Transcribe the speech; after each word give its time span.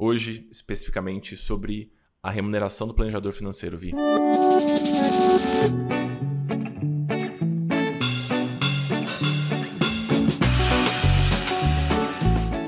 Hoje, 0.00 0.46
especificamente, 0.52 1.36
sobre 1.36 1.90
a 2.22 2.30
remuneração 2.30 2.86
do 2.86 2.94
planejador 2.94 3.32
financeiro, 3.32 3.76
Vi. 3.76 3.92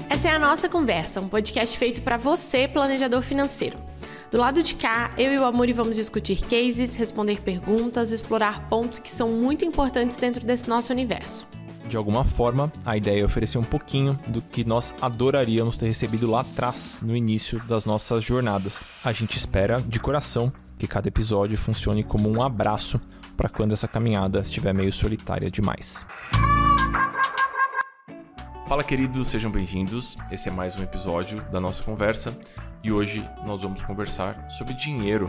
Essa 0.09 0.29
é 0.29 0.33
a 0.33 0.41
nossa 0.41 0.69
conversa, 0.69 1.21
um 1.21 1.29
podcast 1.29 1.79
feito 1.79 2.03
para 2.03 2.17
você, 2.17 2.67
planejador 2.67 3.23
financeiro. 3.23 3.79
Do 4.33 4.37
lado 4.37 4.61
de 4.61 4.75
cá, 4.75 5.11
eu 5.17 5.31
e 5.31 5.39
o 5.39 5.45
Amuri 5.45 5.73
vamos 5.73 5.95
discutir 5.95 6.41
cases, 6.41 6.97
responder 6.97 7.43
perguntas, 7.43 8.11
explorar 8.11 8.69
pontos 8.69 8.99
que 8.99 9.09
são 9.09 9.29
muito 9.29 9.65
importantes 9.65 10.17
dentro 10.17 10.45
desse 10.45 10.69
nosso 10.69 10.93
universo. 10.93 11.47
De 11.91 11.97
alguma 11.97 12.25
forma, 12.25 12.73
a 12.87 12.97
ideia 12.97 13.23
é 13.23 13.25
oferecer 13.25 13.59
um 13.59 13.65
pouquinho 13.65 14.17
do 14.29 14.41
que 14.41 14.65
nós 14.65 14.95
adoraríamos 15.01 15.77
ter 15.77 15.87
recebido 15.87 16.31
lá 16.31 16.43
atrás, 16.43 17.01
no 17.03 17.17
início 17.17 17.61
das 17.67 17.85
nossas 17.85 18.23
jornadas. 18.23 18.85
A 19.03 19.11
gente 19.11 19.37
espera, 19.37 19.81
de 19.81 19.99
coração, 19.99 20.53
que 20.79 20.87
cada 20.87 21.09
episódio 21.09 21.59
funcione 21.59 22.05
como 22.05 22.31
um 22.31 22.45
abraço 22.45 23.01
para 23.37 23.49
quando 23.49 23.73
essa 23.73 23.89
caminhada 23.89 24.39
estiver 24.39 24.73
meio 24.73 24.93
solitária 24.93 25.51
demais. 25.51 26.07
Fala, 28.71 28.85
queridos, 28.85 29.27
sejam 29.27 29.51
bem-vindos. 29.51 30.17
Esse 30.31 30.49
é 30.49 30.53
mais 30.53 30.77
um 30.77 30.83
episódio 30.85 31.43
da 31.51 31.61
nossa 31.61 31.83
conversa 31.83 32.33
e 32.85 32.93
hoje 32.93 33.29
nós 33.45 33.63
vamos 33.63 33.83
conversar 33.83 34.49
sobre 34.49 34.75
dinheiro, 34.75 35.27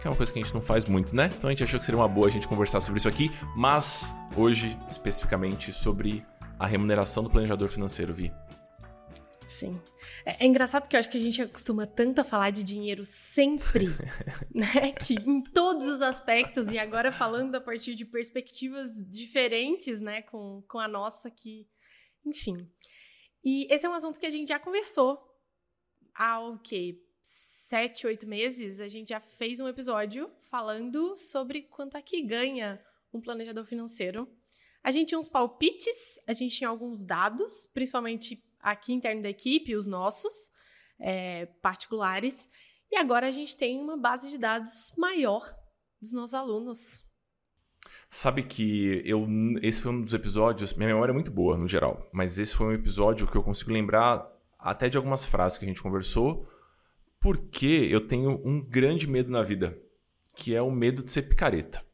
que 0.00 0.06
é 0.06 0.10
uma 0.10 0.16
coisa 0.16 0.32
que 0.32 0.38
a 0.38 0.42
gente 0.42 0.54
não 0.54 0.62
faz 0.62 0.84
muito, 0.84 1.12
né? 1.12 1.28
Então 1.36 1.50
a 1.50 1.52
gente 1.52 1.64
achou 1.64 1.80
que 1.80 1.84
seria 1.84 2.00
uma 2.00 2.06
boa 2.06 2.28
a 2.28 2.30
gente 2.30 2.46
conversar 2.46 2.80
sobre 2.80 3.00
isso 3.00 3.08
aqui, 3.08 3.32
mas 3.56 4.14
hoje 4.36 4.78
especificamente 4.88 5.72
sobre 5.72 6.24
a 6.56 6.68
remuneração 6.68 7.24
do 7.24 7.30
planejador 7.30 7.68
financeiro, 7.68 8.14
Vi. 8.14 8.32
Sim. 9.48 9.82
É, 10.24 10.44
é, 10.44 10.46
engraçado 10.46 10.82
porque 10.82 10.94
eu 10.94 11.00
acho 11.00 11.10
que 11.10 11.18
a 11.18 11.20
gente 11.20 11.42
acostuma 11.42 11.88
tanto 11.88 12.20
a 12.20 12.24
falar 12.24 12.50
de 12.50 12.62
dinheiro 12.62 13.04
sempre, 13.04 13.88
né? 14.54 14.92
Que 14.92 15.14
em 15.14 15.42
todos 15.42 15.88
os 15.88 16.00
aspectos, 16.00 16.70
e 16.70 16.78
agora 16.78 17.10
falando 17.10 17.56
a 17.56 17.60
partir 17.60 17.96
de 17.96 18.04
perspectivas 18.04 18.90
diferentes, 19.10 20.00
né? 20.00 20.22
Com, 20.22 20.62
com 20.68 20.78
a 20.78 20.86
nossa, 20.86 21.28
que 21.28 21.66
enfim. 22.24 22.68
E 23.42 23.66
esse 23.70 23.84
é 23.84 23.88
um 23.88 23.92
assunto 23.92 24.18
que 24.18 24.26
a 24.26 24.30
gente 24.30 24.48
já 24.48 24.58
conversou 24.58 25.22
há 26.14 26.40
o 26.40 26.58
quê? 26.58 27.00
Sete, 27.22 28.06
oito 28.06 28.26
meses, 28.26 28.80
a 28.80 28.88
gente 28.88 29.08
já 29.08 29.20
fez 29.20 29.58
um 29.60 29.68
episódio 29.68 30.30
falando 30.50 31.16
sobre 31.16 31.62
quanto 31.62 31.96
é 31.96 32.02
que 32.02 32.22
ganha 32.22 32.80
um 33.12 33.20
planejador 33.20 33.64
financeiro. 33.64 34.28
A 34.82 34.90
gente 34.90 35.08
tinha 35.08 35.18
uns 35.18 35.28
palpites, 35.28 36.20
a 36.26 36.32
gente 36.32 36.56
tinha 36.56 36.68
alguns 36.68 37.02
dados, 37.02 37.66
principalmente 37.72 38.42
aqui 38.60 38.92
interno 38.92 39.22
da 39.22 39.30
equipe, 39.30 39.76
os 39.76 39.86
nossos, 39.86 40.50
é, 40.98 41.46
particulares. 41.60 42.48
E 42.90 42.96
agora 42.96 43.26
a 43.26 43.30
gente 43.30 43.56
tem 43.56 43.80
uma 43.80 43.96
base 43.96 44.30
de 44.30 44.38
dados 44.38 44.92
maior 44.96 45.54
dos 46.00 46.12
nossos 46.12 46.34
alunos. 46.34 47.03
Sabe 48.14 48.44
que 48.44 49.02
eu 49.04 49.26
esse 49.60 49.82
foi 49.82 49.90
um 49.90 50.00
dos 50.00 50.14
episódios, 50.14 50.72
minha 50.74 50.86
memória 50.90 51.10
é 51.10 51.12
muito 51.12 51.32
boa 51.32 51.58
no 51.58 51.66
geral, 51.66 52.08
mas 52.12 52.38
esse 52.38 52.54
foi 52.54 52.68
um 52.68 52.72
episódio 52.72 53.26
que 53.26 53.36
eu 53.36 53.42
consigo 53.42 53.72
lembrar 53.72 54.24
até 54.56 54.88
de 54.88 54.96
algumas 54.96 55.24
frases 55.24 55.58
que 55.58 55.64
a 55.64 55.68
gente 55.68 55.82
conversou, 55.82 56.48
porque 57.18 57.88
eu 57.90 58.00
tenho 58.00 58.40
um 58.44 58.60
grande 58.60 59.08
medo 59.08 59.32
na 59.32 59.42
vida, 59.42 59.76
que 60.36 60.54
é 60.54 60.62
o 60.62 60.70
medo 60.70 61.02
de 61.02 61.10
ser 61.10 61.22
picareta. 61.22 61.84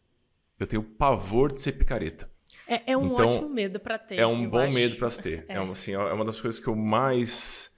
Eu 0.58 0.66
tenho 0.66 0.82
pavor 0.82 1.50
de 1.50 1.62
ser 1.62 1.72
picareta. 1.72 2.30
É, 2.68 2.92
é 2.92 2.96
um 2.98 3.14
então, 3.14 3.26
ótimo 3.26 3.48
medo 3.48 3.80
para 3.80 3.98
ter. 3.98 4.18
É 4.18 4.26
um 4.26 4.46
bom 4.46 4.58
acho. 4.58 4.74
medo 4.74 4.96
para 4.96 5.08
se 5.08 5.22
ter. 5.22 5.46
É. 5.48 5.54
é. 5.54 5.60
uma, 5.60 5.72
assim, 5.72 5.94
é 5.94 6.12
uma 6.12 6.24
das 6.26 6.38
coisas 6.38 6.60
que 6.60 6.68
eu 6.68 6.76
mais 6.76 7.74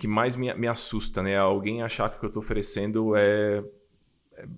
que 0.00 0.08
mais 0.08 0.34
me, 0.34 0.52
me 0.54 0.66
assusta, 0.66 1.22
né? 1.22 1.38
Alguém 1.38 1.80
achar 1.80 2.10
que 2.10 2.16
o 2.16 2.18
que 2.18 2.26
eu 2.26 2.30
estou 2.30 2.42
oferecendo 2.42 3.14
é 3.14 3.62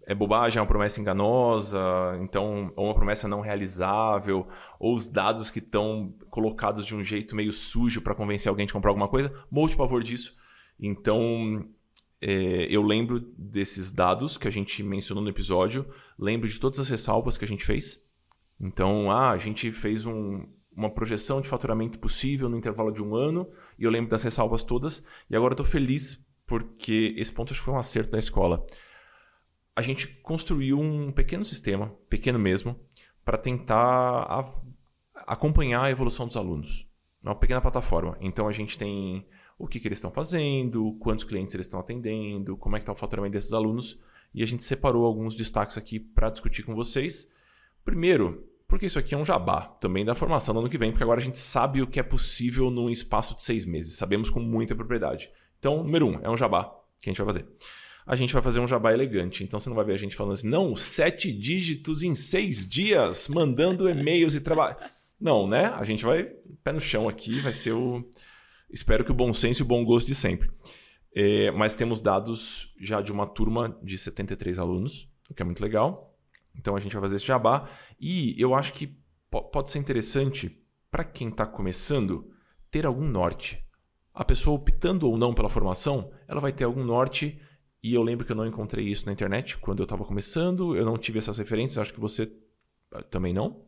é 0.06 0.14
bobagem, 0.14 0.58
é 0.58 0.62
uma 0.62 0.66
promessa 0.66 1.00
enganosa, 1.00 1.78
então, 2.20 2.72
ou 2.76 2.86
uma 2.86 2.94
promessa 2.94 3.28
não 3.28 3.40
realizável, 3.40 4.46
ou 4.78 4.94
os 4.94 5.08
dados 5.08 5.50
que 5.50 5.58
estão 5.58 6.14
colocados 6.30 6.84
de 6.84 6.94
um 6.94 7.04
jeito 7.04 7.36
meio 7.36 7.52
sujo 7.52 8.00
para 8.00 8.14
convencer 8.14 8.48
alguém 8.48 8.66
de 8.66 8.72
comprar 8.72 8.90
alguma 8.90 9.08
coisa, 9.08 9.32
morro 9.50 9.68
de 9.68 9.76
pavor 9.76 10.02
disso. 10.02 10.36
Então, 10.80 11.68
é, 12.20 12.66
eu 12.70 12.82
lembro 12.82 13.20
desses 13.36 13.92
dados 13.92 14.36
que 14.36 14.48
a 14.48 14.50
gente 14.50 14.82
mencionou 14.82 15.22
no 15.22 15.30
episódio, 15.30 15.86
lembro 16.18 16.48
de 16.48 16.58
todas 16.58 16.80
as 16.80 16.88
ressalvas 16.88 17.36
que 17.36 17.44
a 17.44 17.48
gente 17.48 17.64
fez. 17.64 18.02
Então, 18.60 19.10
ah, 19.10 19.30
a 19.30 19.38
gente 19.38 19.70
fez 19.70 20.04
um, 20.04 20.44
uma 20.74 20.90
projeção 20.90 21.40
de 21.40 21.48
faturamento 21.48 21.98
possível 21.98 22.48
no 22.48 22.56
intervalo 22.56 22.90
de 22.90 23.02
um 23.02 23.14
ano, 23.14 23.48
e 23.78 23.84
eu 23.84 23.90
lembro 23.90 24.10
das 24.10 24.24
ressalvas 24.24 24.64
todas, 24.64 25.04
e 25.30 25.36
agora 25.36 25.52
estou 25.52 25.66
feliz 25.66 26.26
porque 26.46 27.14
esse 27.18 27.30
ponto 27.30 27.52
acho 27.52 27.60
que 27.60 27.64
foi 27.66 27.74
um 27.74 27.78
acerto 27.78 28.10
da 28.10 28.18
escola 28.18 28.64
a 29.78 29.80
gente 29.80 30.08
construiu 30.08 30.80
um 30.80 31.12
pequeno 31.12 31.44
sistema, 31.44 31.94
pequeno 32.08 32.36
mesmo, 32.36 32.76
para 33.24 33.38
tentar 33.38 34.44
acompanhar 35.14 35.82
a 35.82 35.90
evolução 35.90 36.26
dos 36.26 36.36
alunos. 36.36 36.90
Uma 37.24 37.36
pequena 37.36 37.60
plataforma. 37.60 38.18
Então 38.20 38.48
a 38.48 38.52
gente 38.52 38.76
tem 38.76 39.24
o 39.56 39.68
que, 39.68 39.78
que 39.78 39.86
eles 39.86 39.98
estão 39.98 40.10
fazendo, 40.10 40.96
quantos 40.98 41.22
clientes 41.22 41.54
eles 41.54 41.68
estão 41.68 41.78
atendendo, 41.78 42.56
como 42.56 42.74
é 42.74 42.80
que 42.80 42.82
está 42.82 42.90
o 42.90 42.96
faturamento 42.96 43.34
desses 43.34 43.52
alunos. 43.52 44.00
E 44.34 44.42
a 44.42 44.46
gente 44.46 44.64
separou 44.64 45.06
alguns 45.06 45.32
destaques 45.36 45.78
aqui 45.78 46.00
para 46.00 46.28
discutir 46.28 46.64
com 46.64 46.74
vocês. 46.74 47.32
Primeiro, 47.84 48.48
porque 48.66 48.86
isso 48.86 48.98
aqui 48.98 49.14
é 49.14 49.18
um 49.18 49.24
jabá 49.24 49.60
também 49.60 50.04
da 50.04 50.16
formação 50.16 50.52
do 50.54 50.58
ano 50.58 50.68
que 50.68 50.76
vem, 50.76 50.90
porque 50.90 51.04
agora 51.04 51.20
a 51.20 51.24
gente 51.24 51.38
sabe 51.38 51.82
o 51.82 51.86
que 51.86 52.00
é 52.00 52.02
possível 52.02 52.68
num 52.68 52.90
espaço 52.90 53.36
de 53.36 53.42
seis 53.42 53.64
meses. 53.64 53.94
Sabemos 53.94 54.28
com 54.28 54.40
muita 54.40 54.74
propriedade. 54.74 55.30
Então, 55.60 55.84
número 55.84 56.08
um, 56.08 56.18
é 56.20 56.28
um 56.28 56.36
jabá 56.36 56.64
que 57.00 57.08
a 57.08 57.12
gente 57.12 57.22
vai 57.22 57.32
fazer 57.32 57.46
a 58.08 58.16
gente 58.16 58.32
vai 58.32 58.42
fazer 58.42 58.58
um 58.58 58.66
jabá 58.66 58.90
elegante. 58.90 59.44
Então 59.44 59.60
você 59.60 59.68
não 59.68 59.76
vai 59.76 59.84
ver 59.84 59.92
a 59.92 59.98
gente 59.98 60.16
falando 60.16 60.32
assim, 60.32 60.48
não, 60.48 60.74
sete 60.74 61.30
dígitos 61.30 62.02
em 62.02 62.14
seis 62.14 62.66
dias, 62.66 63.28
mandando 63.28 63.86
e-mails 63.86 64.34
e 64.34 64.40
trabalho. 64.40 64.76
Não, 65.20 65.46
né? 65.46 65.66
A 65.66 65.84
gente 65.84 66.06
vai 66.06 66.24
pé 66.64 66.72
no 66.72 66.80
chão 66.80 67.06
aqui, 67.06 67.38
vai 67.40 67.52
ser 67.52 67.72
o. 67.72 68.02
Espero 68.70 69.04
que 69.04 69.10
o 69.10 69.14
bom 69.14 69.34
senso 69.34 69.60
e 69.60 69.64
o 69.64 69.66
bom 69.66 69.84
gosto 69.84 70.06
de 70.06 70.14
sempre. 70.14 70.50
É, 71.14 71.50
mas 71.50 71.74
temos 71.74 72.00
dados 72.00 72.72
já 72.80 73.02
de 73.02 73.12
uma 73.12 73.26
turma 73.26 73.78
de 73.82 73.98
73 73.98 74.58
alunos, 74.58 75.06
o 75.30 75.34
que 75.34 75.42
é 75.42 75.44
muito 75.44 75.62
legal. 75.62 76.16
Então 76.56 76.74
a 76.74 76.80
gente 76.80 76.94
vai 76.94 77.02
fazer 77.02 77.16
esse 77.16 77.26
jabá. 77.26 77.68
E 78.00 78.34
eu 78.38 78.54
acho 78.54 78.72
que 78.72 78.96
pode 79.52 79.70
ser 79.70 79.80
interessante 79.80 80.64
para 80.90 81.04
quem 81.04 81.28
está 81.28 81.44
começando 81.44 82.32
ter 82.70 82.86
algum 82.86 83.06
norte. 83.06 83.62
A 84.14 84.24
pessoa 84.24 84.56
optando 84.56 85.06
ou 85.10 85.18
não 85.18 85.34
pela 85.34 85.50
formação, 85.50 86.10
ela 86.26 86.40
vai 86.40 86.52
ter 86.52 86.64
algum 86.64 86.82
norte 86.82 87.38
e 87.88 87.94
eu 87.94 88.02
lembro 88.02 88.26
que 88.26 88.32
eu 88.32 88.36
não 88.36 88.46
encontrei 88.46 88.86
isso 88.86 89.06
na 89.06 89.12
internet 89.12 89.56
quando 89.56 89.80
eu 89.80 89.84
estava 89.84 90.04
começando, 90.04 90.76
eu 90.76 90.84
não 90.84 90.98
tive 90.98 91.18
essas 91.18 91.38
referências, 91.38 91.78
acho 91.78 91.94
que 91.94 92.00
você 92.00 92.30
ah, 92.92 93.02
também 93.02 93.32
não. 93.32 93.64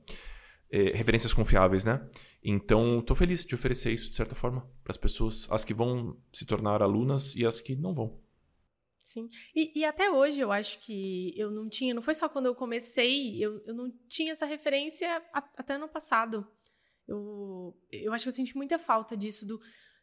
É, 0.71 0.97
referências 0.97 1.35
confiáveis, 1.35 1.85
né? 1.85 2.07
Então, 2.45 3.01
estou 3.01 3.17
feliz 3.17 3.45
de 3.45 3.55
oferecer 3.55 3.93
isso 3.93 4.09
de 4.09 4.15
certa 4.15 4.35
forma 4.35 4.61
para 4.85 4.93
as 4.93 4.97
pessoas, 4.97 5.49
as 5.51 5.65
que 5.65 5.75
vão 5.75 6.17
se 6.33 6.45
tornar 6.45 6.83
alunas 6.83 7.35
e 7.35 7.45
as 7.45 7.61
que 7.61 7.75
não 7.75 7.95
vão. 7.95 8.21
Sim. 9.01 9.29
E, 9.57 9.81
e, 9.81 9.85
até 9.85 10.11
hoje 10.11 10.39
eu 10.39 10.53
acho 10.53 10.79
que 10.79 11.35
eu 11.37 11.51
não 11.51 11.69
tinha, 11.69 11.93
não 11.93 12.03
foi 12.03 12.15
só 12.15 12.29
quando 12.29 12.47
eu 12.47 12.55
comecei, 12.55 13.43
eu, 13.43 13.61
eu 13.67 13.75
não 13.75 13.91
tinha 14.07 14.33
essa 14.33 14.47
referência 14.47 15.09
a, 15.33 15.39
até 15.57 15.75
ano 15.75 15.89
passado. 15.89 16.47
Eu, 17.09 17.77
eu 17.91 18.13
acho 18.13 18.25
que 18.25 18.29
eu 18.29 18.35
senti 18.35 18.57
muita 18.57 18.79
falta 18.79 19.17
disso, 19.17 19.45
do 19.45 19.61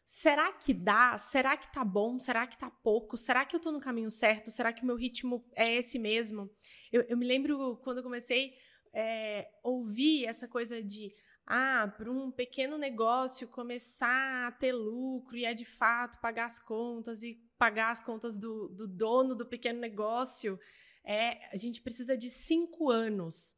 será 0.08 0.50
que 0.50 0.72
dá? 0.72 1.18
Será 1.18 1.54
que 1.54 1.70
tá 1.70 1.84
bom? 1.84 2.18
Será 2.18 2.46
que 2.46 2.56
tá 2.56 2.70
pouco? 2.70 3.14
Será 3.14 3.44
que 3.44 3.54
eu 3.54 3.60
tô 3.60 3.70
no 3.70 3.78
caminho 3.78 4.10
certo? 4.10 4.50
Será 4.50 4.72
que 4.72 4.82
o 4.82 4.86
meu 4.86 4.96
ritmo 4.96 5.44
é 5.54 5.74
esse 5.74 5.98
mesmo? 5.98 6.50
Eu, 6.90 7.02
eu 7.02 7.16
me 7.16 7.26
lembro 7.26 7.76
quando 7.84 7.98
eu 7.98 8.02
comecei 8.02 8.54
é, 8.90 9.50
ouvir 9.62 10.24
essa 10.24 10.48
coisa 10.48 10.82
de 10.82 11.12
ah, 11.46 11.92
para 11.94 12.10
um 12.10 12.30
pequeno 12.30 12.78
negócio 12.78 13.46
começar 13.48 14.46
a 14.48 14.50
ter 14.50 14.72
lucro 14.72 15.36
e 15.36 15.44
é 15.44 15.52
de 15.52 15.66
fato 15.66 16.18
pagar 16.22 16.46
as 16.46 16.58
contas 16.58 17.22
e 17.22 17.34
pagar 17.58 17.90
as 17.90 18.00
contas 18.00 18.38
do, 18.38 18.70
do 18.70 18.88
dono 18.88 19.34
do 19.34 19.44
pequeno 19.44 19.78
negócio, 19.78 20.58
é, 21.04 21.50
a 21.52 21.56
gente 21.56 21.82
precisa 21.82 22.16
de 22.16 22.30
cinco 22.30 22.90
anos. 22.90 23.54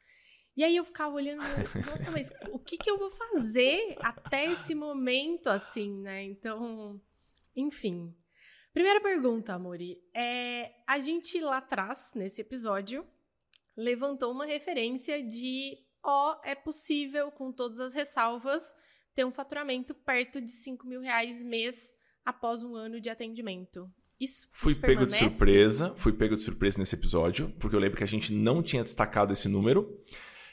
E 0.56 0.64
aí 0.64 0.76
eu 0.76 0.84
ficava 0.84 1.14
olhando, 1.14 1.42
nossa, 1.86 2.10
mas 2.10 2.30
o 2.50 2.58
que, 2.58 2.76
que 2.76 2.90
eu 2.90 2.98
vou 2.98 3.10
fazer 3.10 3.96
até 4.00 4.46
esse 4.52 4.74
momento, 4.74 5.48
assim, 5.48 6.00
né? 6.00 6.22
Então, 6.24 7.00
enfim. 7.56 8.14
Primeira 8.72 9.00
pergunta, 9.00 9.54
Amori. 9.54 10.02
É, 10.14 10.72
a 10.86 11.00
gente 11.00 11.40
lá 11.40 11.58
atrás, 11.58 12.10
nesse 12.14 12.40
episódio, 12.40 13.06
levantou 13.76 14.32
uma 14.32 14.46
referência 14.46 15.22
de 15.22 15.78
ó, 16.02 16.32
oh, 16.32 16.40
é 16.44 16.54
possível, 16.54 17.30
com 17.30 17.52
todas 17.52 17.80
as 17.80 17.94
ressalvas, 17.94 18.74
ter 19.14 19.24
um 19.24 19.32
faturamento 19.32 19.94
perto 19.94 20.40
de 20.40 20.50
5 20.50 20.86
mil 20.86 21.00
reais 21.00 21.42
mês 21.42 21.92
após 22.24 22.62
um 22.62 22.74
ano 22.74 23.00
de 23.00 23.10
atendimento. 23.10 23.90
Isso, 24.18 24.46
fui 24.52 24.72
isso 24.72 24.80
pego 24.80 25.06
de 25.06 25.16
surpresa, 25.16 25.94
fui 25.96 26.12
pego 26.12 26.36
de 26.36 26.42
surpresa 26.42 26.78
nesse 26.78 26.94
episódio, 26.94 27.50
porque 27.58 27.74
eu 27.74 27.80
lembro 27.80 27.96
que 27.96 28.04
a 28.04 28.08
gente 28.08 28.32
não 28.32 28.62
tinha 28.62 28.82
destacado 28.82 29.32
esse 29.32 29.48
número. 29.48 29.98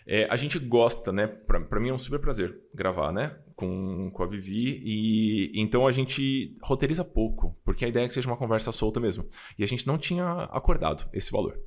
É, 0.07 0.25
a 0.29 0.35
gente 0.35 0.57
gosta, 0.57 1.11
né? 1.11 1.27
Pra, 1.27 1.79
mim 1.79 1.89
é 1.89 1.93
um 1.93 1.97
super 1.97 2.19
prazer 2.19 2.57
gravar, 2.73 3.11
né? 3.11 3.37
com, 3.57 4.11
com 4.11 4.23
a 4.23 4.27
Vivi. 4.27 4.79
E 4.85 5.51
então 5.59 5.85
a 5.85 5.91
gente 5.91 6.55
roteiriza 6.63 7.03
pouco, 7.03 7.59
porque 7.65 7.83
a 7.83 7.87
ideia 7.87 8.05
é 8.05 8.07
que 8.07 8.13
seja 8.13 8.29
uma 8.29 8.37
conversa 8.37 8.71
solta 8.71 8.99
mesmo. 8.99 9.27
E 9.57 9.63
a 9.63 9.67
gente 9.67 9.85
não 9.85 9.97
tinha 9.97 10.43
acordado 10.51 11.09
esse 11.11 11.31
valor. 11.31 11.59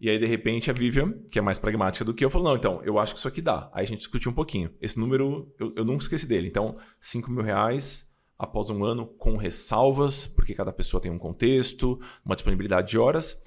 E 0.00 0.10
aí, 0.10 0.18
de 0.18 0.26
repente, 0.26 0.70
a 0.70 0.74
Vivian, 0.74 1.12
que 1.30 1.38
é 1.38 1.42
mais 1.42 1.58
pragmática 1.58 2.04
do 2.04 2.12
que 2.12 2.24
eu, 2.24 2.30
falou: 2.30 2.48
não, 2.48 2.56
então, 2.56 2.82
eu 2.82 2.98
acho 2.98 3.14
que 3.14 3.18
isso 3.18 3.28
aqui 3.28 3.40
dá. 3.40 3.70
Aí 3.72 3.84
a 3.84 3.86
gente 3.86 3.98
discutiu 3.98 4.30
um 4.30 4.34
pouquinho. 4.34 4.70
Esse 4.80 4.98
número, 4.98 5.54
eu, 5.58 5.72
eu 5.76 5.84
nunca 5.84 6.02
esqueci 6.02 6.26
dele. 6.26 6.48
Então, 6.48 6.76
5 7.00 7.30
mil 7.30 7.42
reais 7.42 8.10
após 8.38 8.68
um 8.68 8.84
ano, 8.84 9.06
com 9.06 9.36
ressalvas, 9.36 10.26
porque 10.26 10.54
cada 10.54 10.70
pessoa 10.70 11.00
tem 11.00 11.10
um 11.10 11.18
contexto, 11.18 11.98
uma 12.24 12.34
disponibilidade 12.34 12.88
de 12.88 12.98
horas. 12.98 13.38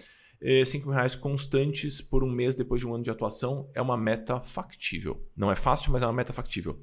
5 0.65 0.85
mil 0.85 0.95
reais 0.95 1.15
constantes 1.15 2.01
por 2.01 2.23
um 2.23 2.31
mês 2.31 2.55
depois 2.55 2.79
de 2.79 2.87
um 2.87 2.93
ano 2.93 3.03
de 3.03 3.09
atuação 3.09 3.69
é 3.73 3.81
uma 3.81 3.97
meta 3.97 4.39
factível. 4.39 5.27
Não 5.35 5.51
é 5.51 5.55
fácil, 5.55 5.91
mas 5.91 6.01
é 6.01 6.05
uma 6.05 6.13
meta 6.13 6.31
factível. 6.31 6.81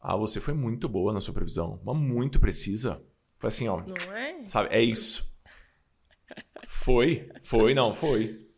Ah, 0.00 0.16
você 0.16 0.40
foi 0.40 0.54
muito 0.54 0.88
boa 0.88 1.12
na 1.12 1.20
sua 1.20 1.34
previsão, 1.34 1.80
mas 1.84 1.96
muito 1.96 2.40
precisa. 2.40 3.04
Foi 3.38 3.48
assim, 3.48 3.68
ó. 3.68 3.82
Não 3.82 4.16
é? 4.16 4.46
Sabe, 4.46 4.74
é 4.74 4.82
isso. 4.82 5.30
Foi, 6.66 7.30
foi, 7.42 7.74
não, 7.74 7.94
foi. 7.94 8.48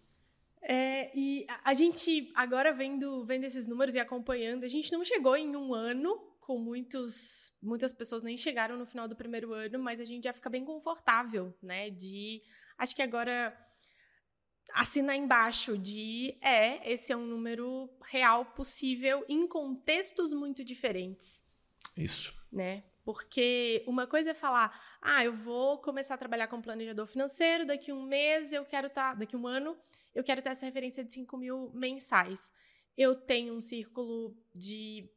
É, 0.62 1.10
e 1.18 1.44
a 1.64 1.74
gente, 1.74 2.30
agora 2.34 2.72
vendo, 2.72 3.24
vendo 3.24 3.44
esses 3.44 3.66
números 3.66 3.94
e 3.94 3.98
acompanhando, 3.98 4.64
a 4.64 4.68
gente 4.68 4.92
não 4.92 5.04
chegou 5.04 5.36
em 5.36 5.56
um 5.56 5.74
ano 5.74 6.16
com 6.40 6.58
muitos. 6.58 7.52
Muitas 7.60 7.92
pessoas 7.92 8.22
nem 8.22 8.36
chegaram 8.36 8.76
no 8.76 8.86
final 8.86 9.08
do 9.08 9.16
primeiro 9.16 9.52
ano, 9.52 9.78
mas 9.78 10.00
a 10.00 10.04
gente 10.04 10.24
já 10.24 10.32
fica 10.32 10.48
bem 10.48 10.64
confortável, 10.64 11.54
né? 11.62 11.90
De. 11.90 12.42
Acho 12.78 12.94
que 12.94 13.02
agora 13.02 13.56
assinar 14.72 15.16
embaixo 15.16 15.76
de 15.76 16.36
é, 16.40 16.90
esse 16.90 17.12
é 17.12 17.16
um 17.16 17.26
número 17.26 17.90
real 18.04 18.44
possível 18.46 19.24
em 19.28 19.46
contextos 19.46 20.32
muito 20.32 20.64
diferentes. 20.64 21.44
Isso. 21.96 22.34
Né? 22.50 22.84
Porque 23.04 23.82
uma 23.86 24.06
coisa 24.06 24.30
é 24.30 24.34
falar, 24.34 24.80
ah, 25.00 25.24
eu 25.24 25.32
vou 25.32 25.78
começar 25.78 26.14
a 26.14 26.18
trabalhar 26.18 26.46
com 26.46 26.62
planejador 26.62 27.06
financeiro, 27.06 27.66
daqui 27.66 27.92
um 27.92 28.04
mês 28.04 28.52
eu 28.52 28.64
quero 28.64 28.86
estar, 28.86 29.12
tá, 29.12 29.14
daqui 29.14 29.36
um 29.36 29.46
ano, 29.46 29.76
eu 30.14 30.22
quero 30.22 30.40
ter 30.40 30.50
essa 30.50 30.64
referência 30.64 31.04
de 31.04 31.12
5 31.12 31.36
mil 31.36 31.70
mensais. 31.74 32.52
Eu 32.96 33.16
tenho 33.16 33.54
um 33.54 33.60
círculo 33.60 34.36
de 34.54 35.10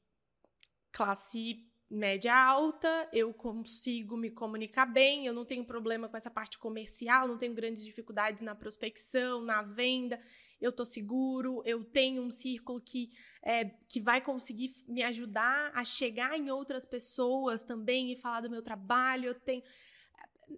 classe 0.91 1.69
média 1.89 2.35
alta, 2.35 3.07
eu 3.13 3.33
consigo 3.33 4.17
me 4.17 4.31
comunicar 4.31 4.85
bem, 4.85 5.25
eu 5.25 5.33
não 5.33 5.45
tenho 5.45 5.63
problema 5.63 6.09
com 6.09 6.17
essa 6.17 6.31
parte 6.31 6.57
comercial, 6.57 7.27
não 7.27 7.37
tenho 7.37 7.53
grandes 7.53 7.83
dificuldades 7.83 8.41
na 8.41 8.55
prospecção, 8.55 9.43
na 9.43 9.61
venda, 9.61 10.19
eu 10.59 10.71
tô 10.71 10.83
seguro, 10.83 11.61
eu 11.65 11.83
tenho 11.83 12.23
um 12.23 12.31
círculo 12.31 12.81
que, 12.81 13.11
é, 13.43 13.65
que 13.87 13.99
vai 13.99 14.19
conseguir 14.19 14.73
me 14.87 15.03
ajudar 15.03 15.71
a 15.75 15.83
chegar 15.85 16.37
em 16.37 16.49
outras 16.49 16.85
pessoas 16.85 17.63
também 17.63 18.11
e 18.11 18.15
falar 18.15 18.41
do 18.41 18.49
meu 18.49 18.61
trabalho, 18.61 19.27
eu 19.27 19.35
tenho... 19.35 19.63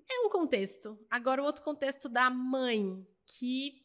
É 0.09 0.19
um 0.25 0.29
contexto. 0.29 0.99
Agora, 1.09 1.41
o 1.41 1.45
outro 1.45 1.63
contexto 1.63 2.09
da 2.09 2.29
mãe, 2.29 3.05
que 3.25 3.81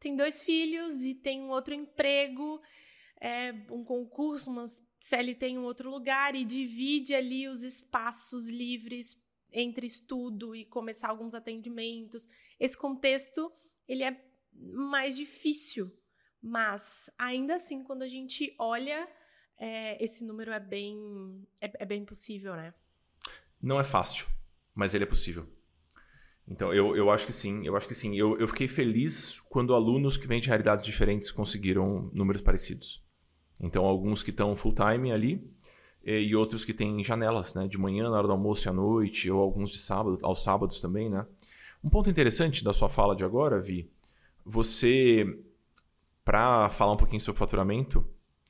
tem 0.00 0.16
dois 0.16 0.42
filhos 0.42 1.02
e 1.02 1.14
tem 1.14 1.40
um 1.40 1.50
outro 1.50 1.72
emprego, 1.72 2.60
é, 3.20 3.52
um 3.70 3.84
concurso, 3.84 4.50
umas 4.50 4.82
CLT 5.00 5.46
em 5.46 5.58
um 5.58 5.64
outro 5.64 5.90
lugar 5.90 6.34
e 6.34 6.44
divide 6.44 7.14
ali 7.14 7.48
os 7.48 7.62
espaços 7.62 8.46
livres 8.46 9.20
entre 9.52 9.86
estudo 9.86 10.54
e 10.54 10.64
começar 10.64 11.08
alguns 11.08 11.34
atendimentos. 11.34 12.28
Esse 12.58 12.76
contexto, 12.76 13.50
ele 13.88 14.04
é 14.04 14.22
mais 14.52 15.16
difícil, 15.16 15.90
mas 16.40 17.10
ainda 17.18 17.56
assim, 17.56 17.82
quando 17.82 18.02
a 18.02 18.08
gente 18.08 18.54
olha, 18.58 19.08
é, 19.58 20.02
esse 20.02 20.24
número 20.24 20.52
é 20.52 20.60
bem, 20.60 21.46
é, 21.60 21.72
é 21.82 21.86
bem 21.86 22.04
possível, 22.04 22.54
né? 22.54 22.74
Não 23.60 23.80
é 23.80 23.84
fácil, 23.84 24.26
mas 24.74 24.94
ele 24.94 25.04
é 25.04 25.06
possível. 25.06 25.48
Então, 26.46 26.74
eu, 26.74 26.96
eu 26.96 27.10
acho 27.10 27.26
que 27.26 27.32
sim, 27.32 27.64
eu 27.64 27.76
acho 27.76 27.86
que 27.86 27.94
sim. 27.94 28.16
Eu, 28.16 28.38
eu 28.38 28.48
fiquei 28.48 28.66
feliz 28.66 29.38
quando 29.48 29.74
alunos 29.74 30.16
que 30.16 30.26
vêm 30.26 30.40
de 30.40 30.48
realidades 30.48 30.84
diferentes 30.84 31.30
conseguiram 31.30 32.10
números 32.12 32.42
parecidos. 32.42 33.04
Então, 33.60 33.84
alguns 33.84 34.22
que 34.22 34.30
estão 34.30 34.56
full 34.56 34.74
time 34.74 35.12
ali 35.12 35.46
e 36.02 36.34
outros 36.34 36.64
que 36.64 36.72
têm 36.72 37.04
janelas, 37.04 37.54
né? 37.54 37.68
De 37.68 37.76
manhã, 37.78 38.04
na 38.04 38.16
hora 38.16 38.26
do 38.26 38.32
almoço 38.32 38.66
e 38.66 38.70
à 38.70 38.72
noite, 38.72 39.30
ou 39.30 39.40
alguns 39.40 39.70
de 39.70 39.78
sábado, 39.78 40.18
aos 40.22 40.42
sábados 40.42 40.80
também, 40.80 41.10
né? 41.10 41.26
Um 41.84 41.90
ponto 41.90 42.08
interessante 42.08 42.64
da 42.64 42.72
sua 42.72 42.88
fala 42.88 43.14
de 43.14 43.24
agora, 43.24 43.60
Vi, 43.60 43.90
você, 44.44 45.24
para 46.24 46.68
falar 46.70 46.92
um 46.92 46.96
pouquinho 46.96 47.20
sobre 47.20 47.38
faturamento, 47.38 48.06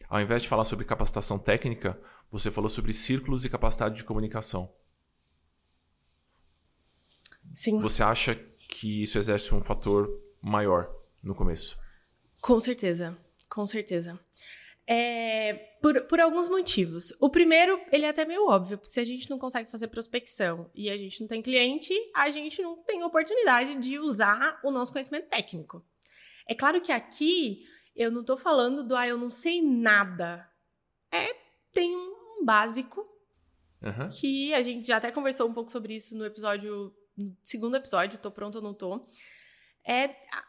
ao 0.08 0.20
invés 0.20 0.42
de 0.42 0.48
falar 0.48 0.64
sobre 0.64 0.84
capacitação 0.84 1.38
técnica, 1.38 2.00
você 2.30 2.50
falou 2.50 2.68
sobre 2.68 2.92
círculos 2.92 3.44
e 3.44 3.50
capacidade 3.50 3.96
de 3.96 4.04
comunicação. 4.04 4.72
Sim. 7.54 7.80
Você 7.80 8.02
acha 8.02 8.34
que 8.68 9.02
isso 9.02 9.18
exerce 9.18 9.54
um 9.54 9.62
fator 9.62 10.08
maior 10.40 10.90
no 11.22 11.34
começo? 11.34 11.78
Com 12.40 12.58
certeza, 12.58 13.16
com 13.48 13.66
certeza. 13.66 14.18
É, 14.92 15.52
por, 15.80 16.02
por 16.06 16.18
alguns 16.18 16.48
motivos. 16.48 17.14
O 17.20 17.30
primeiro, 17.30 17.80
ele 17.92 18.04
é 18.04 18.08
até 18.08 18.24
meio 18.24 18.48
óbvio, 18.48 18.76
porque 18.76 18.92
se 18.92 18.98
a 18.98 19.04
gente 19.04 19.30
não 19.30 19.38
consegue 19.38 19.70
fazer 19.70 19.86
prospecção 19.86 20.68
e 20.74 20.90
a 20.90 20.96
gente 20.96 21.20
não 21.20 21.28
tem 21.28 21.40
cliente, 21.40 21.94
a 22.12 22.28
gente 22.28 22.60
não 22.60 22.76
tem 22.82 23.04
oportunidade 23.04 23.76
de 23.76 24.00
usar 24.00 24.58
o 24.64 24.72
nosso 24.72 24.90
conhecimento 24.90 25.28
técnico. 25.28 25.80
É 26.44 26.56
claro 26.56 26.80
que 26.80 26.90
aqui 26.90 27.64
eu 27.94 28.10
não 28.10 28.22
estou 28.22 28.36
falando 28.36 28.82
do 28.82 28.96
ah, 28.96 29.06
eu 29.06 29.16
não 29.16 29.30
sei 29.30 29.62
nada. 29.62 30.44
É, 31.12 31.36
tem 31.72 31.94
um 31.94 32.44
básico 32.44 33.06
uhum. 33.80 34.08
que 34.08 34.52
a 34.54 34.62
gente 34.62 34.88
já 34.88 34.96
até 34.96 35.12
conversou 35.12 35.48
um 35.48 35.54
pouco 35.54 35.70
sobre 35.70 35.94
isso 35.94 36.18
no 36.18 36.26
episódio, 36.26 36.92
no 37.16 37.36
segundo 37.44 37.76
episódio, 37.76 38.18
tô 38.18 38.32
pronto 38.32 38.56
ou 38.56 38.62
não 38.62 38.74
tô. 38.74 39.06
É 39.86 40.08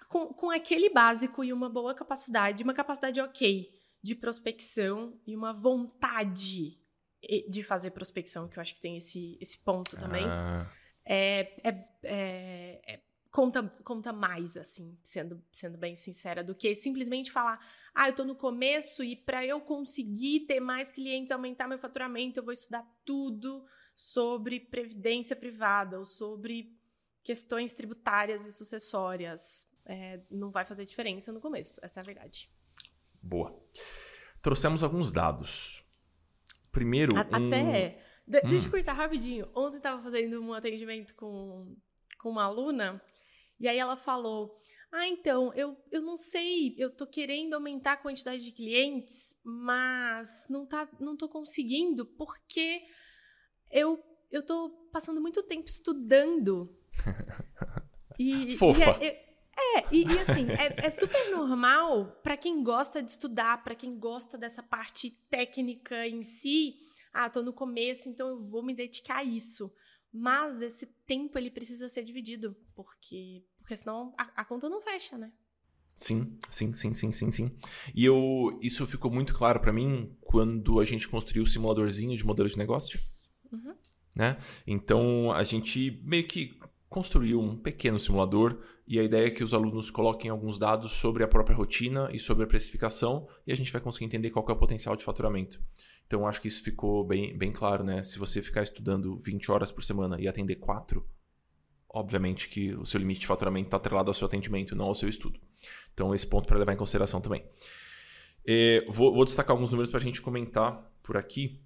com, 0.10 0.34
com 0.34 0.50
aquele 0.50 0.90
básico 0.90 1.44
e 1.44 1.54
uma 1.54 1.70
boa 1.70 1.94
capacidade, 1.94 2.64
uma 2.64 2.74
capacidade 2.74 3.22
ok 3.22 3.81
de 4.02 4.16
prospecção 4.16 5.20
e 5.26 5.36
uma 5.36 5.54
vontade 5.54 6.80
de 7.48 7.62
fazer 7.62 7.92
prospecção, 7.92 8.48
que 8.48 8.58
eu 8.58 8.62
acho 8.62 8.74
que 8.74 8.82
tem 8.82 8.98
esse, 8.98 9.38
esse 9.40 9.58
ponto 9.60 9.98
também. 9.98 10.26
Ah. 10.26 10.70
É, 11.06 11.54
é, 11.64 11.88
é, 12.04 12.94
é, 12.94 13.02
conta, 13.30 13.64
conta 13.84 14.12
mais, 14.12 14.58
assim, 14.58 14.98
sendo, 15.04 15.44
sendo 15.52 15.78
bem 15.78 15.96
sincera, 15.96 16.44
do 16.44 16.56
que 16.56 16.76
simplesmente 16.76 17.32
falar, 17.32 17.60
ah, 17.94 18.10
eu 18.10 18.16
tô 18.16 18.24
no 18.24 18.36
começo 18.36 19.04
e 19.04 19.16
para 19.16 19.46
eu 19.46 19.62
conseguir 19.62 20.42
ter 20.42 20.60
mais 20.60 20.90
clientes, 20.90 21.32
aumentar 21.32 21.68
meu 21.68 21.78
faturamento, 21.78 22.40
eu 22.40 22.44
vou 22.44 22.54
estudar 22.54 22.86
tudo 23.06 23.64
sobre 23.96 24.60
previdência 24.60 25.36
privada 25.36 26.00
ou 26.00 26.06
sobre 26.06 26.76
questões 27.24 27.74
tributárias 27.74 28.46
e 28.46 28.52
sucessórias. 28.52 29.68
É, 29.86 30.22
não 30.30 30.50
vai 30.50 30.66
fazer 30.66 30.86
diferença 30.86 31.32
no 31.32 31.40
começo, 31.40 31.80
essa 31.84 32.00
é 32.00 32.04
a 32.04 32.06
verdade. 32.06 32.50
Boa. 33.22 33.56
Trouxemos 34.42 34.84
alguns 34.84 35.12
dados. 35.12 35.86
Primeiro. 36.72 37.16
A, 37.16 37.38
um... 37.38 37.48
Até. 37.48 38.02
De, 38.26 38.38
hum. 38.40 38.50
Deixa 38.50 38.68
eu 38.68 38.72
cortar 38.72 38.94
rapidinho. 38.94 39.48
Ontem 39.54 39.78
eu 39.78 39.82
tava 39.82 40.02
fazendo 40.02 40.42
um 40.42 40.54
atendimento 40.54 41.14
com, 41.16 41.76
com 42.18 42.30
uma 42.30 42.44
aluna, 42.44 43.02
e 43.60 43.68
aí 43.68 43.78
ela 43.78 43.96
falou: 43.96 44.60
Ah, 44.92 45.08
então, 45.08 45.54
eu, 45.54 45.78
eu 45.92 46.02
não 46.02 46.18
sei, 46.18 46.76
eu 46.78 46.90
tô 46.90 47.06
querendo 47.06 47.54
aumentar 47.54 47.94
a 47.94 47.98
quantidade 47.98 48.44
de 48.44 48.52
clientes, 48.52 49.36
mas 49.44 50.46
não, 50.50 50.66
tá, 50.66 50.88
não 51.00 51.16
tô 51.16 51.28
conseguindo, 51.28 52.06
porque 52.06 52.82
eu, 53.72 54.04
eu 54.32 54.44
tô 54.46 54.70
passando 54.92 55.22
muito 55.22 55.44
tempo 55.44 55.68
estudando. 55.68 56.76
E, 58.20 58.56
Fofa. 58.56 59.00
E 59.02 59.06
é, 59.06 59.31
é, 59.58 59.86
e, 59.92 60.04
e 60.04 60.20
assim, 60.20 60.50
é, 60.52 60.86
é, 60.86 60.90
super 60.90 61.30
normal 61.32 62.20
para 62.24 62.38
quem 62.38 62.64
gosta 62.64 63.02
de 63.04 63.12
estudar, 63.12 63.64
para 63.64 63.76
quem 63.76 63.98
gosta 63.98 64.38
dessa 64.38 64.64
parte 64.64 65.12
técnica 65.30 66.08
em 66.08 66.24
si. 66.24 66.76
Ah, 67.14 67.30
tô 67.30 67.44
no 67.44 67.54
começo, 67.54 68.08
então 68.08 68.30
eu 68.30 68.40
vou 68.40 68.64
me 68.64 68.74
dedicar 68.74 69.18
a 69.18 69.24
isso. 69.24 69.72
Mas 70.14 70.62
esse 70.62 70.86
tempo 71.06 71.38
ele 71.38 71.52
precisa 71.52 71.88
ser 71.88 72.04
dividido, 72.04 72.56
porque, 72.76 73.44
porque 73.60 73.76
senão 73.78 74.14
a, 74.18 74.42
a 74.42 74.46
conta 74.46 74.70
não 74.70 74.82
fecha, 74.82 75.18
né? 75.18 75.32
Sim, 75.94 76.38
sim, 76.50 76.72
sim, 76.74 76.94
sim, 76.94 77.12
sim, 77.12 77.32
sim. 77.32 77.52
E 77.94 78.06
eu, 78.06 78.58
isso 78.62 78.88
ficou 78.88 79.12
muito 79.12 79.34
claro 79.34 79.60
para 79.60 79.74
mim 79.74 80.16
quando 80.22 80.80
a 80.80 80.86
gente 80.86 81.08
construiu 81.08 81.44
o 81.44 81.48
simuladorzinho 81.48 82.18
de 82.18 82.26
modelo 82.26 82.50
de 82.50 82.58
negócio. 82.58 83.00
Uhum. 83.52 83.76
Né? 84.16 84.38
Então 84.66 85.32
a 85.32 85.44
gente 85.44 86.02
meio 86.04 86.28
que 86.28 86.60
construiu 86.92 87.40
um 87.40 87.56
pequeno 87.56 87.98
simulador 87.98 88.60
e 88.86 89.00
a 89.00 89.04
ideia 89.04 89.28
é 89.28 89.30
que 89.30 89.46
os 89.46 89.54
alunos 89.54 89.90
coloquem 89.90 90.30
alguns 90.30 90.60
dados 90.60 90.92
sobre 90.92 91.24
a 91.24 91.28
própria 91.28 91.56
rotina 91.56 92.10
e 92.12 92.20
sobre 92.20 92.44
a 92.44 92.48
precificação 92.48 93.30
e 93.48 93.54
a 93.54 93.56
gente 93.56 93.72
vai 93.72 93.80
conseguir 93.80 94.04
entender 94.08 94.30
qual 94.30 94.46
é 94.50 94.52
o 94.52 94.58
potencial 94.58 94.94
de 94.98 95.04
faturamento. 95.06 95.64
Então 96.06 96.28
acho 96.28 96.42
que 96.42 96.50
isso 96.50 96.62
ficou 96.62 97.08
bem, 97.08 97.38
bem 97.38 97.50
claro, 97.50 97.82
né? 97.82 98.04
Se 98.04 98.20
você 98.20 98.42
ficar 98.42 98.62
estudando 98.64 99.18
20 99.20 99.50
horas 99.54 99.72
por 99.72 99.82
semana 99.82 100.20
e 100.20 100.28
atender 100.28 100.56
4, 100.56 101.02
obviamente 101.88 102.50
que 102.50 102.76
o 102.76 102.86
seu 102.86 103.00
limite 103.00 103.22
de 103.22 103.28
faturamento 103.28 103.68
está 103.68 103.78
atrelado 103.78 104.10
ao 104.10 104.14
seu 104.14 104.28
atendimento, 104.28 104.76
não 104.76 104.88
ao 104.88 104.96
seu 104.96 105.08
estudo. 105.08 105.40
Então 105.94 106.14
esse 106.14 106.28
ponto 106.28 106.46
para 106.46 106.60
levar 106.60 106.74
em 106.74 106.78
consideração 106.78 107.22
também. 107.22 107.42
É, 108.46 108.84
vou, 108.90 109.14
vou 109.14 109.24
destacar 109.24 109.56
alguns 109.56 109.70
números 109.70 109.90
para 109.90 110.02
a 110.02 110.04
gente 110.04 110.22
comentar 110.22 110.92
por 111.02 111.16
aqui. 111.16 111.64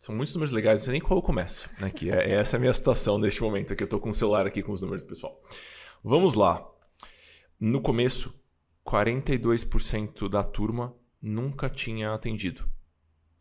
São 0.00 0.14
muitos 0.14 0.34
números 0.34 0.50
legais, 0.50 0.80
não 0.80 0.84
sei 0.86 0.92
nem 0.92 1.00
qual 1.02 1.18
eu 1.18 1.22
começo. 1.22 1.68
Né? 1.78 1.90
Que 1.90 2.10
é, 2.10 2.32
essa 2.32 2.56
é 2.56 2.58
a 2.58 2.60
minha 2.60 2.72
situação 2.72 3.18
neste 3.18 3.42
momento. 3.42 3.74
Aqui 3.74 3.82
eu 3.82 3.84
estou 3.84 4.00
com 4.00 4.08
o 4.08 4.14
celular 4.14 4.46
aqui 4.46 4.62
com 4.62 4.72
os 4.72 4.80
números, 4.80 5.04
pessoal. 5.04 5.38
Vamos 6.02 6.34
lá. 6.34 6.66
No 7.60 7.82
começo, 7.82 8.34
42% 8.86 10.26
da 10.26 10.42
turma 10.42 10.96
nunca 11.20 11.68
tinha 11.68 12.14
atendido. 12.14 12.66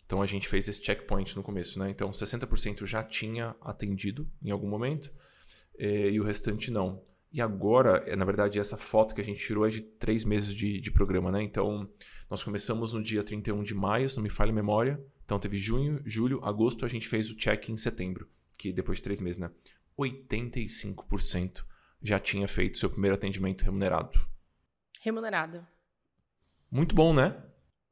Então 0.06 0.22
a 0.22 0.26
gente 0.26 0.50
fez 0.50 0.68
esse 0.68 0.84
checkpoint 0.84 1.34
no 1.38 1.42
começo, 1.42 1.80
né? 1.80 1.90
Então 1.90 2.12
60% 2.12 2.86
já 2.86 3.04
tinha 3.04 3.56
atendido 3.62 4.30
em 4.44 4.52
algum 4.52 4.68
momento 4.68 5.14
eh, 5.78 6.10
e 6.10 6.20
o 6.20 6.26
restante 6.26 6.70
não. 6.72 7.02
E 7.32 7.40
agora, 7.40 8.04
eh, 8.06 8.18
na 8.18 8.26
verdade, 8.26 8.60
essa 8.60 8.76
foto 8.76 9.16
que 9.16 9.22
a 9.22 9.24
gente 9.24 9.40
tirou 9.40 9.66
é 9.66 9.70
de 9.70 9.82
três 9.82 10.26
meses 10.26 10.54
de, 10.54 10.82
de 10.82 10.92
programa, 10.92 11.32
né? 11.32 11.42
Então 11.42 11.90
nós 12.30 12.44
começamos 12.44 12.92
no 12.92 13.02
dia 13.02 13.24
31 13.24 13.64
de 13.64 13.74
maio, 13.74 14.10
se 14.10 14.18
não 14.18 14.24
me 14.24 14.30
falha 14.30 14.52
a 14.52 14.56
memória. 14.56 15.02
Então 15.30 15.38
teve 15.38 15.60
junho, 15.60 16.02
julho, 16.08 16.44
agosto, 16.44 16.84
a 16.84 16.88
gente 16.88 17.08
fez 17.08 17.30
o 17.30 17.36
check 17.36 17.70
em 17.70 17.78
setembro, 17.78 18.28
que 18.58 18.74
depois 18.74 18.98
de 18.98 19.04
três 19.04 19.20
meses, 19.20 19.38
né? 19.38 19.52
85% 19.96 21.64
já 22.02 22.20
tinha 22.20 22.48
feito 22.48 22.80
seu 22.80 22.90
primeiro 22.90 23.16
atendimento 23.16 23.64
remunerado. 23.64 24.20
Remunerado. 25.00 25.68
Muito 26.72 26.96
bom, 26.96 27.14
né? 27.14 27.46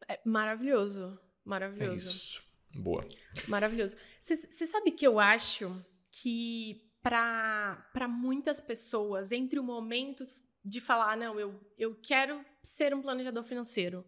É 0.07 0.19
maravilhoso. 0.25 1.19
Maravilhoso. 1.45 1.91
É 1.91 1.95
isso. 1.95 2.43
Boa. 2.75 3.07
Maravilhoso. 3.47 3.95
Você 4.19 4.65
sabe 4.65 4.89
que 4.89 5.05
eu 5.05 5.19
acho 5.19 5.79
que 6.09 6.89
para 7.03 8.07
muitas 8.09 8.59
pessoas, 8.59 9.31
entre 9.31 9.59
o 9.59 9.63
momento 9.63 10.25
de 10.65 10.81
falar, 10.81 11.15
não, 11.15 11.39
eu, 11.39 11.61
eu 11.77 11.93
quero 12.01 12.43
ser 12.63 12.95
um 12.95 13.01
planejador 13.03 13.43
financeiro 13.43 14.03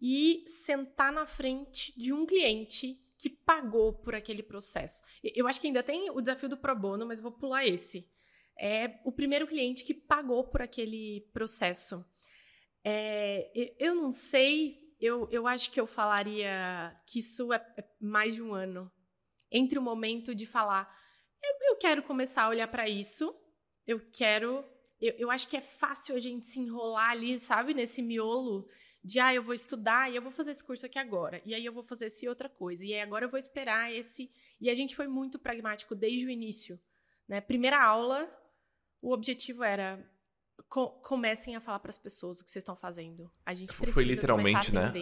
e 0.00 0.44
sentar 0.46 1.12
na 1.12 1.26
frente 1.26 1.96
de 1.98 2.12
um 2.12 2.26
cliente 2.26 3.00
que 3.18 3.30
pagou 3.30 3.94
por 3.94 4.14
aquele 4.14 4.42
processo. 4.42 5.02
Eu 5.22 5.48
acho 5.48 5.60
que 5.60 5.66
ainda 5.66 5.82
tem 5.82 6.10
o 6.10 6.20
desafio 6.20 6.48
do 6.48 6.56
pro 6.56 6.76
bono, 6.76 7.06
mas 7.06 7.20
vou 7.20 7.32
pular 7.32 7.66
esse. 7.66 8.10
É 8.58 9.00
o 9.04 9.12
primeiro 9.12 9.46
cliente 9.46 9.84
que 9.84 9.94
pagou 9.94 10.44
por 10.44 10.62
aquele 10.62 11.28
processo. 11.32 12.04
É, 12.84 13.74
eu 13.78 13.94
não 13.94 14.12
sei 14.12 14.86
eu, 15.00 15.28
eu 15.30 15.46
acho 15.46 15.70
que 15.70 15.80
eu 15.80 15.86
falaria 15.86 16.94
que 17.06 17.18
isso 17.18 17.52
é, 17.52 17.56
é 17.76 17.84
mais 18.00 18.34
de 18.34 18.42
um 18.42 18.54
ano. 18.54 18.90
Entre 19.50 19.78
o 19.78 19.82
momento 19.82 20.34
de 20.34 20.46
falar, 20.46 20.88
eu, 21.42 21.72
eu 21.72 21.76
quero 21.76 22.02
começar 22.02 22.44
a 22.44 22.48
olhar 22.48 22.68
para 22.68 22.88
isso, 22.88 23.34
eu 23.86 24.00
quero. 24.10 24.64
Eu, 25.00 25.14
eu 25.18 25.30
acho 25.30 25.46
que 25.48 25.56
é 25.56 25.60
fácil 25.60 26.16
a 26.16 26.20
gente 26.20 26.48
se 26.48 26.58
enrolar 26.58 27.10
ali, 27.10 27.38
sabe, 27.38 27.74
nesse 27.74 28.02
miolo 28.02 28.66
de 29.06 29.20
ah, 29.20 29.32
eu 29.32 29.40
vou 29.40 29.54
estudar 29.54 30.10
e 30.10 30.16
eu 30.16 30.22
vou 30.22 30.32
fazer 30.32 30.50
esse 30.50 30.64
curso 30.64 30.84
aqui 30.84 30.98
agora, 30.98 31.40
e 31.46 31.54
aí 31.54 31.64
eu 31.64 31.72
vou 31.72 31.84
fazer 31.84 32.06
esse 32.06 32.28
outra 32.28 32.48
coisa, 32.48 32.84
e 32.84 32.92
aí 32.92 33.00
agora 33.00 33.24
eu 33.24 33.28
vou 33.28 33.38
esperar 33.38 33.94
esse. 33.94 34.28
E 34.60 34.68
a 34.68 34.74
gente 34.74 34.96
foi 34.96 35.06
muito 35.06 35.38
pragmático 35.38 35.94
desde 35.94 36.26
o 36.26 36.30
início. 36.30 36.76
Né? 37.28 37.40
Primeira 37.40 37.80
aula, 37.80 38.28
o 39.00 39.12
objetivo 39.12 39.62
era 39.62 40.04
co 40.68 40.88
comecem 41.02 41.54
a 41.54 41.60
falar 41.60 41.78
para 41.78 41.90
as 41.90 41.98
pessoas 41.98 42.40
o 42.40 42.44
que 42.44 42.50
vocês 42.50 42.62
estão 42.62 42.74
fazendo. 42.74 43.30
A 43.44 43.54
gente 43.54 43.68
precisa 43.68 43.92
Foi 43.92 44.02
literalmente, 44.02 44.74
né? 44.74 44.92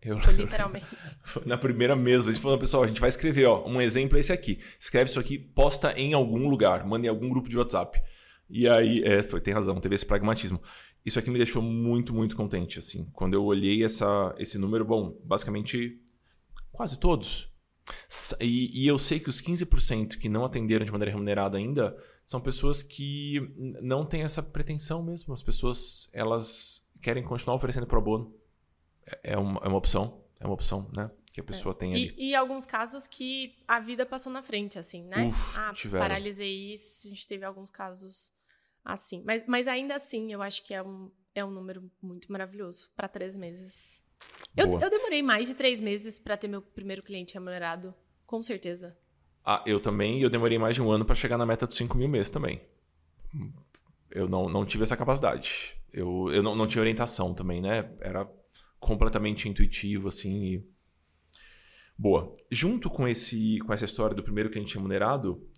Eu... 0.00 0.20
Foi 0.20 0.34
literalmente. 0.34 0.86
Na 1.44 1.58
primeira 1.58 1.96
mesmo, 1.96 2.30
a 2.30 2.32
gente 2.32 2.40
falou, 2.40 2.58
pessoal, 2.60 2.84
a 2.84 2.86
gente 2.86 3.00
vai 3.00 3.08
escrever, 3.08 3.46
ó, 3.46 3.66
um 3.66 3.80
exemplo 3.80 4.16
é 4.16 4.20
esse 4.20 4.32
aqui. 4.32 4.60
Escreve 4.78 5.10
isso 5.10 5.18
aqui, 5.18 5.36
posta 5.36 5.92
em 5.98 6.12
algum 6.12 6.48
lugar, 6.48 6.86
manda 6.86 7.06
em 7.06 7.10
algum 7.10 7.28
grupo 7.28 7.48
de 7.48 7.58
WhatsApp. 7.58 8.00
E 8.48 8.68
aí, 8.68 9.02
é, 9.02 9.22
foi, 9.22 9.40
tem 9.40 9.52
razão, 9.52 9.80
teve 9.80 9.96
esse 9.96 10.06
pragmatismo. 10.06 10.62
Isso 11.04 11.18
aqui 11.18 11.30
me 11.30 11.38
deixou 11.38 11.62
muito, 11.62 12.14
muito 12.14 12.36
contente, 12.36 12.78
assim. 12.78 13.08
Quando 13.12 13.34
eu 13.34 13.44
olhei 13.44 13.84
essa, 13.84 14.34
esse 14.38 14.58
número, 14.58 14.84
bom, 14.84 15.18
basicamente 15.24 16.00
quase 16.72 16.98
todos. 16.98 17.50
E, 18.40 18.84
e 18.84 18.86
eu 18.86 18.98
sei 18.98 19.18
que 19.18 19.28
os 19.28 19.40
15% 19.40 20.18
que 20.18 20.28
não 20.28 20.44
atenderam 20.44 20.84
de 20.84 20.92
maneira 20.92 21.10
remunerada 21.10 21.56
ainda 21.56 21.96
são 22.24 22.40
pessoas 22.40 22.82
que 22.82 23.40
não 23.56 24.04
têm 24.04 24.22
essa 24.22 24.42
pretensão 24.42 25.02
mesmo. 25.02 25.32
As 25.32 25.42
pessoas, 25.42 26.10
elas 26.12 26.88
querem 27.00 27.22
continuar 27.22 27.56
oferecendo 27.56 27.86
pro 27.86 28.02
bono. 28.02 28.34
É, 29.06 29.32
é 29.32 29.38
uma, 29.38 29.60
é 29.64 29.68
uma 29.68 29.78
opção, 29.78 30.22
é 30.38 30.44
uma 30.44 30.54
opção, 30.54 30.90
né? 30.94 31.08
Que 31.32 31.40
a 31.40 31.44
pessoa 31.44 31.72
é. 31.72 31.78
tem 31.78 31.94
ali. 31.94 32.14
E, 32.18 32.30
e, 32.30 32.34
alguns 32.34 32.66
casos 32.66 33.06
que 33.06 33.54
a 33.66 33.80
vida 33.80 34.04
passou 34.04 34.32
na 34.32 34.42
frente, 34.42 34.78
assim, 34.78 35.04
né? 35.04 35.26
Uf, 35.26 35.58
ah, 35.58 35.72
tiveram. 35.72 36.04
paralisei 36.04 36.72
isso, 36.72 37.06
a 37.06 37.10
gente 37.10 37.26
teve 37.26 37.44
alguns 37.44 37.70
casos 37.70 38.30
assim. 38.84 39.22
Mas, 39.24 39.42
mas 39.46 39.68
ainda 39.68 39.96
assim, 39.96 40.32
eu 40.32 40.42
acho 40.42 40.64
que 40.64 40.74
é 40.74 40.82
um, 40.82 41.10
é 41.34 41.44
um 41.44 41.50
número 41.50 41.90
muito 42.02 42.30
maravilhoso 42.30 42.90
para 42.96 43.08
três 43.08 43.36
meses. 43.36 44.02
Eu, 44.56 44.66
eu 44.80 44.90
demorei 44.90 45.22
mais 45.22 45.48
de 45.48 45.54
três 45.54 45.80
meses 45.80 46.18
para 46.18 46.36
ter 46.36 46.48
meu 46.48 46.60
primeiro 46.60 47.02
cliente 47.02 47.34
remunerado, 47.34 47.94
com 48.26 48.42
certeza. 48.42 48.96
Ah, 49.44 49.62
eu 49.64 49.80
também, 49.80 50.20
eu 50.20 50.28
demorei 50.28 50.58
mais 50.58 50.74
de 50.74 50.82
um 50.82 50.90
ano 50.90 51.04
para 51.04 51.14
chegar 51.14 51.38
na 51.38 51.46
meta 51.46 51.66
dos 51.66 51.76
5 51.76 51.96
mil 51.96 52.08
meses 52.08 52.28
também. 52.28 52.60
Eu 54.10 54.28
não, 54.28 54.48
não 54.48 54.64
tive 54.64 54.82
essa 54.82 54.96
capacidade. 54.96 55.76
Eu, 55.92 56.30
eu 56.32 56.42
não, 56.42 56.54
não 56.54 56.66
tinha 56.66 56.82
orientação 56.82 57.32
também, 57.32 57.60
né? 57.60 57.90
Era 58.00 58.28
completamente 58.78 59.48
intuitivo, 59.48 60.08
assim. 60.08 60.44
E... 60.44 60.68
Boa. 61.96 62.34
Junto 62.50 62.90
com, 62.90 63.06
esse, 63.06 63.58
com 63.60 63.72
essa 63.72 63.84
história 63.84 64.14
do 64.14 64.22
primeiro 64.22 64.50
cliente 64.50 64.74
remunerado, 64.74 65.48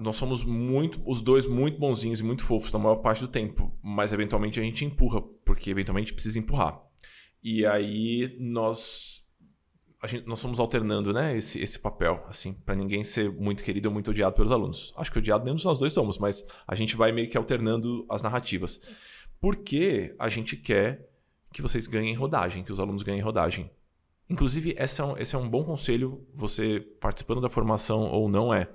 nós 0.00 0.16
somos 0.16 0.44
muito, 0.44 1.00
os 1.06 1.22
dois 1.22 1.46
muito 1.46 1.78
bonzinhos 1.78 2.20
e 2.20 2.24
muito 2.24 2.44
fofos 2.44 2.72
na 2.72 2.78
maior 2.78 2.96
parte 2.96 3.20
do 3.20 3.28
tempo, 3.28 3.72
mas 3.82 4.12
eventualmente 4.12 4.58
a 4.58 4.62
gente 4.62 4.84
empurra, 4.84 5.22
porque 5.44 5.70
eventualmente 5.70 6.12
precisa 6.12 6.38
empurrar. 6.38 6.82
E 7.42 7.64
aí 7.64 8.36
nós 8.40 9.18
gente, 10.06 10.26
nós 10.26 10.40
fomos 10.40 10.60
alternando, 10.60 11.12
né, 11.12 11.36
esse, 11.36 11.60
esse 11.60 11.78
papel, 11.78 12.24
assim, 12.28 12.52
para 12.52 12.74
ninguém 12.74 13.02
ser 13.02 13.32
muito 13.32 13.64
querido 13.64 13.88
ou 13.88 13.92
muito 13.92 14.10
odiado 14.10 14.34
pelos 14.36 14.52
alunos. 14.52 14.92
Acho 14.96 15.10
que 15.10 15.18
odiado 15.18 15.44
nem 15.44 15.54
nós 15.64 15.78
dois 15.78 15.92
somos, 15.92 16.18
mas 16.18 16.46
a 16.66 16.74
gente 16.74 16.94
vai 16.94 17.10
meio 17.10 17.28
que 17.28 17.36
alternando 17.36 18.06
as 18.08 18.22
narrativas. 18.22 18.80
Porque 19.40 20.14
a 20.18 20.28
gente 20.28 20.56
quer 20.56 21.08
que 21.52 21.62
vocês 21.62 21.86
ganhem 21.86 22.14
rodagem, 22.14 22.62
que 22.62 22.72
os 22.72 22.78
alunos 22.78 23.02
ganhem 23.02 23.20
rodagem. 23.20 23.70
Inclusive, 24.30 24.76
esse 24.78 25.00
é 25.00 25.04
um, 25.04 25.16
esse 25.16 25.34
é 25.34 25.38
um 25.38 25.48
bom 25.48 25.64
conselho, 25.64 26.26
você 26.34 26.80
participando 27.00 27.40
da 27.40 27.48
formação 27.48 28.02
ou 28.10 28.28
não 28.28 28.52
é. 28.52 28.68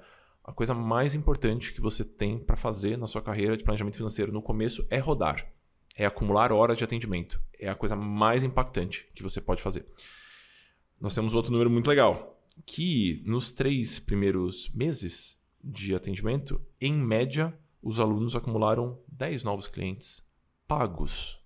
A 0.43 0.51
coisa 0.51 0.73
mais 0.73 1.15
importante 1.15 1.71
que 1.73 1.79
você 1.81 2.03
tem 2.03 2.37
para 2.37 2.57
fazer 2.57 2.97
na 2.97 3.07
sua 3.07 3.21
carreira 3.21 3.55
de 3.55 3.63
planejamento 3.63 3.97
financeiro 3.97 4.31
no 4.31 4.41
começo 4.41 4.85
é 4.89 4.97
rodar. 4.97 5.51
É 5.95 6.05
acumular 6.05 6.51
horas 6.51 6.77
de 6.77 6.83
atendimento. 6.83 7.41
É 7.59 7.69
a 7.69 7.75
coisa 7.75 7.95
mais 7.95 8.43
impactante 8.43 9.09
que 9.15 9.23
você 9.23 9.39
pode 9.39 9.61
fazer 9.61 9.85
nós 11.03 11.13
temos 11.13 11.33
outro 11.33 11.51
número 11.51 11.69
muito 11.69 11.89
legal, 11.89 12.41
que 12.65 13.21
nos 13.25 13.51
três 13.51 13.99
primeiros 13.99 14.73
meses 14.73 15.37
de 15.61 15.93
atendimento, 15.93 16.65
em 16.79 16.93
média, 16.93 17.57
os 17.81 17.99
alunos 17.99 18.37
acumularam 18.37 18.97
10 19.09 19.43
novos 19.43 19.67
clientes 19.67 20.25
pagos. 20.65 21.39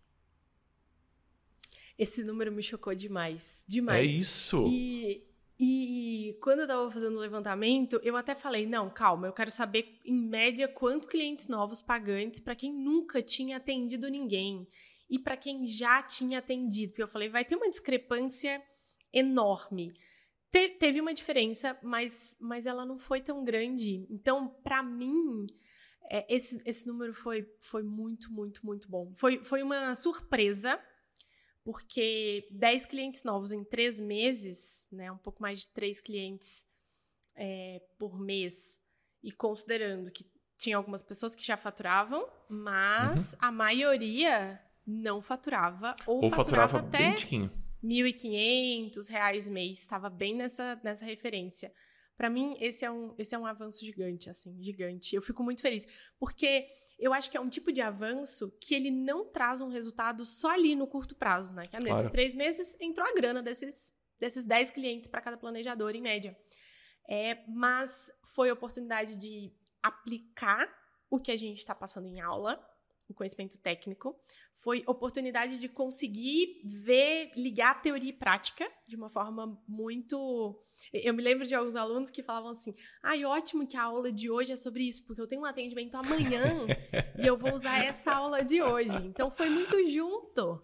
Esse 1.97 2.23
número 2.23 2.51
me 2.51 2.61
chocou 2.61 2.93
demais. 2.93 3.63
Demais. 3.67 3.99
É 3.99 4.05
isso. 4.05 4.67
E, 4.67 5.25
e 5.59 6.37
quando 6.41 6.59
eu 6.59 6.65
estava 6.65 6.91
fazendo 6.91 7.17
o 7.17 7.19
levantamento, 7.19 7.99
eu 8.03 8.15
até 8.15 8.35
falei: 8.35 8.65
não, 8.65 8.89
calma, 8.89 9.27
eu 9.27 9.33
quero 9.33 9.51
saber, 9.51 9.99
em 10.05 10.13
média, 10.13 10.67
quantos 10.67 11.07
clientes 11.07 11.47
novos 11.47 11.81
pagantes 11.81 12.39
para 12.39 12.55
quem 12.55 12.71
nunca 12.71 13.23
tinha 13.23 13.57
atendido 13.57 14.07
ninguém 14.07 14.67
e 15.09 15.17
para 15.17 15.35
quem 15.35 15.65
já 15.65 16.03
tinha 16.03 16.39
atendido. 16.39 16.91
Porque 16.91 17.03
eu 17.03 17.07
falei: 17.07 17.29
vai 17.29 17.43
ter 17.43 17.55
uma 17.55 17.69
discrepância 17.69 18.61
enorme. 19.11 19.93
Te, 20.49 20.69
teve 20.69 21.01
uma 21.01 21.13
diferença, 21.13 21.77
mas, 21.81 22.37
mas 22.39 22.65
ela 22.65 22.85
não 22.85 22.99
foi 22.99 23.19
tão 23.19 23.43
grande. 23.43 24.05
Então, 24.09 24.49
para 24.63 24.83
mim, 24.83 25.47
é, 26.09 26.25
esse, 26.33 26.61
esse 26.65 26.85
número 26.87 27.13
foi, 27.13 27.47
foi 27.59 27.83
muito, 27.83 28.31
muito, 28.31 28.65
muito 28.65 28.89
bom. 28.89 29.11
Foi, 29.15 29.43
foi 29.43 29.63
uma 29.63 29.93
surpresa, 29.95 30.79
porque 31.67 32.47
10 32.49 32.85
clientes 32.85 33.23
novos 33.25 33.51
em 33.51 33.61
3 33.61 33.99
meses, 33.99 34.87
né, 34.89 35.11
um 35.11 35.17
pouco 35.17 35.41
mais 35.41 35.59
de 35.59 35.67
3 35.67 35.99
clientes 35.99 36.65
é, 37.35 37.81
por 37.99 38.17
mês, 38.17 38.79
e 39.21 39.33
considerando 39.33 40.09
que 40.09 40.25
tinha 40.57 40.77
algumas 40.77 41.03
pessoas 41.03 41.35
que 41.35 41.45
já 41.45 41.57
faturavam, 41.57 42.25
mas 42.47 43.33
uhum. 43.33 43.39
a 43.41 43.51
maioria 43.51 44.61
não 44.85 45.21
faturava 45.21 45.93
ou, 46.05 46.23
ou 46.23 46.31
faturava, 46.31 46.79
faturava 46.79 46.87
até 46.87 47.25
bem 47.27 47.51
1.500 47.83 49.09
reais 49.09 49.45
mês, 49.49 49.79
estava 49.79 50.09
bem 50.09 50.35
nessa, 50.35 50.79
nessa 50.81 51.03
referência. 51.03 51.73
Para 52.17 52.29
mim, 52.29 52.57
esse 52.59 52.83
é, 52.83 52.91
um, 52.91 53.13
esse 53.17 53.35
é 53.35 53.37
um 53.37 53.45
avanço 53.45 53.85
gigante, 53.85 54.29
assim, 54.29 54.59
gigante. 54.61 55.15
Eu 55.15 55.21
fico 55.21 55.43
muito 55.43 55.61
feliz, 55.61 55.85
porque 56.19 56.67
eu 56.97 57.13
acho 57.13 57.29
que 57.29 57.37
é 57.37 57.39
um 57.39 57.47
tipo 57.47 57.71
de 57.71 57.79
avanço 57.79 58.51
que 58.59 58.73
ele 58.73 58.89
não 58.89 59.25
traz 59.25 59.61
um 59.61 59.69
resultado 59.69 60.25
só 60.25 60.49
ali 60.49 60.75
no 60.75 60.87
curto 60.87 61.15
prazo, 61.15 61.53
né? 61.53 61.63
Que 61.67 61.75
é, 61.75 61.79
nesses 61.79 62.09
três 62.09 62.33
meses 62.33 62.75
entrou 62.79 63.07
a 63.07 63.13
grana 63.13 63.43
desses, 63.43 63.93
desses 64.19 64.45
10 64.45 64.71
clientes 64.71 65.07
para 65.07 65.21
cada 65.21 65.37
planejador, 65.37 65.95
em 65.95 66.01
média. 66.01 66.35
É, 67.07 67.43
mas 67.47 68.11
foi 68.23 68.49
a 68.49 68.53
oportunidade 68.53 69.15
de 69.15 69.53
aplicar 69.81 70.67
o 71.09 71.19
que 71.19 71.31
a 71.31 71.37
gente 71.37 71.59
está 71.59 71.75
passando 71.75 72.07
em 72.07 72.19
aula 72.19 72.59
o 73.09 73.13
conhecimento 73.13 73.57
técnico, 73.57 74.15
foi 74.53 74.83
oportunidade 74.85 75.59
de 75.59 75.69
conseguir 75.69 76.61
ver, 76.65 77.31
ligar 77.35 77.81
teoria 77.81 78.09
e 78.09 78.13
prática 78.13 78.69
de 78.85 78.95
uma 78.95 79.09
forma 79.09 79.57
muito. 79.67 80.61
Eu 80.91 81.13
me 81.13 81.23
lembro 81.23 81.45
de 81.45 81.55
alguns 81.55 81.75
alunos 81.75 82.09
que 82.09 82.23
falavam 82.23 82.49
assim: 82.49 82.75
ai, 83.01 83.23
ótimo 83.23 83.67
que 83.67 83.77
a 83.77 83.83
aula 83.83 84.11
de 84.11 84.29
hoje 84.29 84.51
é 84.51 84.57
sobre 84.57 84.83
isso, 84.83 85.05
porque 85.05 85.21
eu 85.21 85.27
tenho 85.27 85.41
um 85.41 85.45
atendimento 85.45 85.95
amanhã 85.95 86.43
e 87.17 87.25
eu 87.25 87.37
vou 87.37 87.53
usar 87.53 87.83
essa 87.83 88.13
aula 88.13 88.43
de 88.43 88.61
hoje. 88.61 88.97
Então 89.05 89.31
foi 89.31 89.49
muito 89.49 89.89
junto. 89.89 90.61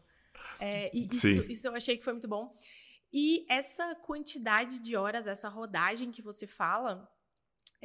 É, 0.60 0.90
e 0.96 1.06
isso, 1.06 1.28
isso 1.28 1.68
eu 1.68 1.76
achei 1.76 1.98
que 1.98 2.04
foi 2.04 2.14
muito 2.14 2.28
bom. 2.28 2.56
E 3.14 3.46
essa 3.48 3.94
quantidade 3.96 4.80
de 4.80 4.96
horas, 4.96 5.28
essa 5.28 5.48
rodagem 5.48 6.10
que 6.12 6.22
você 6.22 6.48
fala, 6.48 7.08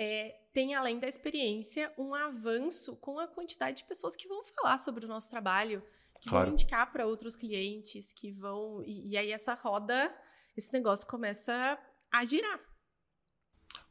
é, 0.00 0.36
tem, 0.52 0.76
além 0.76 1.00
da 1.00 1.08
experiência, 1.08 1.92
um 1.98 2.14
avanço 2.14 2.94
com 2.96 3.18
a 3.18 3.26
quantidade 3.26 3.78
de 3.78 3.84
pessoas 3.84 4.14
que 4.14 4.28
vão 4.28 4.44
falar 4.44 4.78
sobre 4.78 5.04
o 5.04 5.08
nosso 5.08 5.28
trabalho, 5.28 5.82
que 6.20 6.28
claro. 6.28 6.46
vão 6.46 6.52
indicar 6.52 6.92
para 6.92 7.04
outros 7.04 7.34
clientes, 7.34 8.12
que 8.12 8.30
vão. 8.30 8.80
E, 8.86 9.10
e, 9.10 9.16
aí 9.16 9.32
essa 9.32 9.54
roda, 9.54 10.14
esse 10.56 10.72
negócio 10.72 11.04
começa 11.04 11.76
a 12.12 12.24
girar. 12.24 12.60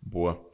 Boa. 0.02 0.50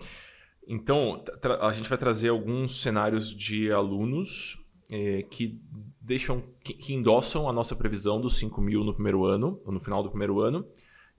Então, 0.67 1.23
a 1.61 1.71
gente 1.71 1.87
vai 1.87 1.99
trazer 1.99 2.29
alguns 2.29 2.81
cenários 2.81 3.29
de 3.29 3.71
alunos 3.71 4.57
é, 4.89 5.21
que 5.21 5.61
deixam, 6.01 6.41
que, 6.63 6.73
que, 6.73 6.93
endossam 6.95 7.47
a 7.47 7.53
nossa 7.53 7.75
previsão 7.75 8.19
dos 8.19 8.37
5 8.37 8.59
mil 8.59 8.83
no 8.83 8.93
primeiro 8.93 9.23
ano, 9.23 9.61
ou 9.65 9.71
no 9.71 9.79
final 9.79 10.01
do 10.01 10.09
primeiro 10.09 10.39
ano, 10.39 10.67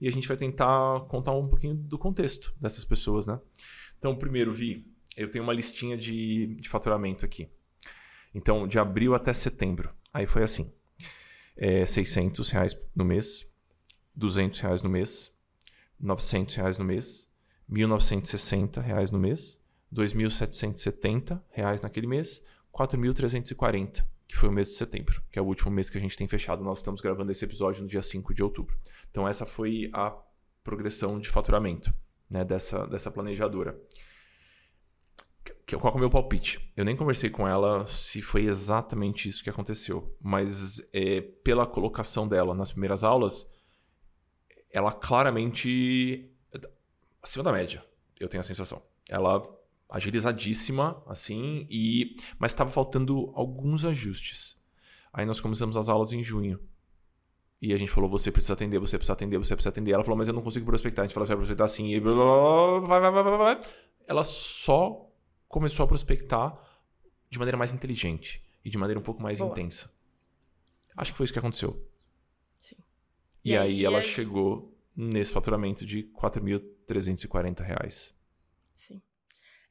e 0.01 0.09
a 0.09 0.11
gente 0.11 0.27
vai 0.27 0.35
tentar 0.35 1.01
contar 1.07 1.31
um 1.31 1.47
pouquinho 1.47 1.73
do 1.75 1.97
contexto 1.97 2.53
dessas 2.59 2.83
pessoas, 2.83 3.25
né? 3.25 3.39
Então, 3.97 4.15
primeiro, 4.15 4.53
Vi, 4.53 4.85
eu 5.15 5.29
tenho 5.29 5.43
uma 5.43 5.53
listinha 5.53 5.97
de, 5.97 6.55
de 6.55 6.67
faturamento 6.67 7.25
aqui. 7.25 7.49
Então, 8.33 8.67
de 8.67 8.77
abril 8.77 9.15
até 9.15 9.33
setembro. 9.33 9.93
Aí 10.13 10.27
foi 10.27 10.43
assim: 10.43 10.73
é, 11.55 11.85
600 11.85 12.49
reais 12.49 12.77
no 12.95 13.05
mês, 13.05 13.47
200 14.15 14.59
reais 14.59 14.81
no 14.81 14.89
mês, 14.89 15.33
900 15.99 16.55
reais 16.55 16.77
no 16.77 16.85
mês, 16.85 17.31
1.960 17.71 18.81
reais 18.81 19.09
no 19.11 19.17
mês, 19.17 19.59
2.770 19.93 21.41
reais 21.49 21.81
naquele 21.81 22.07
mês, 22.07 22.45
4.340, 22.73 24.05
que 24.27 24.35
foi 24.35 24.49
o 24.49 24.51
mês 24.51 24.67
de 24.67 24.73
setembro, 24.73 25.21
que 25.31 25.39
é 25.39 25.41
o 25.41 25.45
último 25.45 25.71
mês 25.71 25.89
que 25.89 25.97
a 25.97 26.01
gente 26.01 26.17
tem 26.17 26.27
fechado. 26.27 26.63
Nós 26.63 26.79
estamos 26.79 26.99
gravando 26.99 27.31
esse 27.31 27.45
episódio 27.45 27.83
no 27.83 27.87
dia 27.87 28.01
5 28.01 28.33
de 28.33 28.43
outubro. 28.43 28.77
Então, 29.09 29.25
essa 29.25 29.45
foi 29.45 29.89
a 29.93 30.13
progressão 30.61 31.19
de 31.19 31.29
faturamento 31.29 31.93
né, 32.29 32.43
dessa, 32.43 32.85
dessa 32.87 33.11
planejadora. 33.11 33.79
Qual 35.79 35.93
é 35.93 35.97
o 35.97 35.99
meu 35.99 36.09
palpite? 36.09 36.71
Eu 36.77 36.85
nem 36.85 36.95
conversei 36.95 37.29
com 37.29 37.47
ela 37.47 37.85
se 37.87 38.21
foi 38.21 38.45
exatamente 38.45 39.27
isso 39.27 39.43
que 39.43 39.49
aconteceu, 39.49 40.15
mas 40.21 40.87
é, 40.93 41.21
pela 41.21 41.65
colocação 41.65 42.27
dela 42.27 42.53
nas 42.53 42.71
primeiras 42.71 43.03
aulas, 43.03 43.47
ela 44.71 44.91
claramente 44.91 46.31
acima 47.25 47.43
da 47.43 47.51
média, 47.51 47.83
eu 48.19 48.27
tenho 48.29 48.41
a 48.41 48.43
sensação. 48.43 48.81
Ela 49.09 49.43
agilizadíssima, 49.89 51.03
assim, 51.07 51.65
e 51.69 52.15
mas 52.37 52.51
estava 52.51 52.71
faltando 52.71 53.31
alguns 53.33 53.83
ajustes. 53.83 54.57
Aí 55.11 55.25
nós 55.25 55.41
começamos 55.41 55.75
as 55.75 55.89
aulas 55.89 56.11
em 56.11 56.23
junho. 56.23 56.59
E 57.61 57.73
a 57.73 57.77
gente 57.77 57.91
falou, 57.91 58.09
você 58.09 58.31
precisa 58.31 58.53
atender, 58.53 58.79
você 58.79 58.97
precisa 58.97 59.13
atender, 59.13 59.37
você 59.37 59.55
precisa 59.55 59.69
atender. 59.69 59.91
Ela 59.91 60.03
falou, 60.03 60.17
mas 60.17 60.27
eu 60.27 60.33
não 60.33 60.41
consigo 60.41 60.65
prospectar. 60.65 61.03
A 61.03 61.07
gente 61.07 61.13
falou, 61.13 61.25
você 61.25 61.33
vai 61.33 61.37
prospectar 61.37 61.65
assim. 61.65 61.93
E 61.93 61.99
blá, 61.99 62.13
blá, 62.13 62.79
blá, 62.79 62.99
vai, 62.99 63.11
vai, 63.11 63.23
vai, 63.23 63.37
vai. 63.37 63.61
Ela 64.07 64.23
só 64.23 65.09
começou 65.47 65.83
a 65.85 65.87
prospectar 65.87 66.53
de 67.29 67.39
maneira 67.39 67.57
mais 67.57 67.73
inteligente 67.73 68.45
e 68.63 68.69
de 68.69 68.77
maneira 68.77 68.99
um 68.99 69.03
pouco 69.03 69.21
mais 69.21 69.39
Boa. 69.39 69.51
intensa. 69.51 69.91
Acho 70.97 71.11
que 71.11 71.17
foi 71.17 71.23
isso 71.23 71.33
que 71.33 71.39
aconteceu. 71.39 71.89
Sim. 72.59 72.75
E, 73.43 73.51
e 73.51 73.57
aí, 73.57 73.71
aí, 73.71 73.85
ela 73.85 74.01
chegou 74.01 74.77
nesse 74.95 75.31
faturamento 75.31 75.85
de 75.85 76.01
R$ 76.01 76.11
4.340. 76.21 78.13
Sim. 78.75 79.01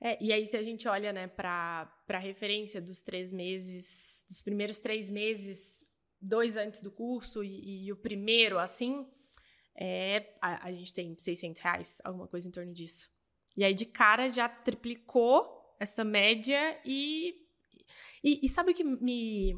É, 0.00 0.23
e 0.23 0.33
aí, 0.33 0.47
se 0.47 0.57
a 0.57 0.62
gente 0.62 0.88
olha 0.88 1.12
né, 1.12 1.26
para 1.29 1.91
a 2.09 2.19
referência 2.19 2.81
dos 2.81 3.00
três 3.00 3.33
meses, 3.33 4.25
dos 4.29 4.43
primeiros 4.43 4.79
três 4.79 5.09
meses 5.09 5.84
dois 6.24 6.56
antes 6.56 6.80
do 6.80 6.90
curso 6.90 7.44
e, 7.44 7.87
e 7.87 7.92
o 7.92 7.96
primeiro, 7.96 8.58
assim, 8.58 9.06
é, 9.76 10.34
a, 10.40 10.68
a, 10.68 10.72
gente 10.72 10.92
tem 10.94 11.16
600 11.18 11.60
reais, 11.60 12.00
alguma 12.04 12.28
coisa 12.28 12.48
em 12.48 12.50
torno 12.50 12.72
disso. 12.72 13.10
E 13.56 13.64
aí, 13.64 13.74
de 13.74 13.87
cara, 13.87 14.30
já 14.30 14.48
triplicou 14.48 15.76
essa 15.78 16.04
média 16.04 16.80
e... 16.84 17.42
E, 18.22 18.40
e 18.44 18.48
sabe 18.48 18.72
o 18.72 18.74
que 18.74 18.82
me... 18.82 19.54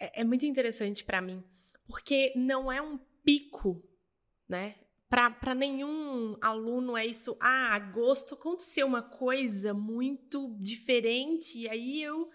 É, 0.00 0.22
é 0.22 0.24
muito 0.24 0.46
interessante 0.46 1.04
para 1.04 1.20
mim, 1.20 1.44
porque 1.86 2.32
não 2.34 2.72
é 2.72 2.80
um 2.80 2.98
pico, 3.22 3.82
né? 4.48 4.76
Para 5.08 5.54
nenhum 5.54 6.36
aluno 6.40 6.96
é 6.96 7.06
isso, 7.06 7.36
ah, 7.40 7.74
agosto 7.74 8.34
aconteceu 8.34 8.86
uma 8.86 9.02
coisa 9.02 9.72
muito 9.72 10.54
diferente, 10.60 11.60
e 11.60 11.68
aí 11.68 12.02
eu 12.02 12.28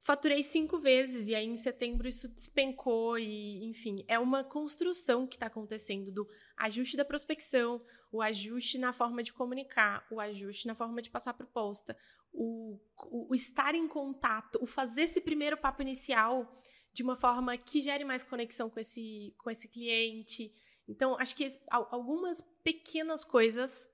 faturei 0.00 0.42
cinco 0.42 0.78
vezes 0.78 1.28
e 1.28 1.34
aí 1.34 1.46
em 1.46 1.56
setembro 1.56 2.08
isso 2.08 2.26
despencou 2.28 3.18
e 3.18 3.64
enfim 3.66 4.04
é 4.08 4.18
uma 4.18 4.42
construção 4.42 5.26
que 5.26 5.36
está 5.36 5.46
acontecendo 5.46 6.10
do 6.10 6.28
ajuste 6.56 6.96
da 6.96 7.04
prospecção 7.04 7.82
o 8.10 8.22
ajuste 8.22 8.78
na 8.78 8.92
forma 8.92 9.22
de 9.22 9.32
comunicar 9.32 10.06
o 10.10 10.18
ajuste 10.18 10.66
na 10.66 10.74
forma 10.74 11.02
de 11.02 11.10
passar 11.10 11.34
proposta 11.34 11.96
o, 12.32 12.78
o, 13.10 13.30
o 13.30 13.34
estar 13.34 13.74
em 13.74 13.86
contato 13.86 14.58
o 14.62 14.66
fazer 14.66 15.02
esse 15.02 15.20
primeiro 15.20 15.56
papo 15.56 15.82
inicial 15.82 16.60
de 16.92 17.02
uma 17.02 17.16
forma 17.16 17.56
que 17.56 17.80
gere 17.80 18.04
mais 18.04 18.22
conexão 18.22 18.68
com 18.68 18.80
esse 18.80 19.34
com 19.38 19.50
esse 19.50 19.68
cliente. 19.68 20.52
Então 20.88 21.16
acho 21.18 21.36
que 21.36 21.46
algumas 21.70 22.42
pequenas 22.64 23.24
coisas 23.24 23.88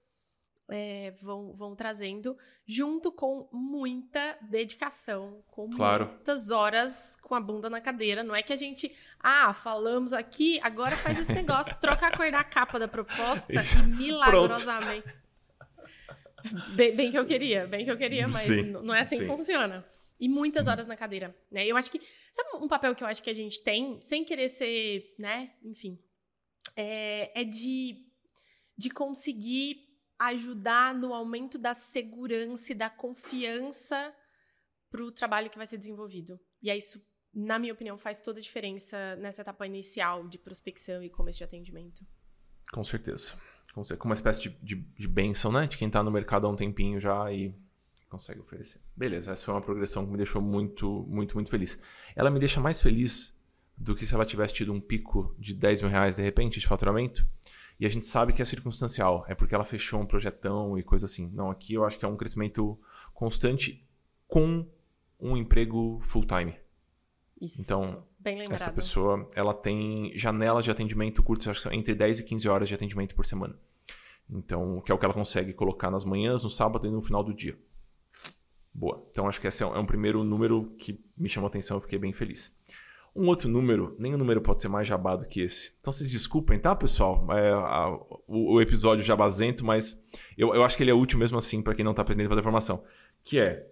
é, 0.69 1.13
vão, 1.23 1.53
vão 1.55 1.75
trazendo, 1.77 2.37
junto 2.67 3.13
com 3.13 3.49
muita 3.53 4.37
dedicação, 4.43 5.43
com 5.49 5.71
claro. 5.71 6.07
muitas 6.07 6.51
horas 6.51 7.17
com 7.23 7.35
a 7.35 7.41
bunda 7.41 7.71
na 7.71 7.81
cadeira. 7.81 8.23
Não 8.23 8.35
é 8.35 8.43
que 8.43 8.53
a 8.53 8.57
gente, 8.57 8.93
ah, 9.21 9.55
falamos 9.55 10.13
aqui, 10.13 10.59
agora 10.63 10.97
faz 10.97 11.19
esse 11.19 11.33
negócio, 11.33 11.75
troca 11.81 12.09
a 12.09 12.17
cor 12.17 12.31
da 12.31 12.43
capa 12.43 12.79
da 12.79 12.89
proposta 12.89 13.53
Isso. 13.53 13.79
e 13.79 13.83
milagrosamente. 13.83 15.07
Bem, 16.75 16.95
bem, 16.95 17.11
que 17.11 17.19
eu 17.19 17.27
queria, 17.27 17.67
bem 17.67 17.85
que 17.85 17.91
eu 17.91 17.97
queria, 17.97 18.29
mas 18.29 18.43
Sim. 18.43 18.63
não 18.63 18.95
é 18.95 19.01
assim 19.01 19.17
Sim. 19.17 19.23
que 19.23 19.29
funciona. 19.29 19.85
E 20.19 20.29
muitas 20.29 20.67
horas 20.67 20.87
na 20.87 20.97
cadeira, 20.97 21.37
né? 21.51 21.67
Eu 21.67 21.77
acho 21.77 21.91
que, 21.91 22.01
sabe 22.33 22.65
um 22.65 22.69
papel 22.69 22.95
que 22.95 23.05
eu 23.05 23.09
acho 23.09 23.23
que 23.23 23.29
a 23.29 23.35
gente 23.35 23.63
tem, 23.63 24.01
sem 24.01 24.25
querer 24.25 24.49
ser, 24.49 25.15
né, 25.19 25.53
enfim, 25.63 25.99
é, 26.75 27.43
é 27.43 27.45
de, 27.45 28.07
de 28.79 28.89
conseguir 28.89 29.86
ajudar 30.19 30.95
no 30.95 31.13
aumento 31.13 31.59
da 31.59 31.75
segurança 31.75 32.73
e 32.73 32.75
da 32.75 32.89
confiança 32.89 34.15
para 34.91 35.03
o 35.03 35.13
trabalho 35.13 35.51
que 35.51 35.59
vai 35.59 35.67
ser 35.67 35.79
desenvolvido. 35.79 36.41
E 36.63 36.71
é 36.71 36.77
isso, 36.77 37.05
na 37.35 37.59
minha 37.59 37.73
opinião, 37.73 37.99
faz 37.99 38.21
toda 38.21 38.39
a 38.39 38.43
diferença 38.43 39.17
nessa 39.17 39.43
etapa 39.43 39.67
inicial 39.67 40.27
de 40.27 40.39
prospecção 40.39 41.03
e 41.03 41.11
começo 41.11 41.39
de 41.39 41.45
atendimento. 41.45 42.07
Com 42.73 42.83
certeza. 42.83 43.37
Com 43.99 44.09
uma 44.09 44.15
espécie 44.15 44.43
de, 44.43 44.49
de, 44.63 44.75
de 44.75 45.09
benção, 45.09 45.53
né? 45.53 45.67
De 45.67 45.77
quem 45.77 45.89
está 45.89 46.03
no 46.03 46.11
mercado 46.11 46.47
há 46.47 46.51
um 46.51 46.57
tempinho 46.57 46.99
já 46.99 47.31
e 47.31 47.55
consegue 48.09 48.41
oferecer. 48.41 48.81
Beleza, 48.97 49.33
essa 49.33 49.45
foi 49.45 49.55
uma 49.55 49.61
progressão 49.61 50.05
que 50.05 50.11
me 50.11 50.17
deixou 50.17 50.41
muito, 50.41 51.05
muito, 51.09 51.35
muito 51.35 51.51
feliz. 51.51 51.79
Ela 52.15 52.31
me 52.31 52.39
deixa 52.39 52.61
mais 52.61 52.81
feliz 52.81 53.37
do 53.77 53.95
que 53.95 54.07
se 54.07 54.15
ela 54.15 54.25
tivesse 54.25 54.55
tido 54.55 54.73
um 54.73 54.81
pico 54.81 55.37
de 55.39 55.55
10 55.55 55.83
mil 55.83 55.91
reais 55.91 56.17
de 56.17 56.23
repente 56.23 56.59
de 56.59 56.67
faturamento 56.67 57.27
e 57.79 57.87
a 57.87 57.89
gente 57.89 58.07
sabe 58.07 58.33
que 58.33 58.41
é 58.41 58.45
circunstancial, 58.45 59.25
é 59.29 59.35
porque 59.35 59.55
ela 59.55 59.65
fechou 59.65 60.01
um 60.01 60.07
projetão 60.07 60.79
e 60.79 60.83
coisa 60.83 61.05
assim. 61.05 61.31
Não, 61.33 61.51
aqui 61.51 61.75
eu 61.75 61.85
acho 61.85 61.99
que 61.99 62.05
é 62.05 62.09
um 62.09 62.17
crescimento 62.17 62.79
constante 63.13 63.87
com 64.27 64.67
um 65.21 65.37
emprego 65.37 65.99
full-time. 66.01 66.55
Isso, 67.41 67.61
então, 67.61 68.07
essa 68.51 68.73
pessoa, 68.73 69.29
ela 69.35 69.53
tem 69.53 70.11
janelas 70.17 70.65
de 70.65 70.71
atendimento 70.71 71.23
curtas, 71.23 71.67
entre 71.71 71.95
10 71.95 72.21
e 72.21 72.25
15 72.25 72.49
horas 72.49 72.69
de 72.69 72.75
atendimento 72.75 73.15
por 73.15 73.27
semana. 73.27 73.59
Então, 74.29 74.81
que 74.81 74.91
é 74.91 74.95
o 74.95 74.99
que 74.99 75.05
ela 75.05 75.15
consegue 75.15 75.53
colocar 75.53 75.91
nas 75.91 76.05
manhãs, 76.05 76.43
no 76.43 76.51
sábado 76.51 76.87
e 76.87 76.91
no 76.91 77.03
final 77.03 77.23
do 77.23 77.35
dia. 77.35 77.59
Boa. 78.73 79.07
Então, 79.11 79.29
acho 79.29 79.41
que 79.41 79.47
esse 79.47 79.63
é 79.63 79.67
um 79.67 79.87
primeiro 79.87 80.25
número 80.25 80.75
que 80.79 81.05
me 81.17 81.29
chamou 81.29 81.47
a 81.47 81.51
atenção, 81.51 81.77
eu 81.77 81.81
fiquei 81.81 81.99
bem 81.99 82.13
feliz. 82.13 82.57
Um 83.17 83.29
outro 83.29 83.49
número, 83.49 83.97
nenhum 83.99 84.19
número 84.19 84.43
pode 84.43 84.61
ser 84.61 84.69
mais 84.69 84.87
jabado 84.87 85.27
que 85.27 85.41
esse. 85.41 85.77
Então 85.81 85.93
vocês 85.93 86.11
desculpem, 86.11 86.59
tá, 86.59 86.77
pessoal? 86.77 87.27
É, 87.33 87.51
a, 87.53 87.89
o, 88.27 88.55
o, 88.55 88.61
episódio 88.61 89.03
jabazento, 89.03 89.65
mas 89.65 90.05
eu, 90.37 90.55
eu 90.55 90.63
acho 90.65 90.77
que 90.77 90.83
ele 90.83 90.91
é 90.91 90.95
útil 90.95 91.19
mesmo 91.19 91.39
assim 91.39 91.63
para 91.63 91.75
quem 91.75 91.85
não 91.85 91.95
tá 91.95 92.03
aprendendo 92.03 92.27
a 92.27 92.31
fazer 92.31 92.43
formação. 92.43 92.85
Que 93.25 93.39
é. 93.41 93.67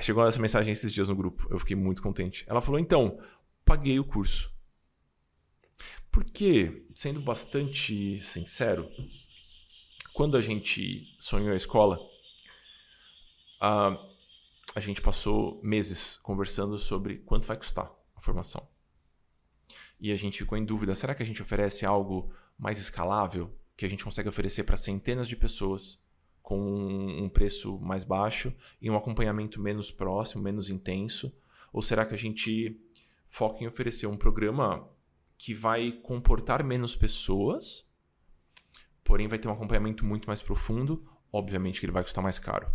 Chegou 0.00 0.26
essa 0.26 0.40
mensagem 0.40 0.72
esses 0.72 0.92
dias 0.92 1.08
no 1.08 1.14
grupo, 1.14 1.46
eu 1.50 1.58
fiquei 1.58 1.76
muito 1.76 2.02
contente. 2.02 2.44
Ela 2.48 2.60
falou: 2.60 2.80
então, 2.80 3.18
paguei 3.64 3.98
o 3.98 4.04
curso. 4.04 4.52
Porque, 6.10 6.86
sendo 6.94 7.20
bastante 7.20 8.20
sincero, 8.22 8.88
quando 10.14 10.36
a 10.36 10.42
gente 10.42 11.14
sonhou 11.18 11.52
a 11.52 11.56
escola, 11.56 11.98
uh, 13.60 13.98
a 14.74 14.80
gente 14.80 15.02
passou 15.02 15.60
meses 15.62 16.16
conversando 16.18 16.78
sobre 16.78 17.18
quanto 17.18 17.46
vai 17.46 17.56
custar 17.56 17.86
a 17.86 18.03
formação. 18.24 18.66
E 20.00 20.12
a 20.12 20.16
gente 20.16 20.38
ficou 20.38 20.58
em 20.58 20.64
dúvida: 20.64 20.94
será 20.94 21.14
que 21.14 21.22
a 21.22 21.26
gente 21.26 21.42
oferece 21.42 21.86
algo 21.86 22.32
mais 22.58 22.78
escalável, 22.78 23.54
que 23.76 23.84
a 23.84 23.88
gente 23.88 24.04
consegue 24.04 24.28
oferecer 24.28 24.64
para 24.64 24.76
centenas 24.76 25.28
de 25.28 25.36
pessoas 25.36 26.02
com 26.42 26.58
um 26.58 27.28
preço 27.28 27.78
mais 27.80 28.04
baixo 28.04 28.54
e 28.80 28.90
um 28.90 28.96
acompanhamento 28.96 29.60
menos 29.60 29.90
próximo, 29.90 30.42
menos 30.42 30.68
intenso? 30.68 31.34
Ou 31.72 31.80
será 31.80 32.04
que 32.04 32.14
a 32.14 32.18
gente 32.18 32.80
foca 33.26 33.64
em 33.64 33.66
oferecer 33.66 34.06
um 34.06 34.16
programa 34.16 34.88
que 35.36 35.54
vai 35.54 35.90
comportar 35.90 36.62
menos 36.62 36.94
pessoas, 36.94 37.90
porém 39.02 39.26
vai 39.26 39.38
ter 39.38 39.48
um 39.48 39.52
acompanhamento 39.52 40.04
muito 40.04 40.26
mais 40.26 40.40
profundo? 40.40 41.04
Obviamente 41.32 41.80
que 41.80 41.86
ele 41.86 41.92
vai 41.92 42.02
custar 42.02 42.22
mais 42.22 42.38
caro. 42.38 42.70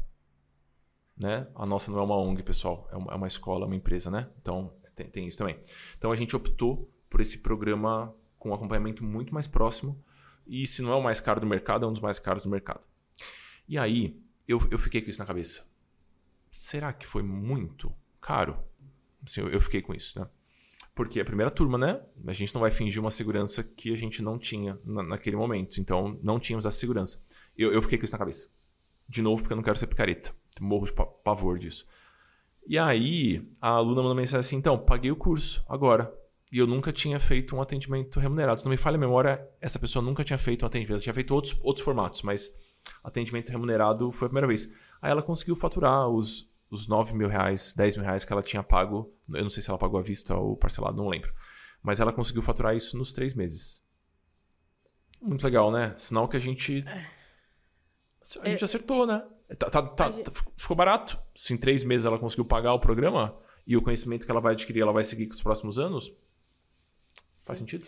Né? 1.16 1.48
A 1.56 1.66
nossa 1.66 1.92
não 1.92 2.00
é 2.00 2.04
uma 2.04 2.18
ONG, 2.18 2.44
pessoal, 2.44 2.88
é 2.92 2.98
uma, 2.98 3.26
é 3.26 3.28
escola, 3.28 3.66
é 3.66 3.68
uma 3.68 3.76
empresa, 3.76 4.10
né? 4.10 4.30
Então 4.42 4.74
tem, 5.00 5.10
tem 5.10 5.28
isso 5.28 5.38
também. 5.38 5.58
Então 5.98 6.12
a 6.12 6.16
gente 6.16 6.36
optou 6.36 6.92
por 7.10 7.22
esse 7.22 7.40
programa 7.40 8.14
com 8.38 8.50
um 8.50 8.54
acompanhamento 8.54 9.04
muito 9.04 9.34
mais 9.34 9.48
próximo. 9.48 10.04
E 10.46 10.66
se 10.66 10.82
não 10.82 10.92
é 10.92 10.96
o 10.96 11.04
mais 11.04 11.20
caro 11.20 11.40
do 11.40 11.48
mercado, 11.48 11.86
é 11.86 11.88
um 11.88 11.94
dos 11.94 12.02
mais 12.02 12.20
caros 12.20 12.44
do 12.44 12.50
mercado. 12.50 12.82
E 13.68 13.78
aí, 13.78 14.20
eu, 14.48 14.60
eu 14.72 14.80
fiquei 14.80 15.02
com 15.02 15.10
isso 15.10 15.20
na 15.20 15.26
cabeça. 15.26 15.70
Será 16.52 16.92
que 16.92 17.06
foi 17.06 17.22
muito 17.22 17.94
caro? 18.20 18.58
Assim, 19.24 19.42
eu, 19.42 19.62
fiquei 19.62 19.82
com 19.82 19.94
isso, 19.94 20.20
né? 20.20 20.28
Porque 20.96 21.20
a 21.20 21.26
primeira 21.26 21.52
turma, 21.52 21.78
né? 21.78 22.02
A 22.26 22.34
gente 22.34 22.54
não 22.54 22.62
vai 22.62 22.72
fingir 22.72 23.00
uma 23.00 23.12
segurança 23.12 23.64
que 23.64 23.94
a 23.94 23.96
gente 23.96 24.24
não 24.24 24.40
tinha 24.40 24.80
na, 24.84 25.04
naquele 25.04 25.36
momento. 25.36 25.80
Então, 25.80 26.20
não 26.24 26.40
tínhamos 26.40 26.66
essa 26.66 26.78
segurança. 26.78 27.24
Eu, 27.56 27.72
eu 27.72 27.82
fiquei 27.82 27.98
com 27.98 28.06
isso 28.06 28.14
na 28.14 28.20
cabeça. 28.20 28.50
De 29.08 29.22
novo, 29.22 29.44
porque 29.44 29.54
eu 29.54 29.58
não 29.58 29.64
quero 29.64 29.78
ser 29.78 29.88
picareta. 29.88 30.34
Morro 30.60 30.86
de 30.86 30.94
pavor 31.24 31.60
disso. 31.60 31.86
E 32.70 32.78
aí, 32.78 33.44
a 33.60 33.70
aluna 33.70 34.04
mandou 34.04 34.16
mensagem 34.16 34.42
assim: 34.42 34.56
então, 34.58 34.78
paguei 34.78 35.10
o 35.10 35.16
curso 35.16 35.66
agora. 35.68 36.14
E 36.52 36.60
eu 36.60 36.68
nunca 36.68 36.94
tinha 36.94 37.20
feito 37.20 37.56
um 37.56 37.62
atendimento 37.62 38.20
remunerado. 38.20 38.60
Se 38.60 38.66
não 38.66 38.70
me 38.70 38.78
falha 38.78 38.96
a 38.96 39.00
memória, 39.00 39.44
essa 39.60 39.80
pessoa 39.80 40.06
nunca 40.06 40.24
tinha 40.24 40.38
feito 40.38 40.64
um 40.64 40.68
atendimento. 40.68 40.94
Ela 40.94 41.02
tinha 41.02 41.14
feito 41.14 41.34
outros, 41.34 41.60
outros 41.64 41.84
formatos, 41.84 42.22
mas 42.22 42.56
atendimento 43.04 43.50
remunerado 43.50 44.12
foi 44.12 44.28
a 44.28 44.30
primeira 44.30 44.48
vez. 44.48 44.72
Aí 45.02 45.10
ela 45.10 45.24
conseguiu 45.24 45.56
faturar 45.56 46.08
os, 46.08 46.48
os 46.70 46.88
9 46.88 47.16
mil 47.16 47.28
reais, 47.28 47.74
10 47.76 47.98
mil 47.98 48.06
reais 48.06 48.24
que 48.24 48.32
ela 48.32 48.44
tinha 48.44 48.62
pago. 48.62 49.12
Eu 49.34 49.42
não 49.42 49.50
sei 49.50 49.64
se 49.64 49.70
ela 49.70 49.80
pagou 49.80 50.00
à 50.00 50.04
vista 50.04 50.36
ou 50.36 50.56
parcelado, 50.56 50.96
não 51.02 51.10
lembro. 51.10 51.34
Mas 51.82 52.00
ela 52.00 52.14
conseguiu 52.14 52.44
faturar 52.44 52.76
isso 52.76 52.96
nos 52.96 53.12
três 53.14 53.34
meses. 53.34 53.84
Muito 55.20 55.44
legal, 55.44 55.72
né? 55.72 55.94
Sinal 55.98 56.28
que 56.28 56.38
a 56.38 56.40
gente. 56.40 56.86
A 58.42 58.50
gente 58.50 58.64
acertou, 58.64 59.08
né? 59.08 59.24
Tá, 59.58 59.70
tá, 59.70 59.82
tá, 59.82 60.12
gente... 60.12 60.30
Ficou 60.56 60.76
barato. 60.76 61.20
Se 61.36 61.54
em 61.54 61.58
três 61.58 61.84
meses 61.84 62.06
ela 62.06 62.20
conseguiu 62.20 62.46
pagar 62.46 62.74
o 62.74 62.80
programa 62.80 63.36
e 63.66 63.76
o 63.76 63.82
conhecimento 63.82 64.26
que 64.26 64.32
ela 64.32 64.42
vai 64.42 64.54
adquirir, 64.54 64.82
ela 64.82 64.94
vai 64.94 65.04
seguir 65.04 65.26
com 65.28 65.34
os 65.34 65.42
próximos 65.42 65.80
anos, 65.80 66.12
Faz 67.50 67.58
sentido? 67.58 67.88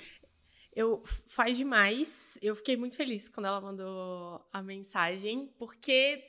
Eu 0.74 1.04
faz 1.28 1.56
demais. 1.56 2.36
Eu 2.42 2.56
fiquei 2.56 2.76
muito 2.76 2.96
feliz 2.96 3.30
quando 3.30 3.46
ela 3.46 3.62
mandou 3.62 4.44
a 4.52 4.64
mensagem, 4.64 5.54
porque 5.60 6.28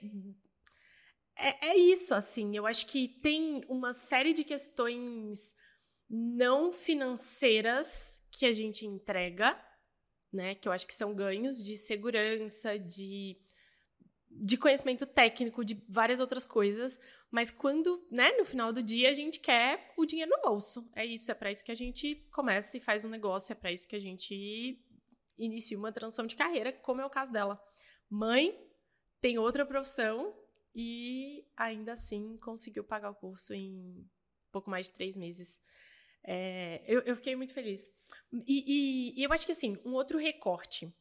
é, 1.35 1.69
é, 1.69 1.77
isso, 1.79 2.13
assim. 2.13 2.55
Eu 2.55 2.67
acho 2.67 2.87
que 2.89 3.09
tem 3.09 3.65
uma 3.71 3.95
série 3.95 4.35
de 4.35 4.45
questões 4.45 5.55
não 6.11 6.71
financeiras 6.71 8.23
que 8.31 8.45
a 8.45 8.53
gente 8.53 8.85
entrega, 8.85 9.59
né? 10.31 10.55
Que 10.55 10.69
eu 10.69 10.73
acho 10.73 10.87
que 10.87 10.93
são 10.93 11.15
ganhos 11.15 11.65
de 11.65 11.79
segurança, 11.79 12.79
de 12.79 13.39
de 14.45 14.57
conhecimento 14.57 15.07
técnico, 15.07 15.65
de 15.65 15.81
várias 15.89 16.19
outras 16.19 16.45
coisas, 16.45 16.99
mas 17.31 17.49
quando, 17.49 18.05
né, 18.11 18.33
no 18.33 18.45
final 18.45 18.73
do 18.73 18.83
dia 18.83 19.09
a 19.09 19.15
gente 19.15 19.39
quer 19.39 19.95
o 19.97 20.05
dinheiro 20.05 20.33
no 20.33 20.43
bolso. 20.43 20.91
É 20.97 21.07
isso, 21.07 21.31
é 21.31 21.35
para 21.35 21.53
isso 21.53 21.65
que 21.65 21.71
a 21.71 21.77
gente 21.77 22.17
começa 22.33 22.77
e 22.77 22.81
faz 22.81 23.05
um 23.05 23.09
negócio, 23.09 23.53
é 23.53 23.55
para 23.55 23.71
isso 23.71 23.87
que 23.87 23.95
a 23.95 24.01
gente 24.01 24.85
inicia 25.39 25.79
uma 25.79 25.93
transição 25.93 26.27
de 26.27 26.35
carreira, 26.35 26.73
como 26.73 27.01
é 27.01 27.07
o 27.07 27.11
caso 27.11 27.33
dela. 27.33 27.63
Mãe, 28.11 28.53
tem 29.21 29.39
outra 29.39 29.65
profissão 29.65 30.37
e 30.75 31.47
ainda 31.57 31.93
assim 31.93 32.37
conseguiu 32.39 32.83
pagar 32.83 33.11
o 33.11 33.15
curso 33.15 33.55
em 33.55 34.05
pouco 34.51 34.69
mais 34.69 34.87
de 34.87 34.93
três 34.93 35.17
meses. 35.17 35.61
É, 36.25 36.83
eu, 36.85 37.01
eu, 37.03 37.15
fiquei 37.15 37.37
muito 37.37 37.55
feliz. 37.55 37.89
E, 38.45 39.13
e, 39.15 39.21
e 39.21 39.23
eu 39.23 39.33
acho 39.33 39.47
que 39.47 39.53
assim, 39.53 39.79
um 39.85 39.93
outro 39.93 40.19
recorte, 40.19 40.93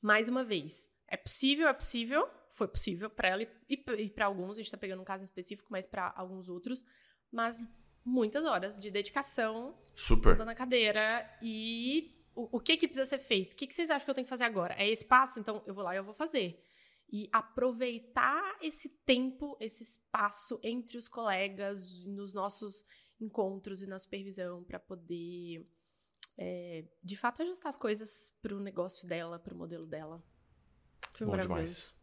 mais 0.00 0.30
uma 0.30 0.42
vez, 0.42 0.88
é 1.06 1.16
possível, 1.18 1.68
é 1.68 1.72
possível, 1.74 2.26
foi 2.54 2.68
possível 2.68 3.10
para 3.10 3.28
ela 3.28 3.42
e, 3.42 3.50
e 3.68 4.08
para 4.08 4.26
alguns, 4.26 4.52
a 4.52 4.54
gente 4.56 4.66
está 4.66 4.78
pegando 4.78 5.02
um 5.02 5.04
caso 5.04 5.24
específico, 5.24 5.68
mas 5.70 5.84
para 5.86 6.12
alguns 6.16 6.48
outros, 6.48 6.84
mas 7.30 7.60
muitas 8.04 8.44
horas 8.44 8.78
de 8.78 8.90
dedicação 8.90 9.76
Super. 9.94 10.36
na 10.38 10.54
cadeira 10.54 11.28
e 11.42 12.14
o, 12.34 12.56
o, 12.56 12.60
que 12.60 12.76
que 12.76 12.86
precisa 12.86 13.06
ser 13.06 13.18
feito? 13.18 13.54
O 13.54 13.56
que, 13.56 13.66
que 13.66 13.74
vocês 13.74 13.90
acham 13.90 14.04
que 14.04 14.10
eu 14.10 14.14
tenho 14.14 14.24
que 14.24 14.30
fazer 14.30 14.44
agora? 14.44 14.74
É 14.78 14.88
esse 14.88 15.04
passo? 15.04 15.40
Então 15.40 15.62
eu 15.66 15.74
vou 15.74 15.82
lá 15.82 15.94
e 15.94 15.98
eu 15.98 16.04
vou 16.04 16.14
fazer. 16.14 16.62
E 17.12 17.28
aproveitar 17.32 18.56
esse 18.62 18.88
tempo, 19.04 19.56
esse 19.60 19.82
espaço 19.82 20.58
entre 20.62 20.96
os 20.96 21.08
colegas, 21.08 22.04
nos 22.04 22.32
nossos 22.32 22.84
encontros 23.20 23.82
e 23.82 23.86
na 23.86 23.98
supervisão, 23.98 24.62
para 24.62 24.78
poder, 24.78 25.68
é, 26.38 26.84
de 27.02 27.16
fato, 27.16 27.42
ajustar 27.42 27.70
as 27.70 27.76
coisas 27.76 28.32
para 28.40 28.54
o 28.54 28.60
negócio 28.60 29.08
dela, 29.08 29.38
para 29.40 29.54
o 29.54 29.56
modelo 29.56 29.86
dela. 29.86 30.22
Foi 31.12 31.26
bom 31.26 31.36
demais. 31.36 31.94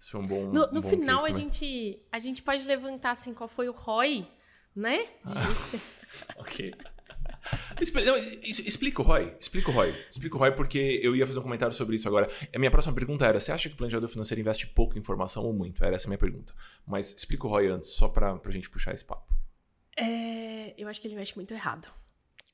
Isso 0.00 0.16
é 0.16 0.20
um 0.20 0.26
bom. 0.26 0.46
No, 0.46 0.66
no 0.72 0.78
um 0.78 0.80
bom 0.80 0.88
final, 0.88 1.26
a 1.26 1.30
gente, 1.30 2.00
a 2.10 2.18
gente 2.18 2.42
pode 2.42 2.64
levantar 2.64 3.10
assim 3.10 3.34
qual 3.34 3.46
foi 3.46 3.68
o 3.68 3.72
ROI, 3.72 4.26
né? 4.74 4.98
De... 4.98 5.34
Ah, 5.36 6.40
ok. 6.40 6.74
Explica 7.80 9.02
o 9.02 9.04
ROI. 9.04 9.34
Explica 9.38 9.70
o 9.70 9.74
ROI. 9.74 9.94
Explica 10.08 10.36
o 10.36 10.38
ROI 10.38 10.52
porque 10.52 11.00
eu 11.02 11.14
ia 11.14 11.26
fazer 11.26 11.38
um 11.38 11.42
comentário 11.42 11.74
sobre 11.74 11.96
isso 11.96 12.08
agora. 12.08 12.26
A 12.54 12.58
minha 12.58 12.70
próxima 12.70 12.94
pergunta 12.94 13.26
era: 13.26 13.38
você 13.38 13.52
acha 13.52 13.68
que 13.68 13.74
o 13.74 13.78
planejador 13.78 14.08
financeiro 14.08 14.40
investe 14.40 14.66
pouco 14.68 14.96
em 14.96 15.00
informação 15.00 15.44
ou 15.44 15.52
muito? 15.52 15.84
Era 15.84 15.94
essa 15.94 16.06
a 16.06 16.10
minha 16.10 16.18
pergunta. 16.18 16.54
Mas 16.86 17.12
explica 17.12 17.46
o 17.46 17.50
ROI 17.50 17.68
antes, 17.68 17.90
só 17.90 18.08
pra, 18.08 18.38
pra 18.38 18.50
gente 18.50 18.70
puxar 18.70 18.94
esse 18.94 19.04
papo. 19.04 19.34
É, 19.98 20.74
eu 20.78 20.88
acho 20.88 20.98
que 20.98 21.06
ele 21.06 21.14
investe 21.14 21.36
muito 21.36 21.52
errado. 21.52 21.92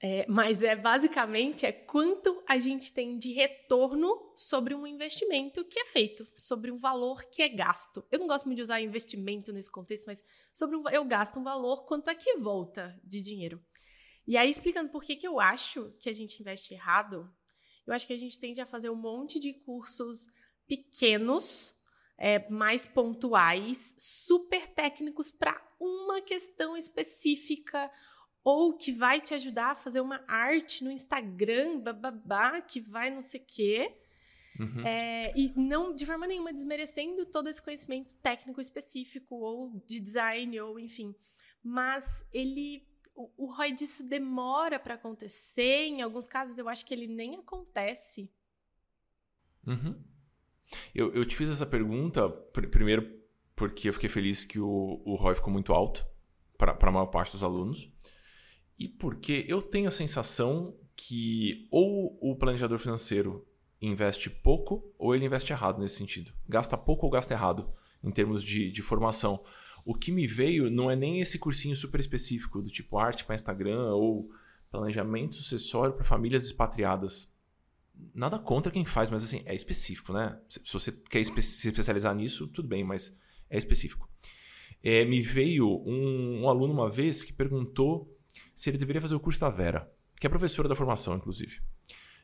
É, 0.02 0.26
mas 0.28 0.62
é 0.62 0.76
basicamente 0.76 1.64
é 1.64 1.72
quanto 1.72 2.42
a 2.46 2.59
gente 2.59 2.92
tem 2.92 3.16
de 3.16 3.32
retorno 3.32 4.32
sobre 4.37 4.74
um 4.74 4.87
investimento 4.87 5.64
que 5.64 5.78
é 5.78 5.87
feito, 5.87 6.26
sobre 6.37 6.70
um 6.70 6.76
valor 6.76 7.24
que 7.24 7.40
é 7.40 7.48
gasto. 7.48 8.04
Eu 8.12 8.18
não 8.18 8.26
gosto 8.26 8.44
muito 8.44 8.56
de 8.56 8.62
usar 8.62 8.80
investimento 8.80 9.52
nesse 9.52 9.70
contexto, 9.70 10.06
mas 10.06 10.22
sobre 10.52 10.76
um, 10.76 10.87
eu 10.90 11.04
gasto 11.04 11.38
um 11.38 11.42
valor, 11.42 11.87
quanto 11.87 12.11
é 12.11 12.14
que 12.14 12.37
volta 12.37 12.98
de 13.02 13.22
dinheiro. 13.22 13.62
E 14.26 14.37
aí, 14.37 14.50
explicando 14.50 14.90
por 14.90 15.02
que, 15.02 15.16
que 15.16 15.26
eu 15.26 15.40
acho 15.40 15.90
que 15.98 16.11
a 16.11 16.12
gente 16.12 16.40
investe 16.40 16.74
errado, 16.74 17.32
eu 17.87 17.94
acho 17.94 18.06
que 18.06 18.12
a 18.12 18.18
gente 18.18 18.38
tende 18.38 18.61
a 18.61 18.66
fazer 18.66 18.90
um 18.90 18.96
monte 18.96 19.38
de 19.38 19.54
cursos 19.54 20.26
pequenos, 20.66 21.74
é, 22.18 22.48
mais 22.50 22.87
pontuais, 22.87 23.94
super 23.98 24.66
técnicos 24.68 25.30
para 25.30 25.59
uma 25.78 26.20
questão 26.20 26.76
específica 26.76 27.90
ou 28.46 28.74
que 28.74 28.92
vai 28.92 29.20
te 29.20 29.35
ajudar 29.35 29.72
a 29.72 29.74
fazer 29.74 30.00
uma 30.00 30.22
arte 30.28 30.85
no 30.85 30.92
Instagram, 30.92 31.80
bababá, 31.80 32.61
que 32.61 32.80
vai 32.80 33.11
não 33.11 33.20
sei 33.20 33.40
o 33.40 33.44
quê. 33.44 33.92
Uhum. 34.61 34.87
É, 34.87 35.37
e 35.37 35.52
não, 35.56 35.92
de 35.92 36.06
forma 36.06 36.28
nenhuma, 36.28 36.52
desmerecendo 36.52 37.26
todo 37.26 37.48
esse 37.48 37.61
conhecimento 37.61 38.14
técnico 38.14 38.61
específico, 38.61 39.35
ou 39.35 39.82
de 39.85 39.98
design, 39.98 40.61
ou 40.61 40.78
enfim. 40.78 41.12
Mas 41.61 42.24
ele. 42.32 42.87
O, 43.16 43.32
o 43.37 43.46
ROI 43.52 43.72
disso 43.72 44.04
demora 44.04 44.78
para 44.78 44.94
acontecer. 44.94 45.87
Em 45.87 46.00
alguns 46.00 46.28
casos, 46.28 46.56
eu 46.56 46.68
acho 46.68 46.87
que 46.87 46.94
ele 46.94 47.09
nem 47.09 47.35
acontece. 47.35 48.30
Uhum. 49.66 50.00
Eu, 50.94 51.12
eu 51.14 51.26
te 51.26 51.35
fiz 51.35 51.50
essa 51.50 51.66
pergunta, 51.66 52.28
pr 52.28 52.68
primeiro, 52.68 53.20
porque 53.56 53.88
eu 53.88 53.92
fiquei 53.92 54.09
feliz 54.09 54.44
que 54.44 54.61
o, 54.61 55.02
o 55.04 55.16
ROI 55.16 55.35
ficou 55.35 55.52
muito 55.52 55.72
alto 55.72 56.06
para 56.56 56.78
a 56.80 56.92
maior 56.92 57.06
parte 57.06 57.32
dos 57.32 57.42
alunos. 57.42 57.95
E 58.79 58.89
porque 58.89 59.45
eu 59.49 59.62
tenho 59.62 59.89
a 59.89 59.93
sensação 59.93 60.77
que 60.95 61.67
ou 61.71 62.19
o 62.21 62.37
planejador 62.37 62.79
financeiro 62.79 63.47
investe 63.81 64.31
pouco 64.31 64.95
ou 64.99 65.15
ele 65.15 65.27
investe 65.27 65.53
errado 65.53 65.79
nesse 65.79 65.97
sentido. 65.97 66.33
Gasta 66.49 66.77
pouco 66.77 67.07
ou 67.07 67.12
gasta 67.12 67.35
errado 67.35 67.73
em 68.03 68.11
termos 68.11 68.43
de, 68.43 68.71
de 68.71 68.83
formação. 68.83 69.43
O 69.85 69.95
que 69.95 70.11
me 70.11 70.27
veio 70.27 70.71
não 70.71 70.91
é 70.91 70.97
nem 70.97 71.21
esse 71.21 71.39
cursinho 71.39 71.77
super 71.77 72.01
específico 72.01 72.61
do 72.61 72.71
tipo 72.71 72.99
arte 72.99 73.25
para 73.25 73.37
Instagram 73.37 73.95
ou 73.95 74.31
planejamento 74.71 75.37
sucessório 75.37 75.95
para 75.95 76.05
famílias 76.05 76.45
expatriadas. 76.45 77.33
Nada 78.15 78.39
contra 78.39 78.73
quem 78.73 78.85
faz, 78.85 79.09
mas 79.11 79.25
assim, 79.25 79.43
é 79.47 79.55
específico, 79.55 80.12
né? 80.12 80.39
Se 80.49 80.61
você 80.73 80.93
quer 80.93 81.25
se 81.25 81.69
especializar 81.69 82.15
nisso, 82.15 82.47
tudo 82.49 82.69
bem, 82.69 82.85
mas 82.85 83.17
é 83.49 83.57
específico. 83.57 84.11
É, 84.83 85.05
me 85.05 85.21
veio 85.21 85.67
um, 85.87 86.43
um 86.43 86.49
aluno 86.49 86.73
uma 86.73 86.91
vez 86.91 87.25
que 87.25 87.33
perguntou 87.33 88.15
se 88.55 88.70
ele 88.70 88.79
deveria 88.79 89.01
fazer 89.01 89.14
o 89.14 89.20
curso 89.20 89.40
da 89.40 89.51
Vera, 89.51 89.90
que 90.18 90.27
é 90.27 90.31
professora 90.31 90.68
da 90.68 90.75
formação, 90.75 91.16
inclusive. 91.16 91.61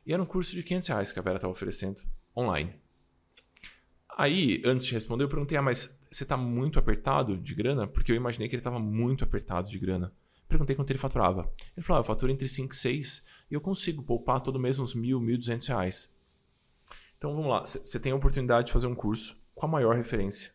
E 0.05 0.13
era 0.13 0.23
um 0.23 0.27
curso 0.27 0.53
de 0.53 0.63
500 0.63 0.89
reais 0.89 1.13
que 1.13 1.19
a 1.19 1.23
Vera 1.23 1.37
estava 1.37 1.53
oferecendo 1.53 2.03
online. 2.37 2.75
Aí, 4.17 4.61
antes 4.65 4.87
de 4.87 4.95
responder, 4.95 5.25
eu 5.25 5.29
perguntei: 5.29 5.57
ah, 5.57 5.63
mas 5.63 5.99
você 6.11 6.25
tá 6.25 6.37
muito 6.37 6.79
apertado 6.79 7.37
de 7.37 7.55
grana? 7.55 7.87
Porque 7.87 8.13
eu 8.13 8.17
imaginei 8.17 8.49
que 8.49 8.55
ele 8.55 8.61
estava 8.61 8.79
muito 8.79 9.25
apertado 9.25 9.69
de 9.69 9.79
grana. 9.79 10.13
Perguntei 10.49 10.77
quanto 10.77 10.91
ele 10.91 10.99
faturava. 10.99 11.51
Ele 11.77 11.85
falou: 11.85 11.99
ah, 11.99 12.01
eu 12.01 12.05
faturo 12.05 12.31
entre 12.31 12.49
5 12.49 12.73
e 12.73 12.77
6 12.77 13.23
e 13.51 13.55
eu 13.55 13.61
consigo 13.61 14.03
poupar 14.03 14.41
todo 14.41 14.59
mês 14.59 14.79
uns 14.79 14.95
mil, 14.95 15.21
mil 15.21 15.39
duzentos 15.39 15.69
reais. 15.69 16.13
Então 17.17 17.35
vamos 17.35 17.51
lá, 17.51 17.61
você 17.61 18.01
tem 18.01 18.11
a 18.11 18.17
oportunidade 18.17 18.67
de 18.67 18.73
fazer 18.73 18.89
um 18.89 18.97
curso 18.97 19.41
com 19.55 19.65
a 19.65 19.69
maior 19.69 19.95
referência 19.95 20.53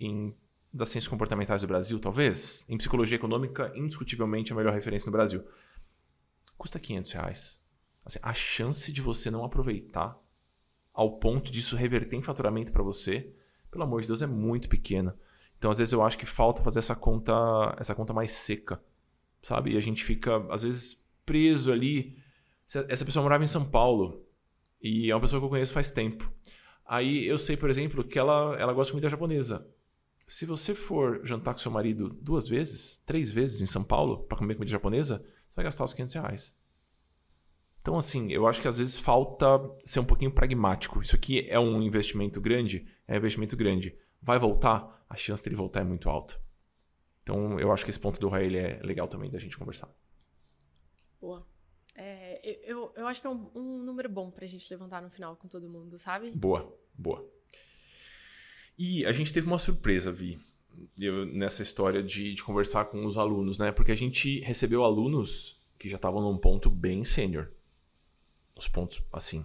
em 0.00 0.34
das 0.72 0.88
ciências 0.88 1.08
comportamentais 1.08 1.60
do 1.60 1.68
Brasil, 1.68 1.98
talvez. 2.00 2.64
Em 2.68 2.78
psicologia 2.78 3.16
econômica, 3.16 3.72
indiscutivelmente 3.74 4.52
a 4.52 4.56
melhor 4.56 4.72
referência 4.72 5.06
no 5.06 5.12
Brasil. 5.12 5.44
Custa 6.56 6.78
500 6.78 7.12
reais. 7.12 7.62
Assim, 8.04 8.18
a 8.22 8.32
chance 8.32 8.90
de 8.90 9.00
você 9.00 9.30
não 9.30 9.44
aproveitar 9.44 10.18
ao 10.92 11.18
ponto 11.18 11.50
disso 11.50 11.76
reverter 11.76 12.16
em 12.16 12.22
faturamento 12.22 12.72
para 12.72 12.82
você, 12.82 13.32
pelo 13.70 13.84
amor 13.84 14.00
de 14.00 14.06
Deus, 14.08 14.22
é 14.22 14.26
muito 14.26 14.68
pequena. 14.68 15.16
Então, 15.58 15.70
às 15.70 15.78
vezes, 15.78 15.92
eu 15.92 16.02
acho 16.02 16.18
que 16.18 16.26
falta 16.26 16.62
fazer 16.62 16.80
essa 16.80 16.94
conta, 16.94 17.32
essa 17.78 17.94
conta 17.94 18.12
mais 18.12 18.32
seca, 18.32 18.82
sabe? 19.42 19.72
E 19.72 19.76
a 19.76 19.80
gente 19.80 20.04
fica, 20.04 20.44
às 20.50 20.62
vezes, 20.62 21.06
preso 21.24 21.70
ali. 21.70 22.16
Essa 22.88 23.04
pessoa 23.04 23.22
morava 23.22 23.44
em 23.44 23.48
São 23.48 23.64
Paulo 23.64 24.26
e 24.82 25.10
é 25.10 25.14
uma 25.14 25.20
pessoa 25.20 25.40
que 25.40 25.44
eu 25.44 25.50
conheço 25.50 25.72
faz 25.72 25.92
tempo. 25.92 26.32
Aí 26.84 27.26
eu 27.26 27.38
sei, 27.38 27.56
por 27.56 27.70
exemplo, 27.70 28.02
que 28.02 28.18
ela, 28.18 28.56
ela 28.58 28.72
gosta 28.72 28.88
de 28.88 28.92
comida 28.92 29.08
japonesa. 29.08 29.66
Se 30.32 30.46
você 30.46 30.74
for 30.74 31.20
jantar 31.26 31.52
com 31.52 31.58
seu 31.58 31.70
marido 31.70 32.08
duas 32.08 32.48
vezes, 32.48 32.96
três 33.04 33.30
vezes 33.30 33.60
em 33.60 33.66
São 33.66 33.84
Paulo 33.84 34.24
para 34.24 34.38
comer 34.38 34.54
comida 34.54 34.70
japonesa, 34.70 35.18
você 35.46 35.56
vai 35.56 35.66
gastar 35.66 35.84
os 35.84 35.92
500 35.92 36.14
reais. 36.14 36.56
Então, 37.82 37.98
assim, 37.98 38.32
eu 38.32 38.46
acho 38.46 38.62
que 38.62 38.66
às 38.66 38.78
vezes 38.78 38.98
falta 38.98 39.46
ser 39.84 40.00
um 40.00 40.06
pouquinho 40.06 40.32
pragmático. 40.32 41.02
Isso 41.02 41.14
aqui 41.14 41.46
é 41.50 41.60
um 41.60 41.82
investimento 41.82 42.40
grande, 42.40 42.88
é 43.06 43.12
um 43.12 43.18
investimento 43.18 43.54
grande. 43.58 43.94
Vai 44.22 44.38
voltar? 44.38 45.04
A 45.06 45.16
chance 45.16 45.44
dele 45.44 45.54
voltar 45.54 45.80
é 45.80 45.84
muito 45.84 46.08
alta. 46.08 46.40
Então, 47.22 47.60
eu 47.60 47.70
acho 47.70 47.84
que 47.84 47.90
esse 47.90 48.00
ponto 48.00 48.18
do 48.18 48.30
Rael 48.30 48.56
é 48.56 48.80
legal 48.82 49.08
também 49.08 49.30
da 49.30 49.38
gente 49.38 49.58
conversar. 49.58 49.94
Boa. 51.20 51.46
É, 51.94 52.58
eu, 52.64 52.90
eu 52.96 53.06
acho 53.06 53.20
que 53.20 53.26
é 53.26 53.30
um, 53.30 53.50
um 53.54 53.82
número 53.82 54.08
bom 54.08 54.30
pra 54.30 54.46
gente 54.46 54.66
levantar 54.72 55.02
no 55.02 55.10
final 55.10 55.36
com 55.36 55.46
todo 55.46 55.68
mundo, 55.68 55.98
sabe? 55.98 56.30
Boa, 56.30 56.74
boa. 56.94 57.30
E 58.78 59.04
a 59.06 59.12
gente 59.12 59.32
teve 59.32 59.46
uma 59.46 59.58
surpresa, 59.58 60.10
Vi, 60.10 60.40
eu, 60.98 61.26
nessa 61.26 61.62
história 61.62 62.02
de, 62.02 62.34
de 62.34 62.42
conversar 62.42 62.86
com 62.86 63.04
os 63.04 63.16
alunos, 63.16 63.58
né? 63.58 63.72
Porque 63.72 63.92
a 63.92 63.96
gente 63.96 64.40
recebeu 64.40 64.84
alunos 64.84 65.60
que 65.78 65.88
já 65.88 65.96
estavam 65.96 66.20
num 66.20 66.38
ponto 66.38 66.70
bem 66.70 67.04
sênior. 67.04 67.50
Os 68.56 68.68
pontos 68.68 69.02
assim. 69.12 69.44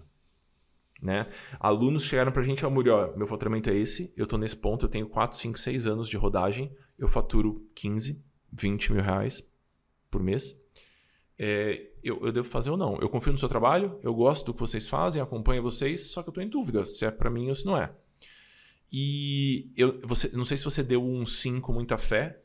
Né? 1.02 1.28
Alunos 1.60 2.06
chegaram 2.06 2.32
pra 2.32 2.42
gente 2.42 2.60
e 2.60 2.62
falaram, 2.62 3.16
meu 3.16 3.28
faturamento 3.28 3.70
é 3.70 3.76
esse, 3.76 4.12
eu 4.18 4.26
tô 4.26 4.36
nesse 4.36 4.56
ponto, 4.56 4.86
eu 4.86 4.90
tenho 4.90 5.08
4, 5.08 5.38
5, 5.38 5.60
6 5.60 5.86
anos 5.86 6.10
de 6.10 6.18
rodagem, 6.18 6.76
eu 6.98 7.08
faturo 7.08 7.70
15, 7.76 8.20
20 8.52 8.94
mil 8.94 9.04
reais 9.04 9.44
por 10.10 10.24
mês. 10.24 10.60
É, 11.38 11.92
eu, 12.04 12.20
eu, 12.26 12.32
devo 12.32 12.48
fazer 12.48 12.72
ou 12.72 12.78
não? 12.78 12.98
Eu 13.00 13.10
confio 13.10 13.32
no 13.32 13.38
seu 13.38 13.48
trabalho, 13.48 14.00
eu 14.02 14.14
gosto 14.14 14.46
do 14.48 14.54
que 14.56 14.60
vocês 14.60 14.88
fazem, 14.88 15.22
acompanho 15.22 15.62
vocês, 15.62 16.10
só 16.10 16.24
que 16.24 16.30
eu 16.30 16.34
tô 16.34 16.42
em 16.42 16.50
dúvida 16.50 16.84
se 16.84 17.06
é 17.06 17.12
para 17.12 17.30
mim 17.30 17.50
ou 17.50 17.56
se 17.56 17.66
não 17.66 17.78
é. 17.78 17.94
E 18.92 19.72
eu 19.76 20.00
você, 20.02 20.30
não 20.30 20.46
sei 20.46 20.58
se 20.58 20.64
você 20.64 20.82
deu 20.82 21.04
um 21.04 21.26
sim 21.26 21.60
com 21.60 21.74
muita 21.74 21.98
fé. 21.98 22.42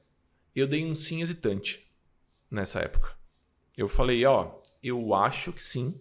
Eu 0.55 0.67
dei 0.67 0.85
um 0.85 0.95
sim 0.95 1.23
hesitante 1.23 1.91
nessa 2.51 2.81
época. 2.81 3.17
Eu 3.77 3.89
falei, 3.89 4.25
ó, 4.25 4.61
eu 4.83 5.15
acho 5.15 5.53
que 5.53 5.63
sim. 5.63 5.99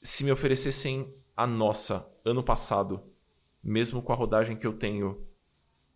Se 0.00 0.24
me 0.24 0.32
oferecessem 0.32 1.14
a 1.36 1.46
nossa 1.46 2.06
ano 2.24 2.42
passado, 2.42 3.02
mesmo 3.62 4.02
com 4.02 4.12
a 4.12 4.16
rodagem 4.16 4.56
que 4.56 4.66
eu 4.66 4.72
tenho, 4.72 5.26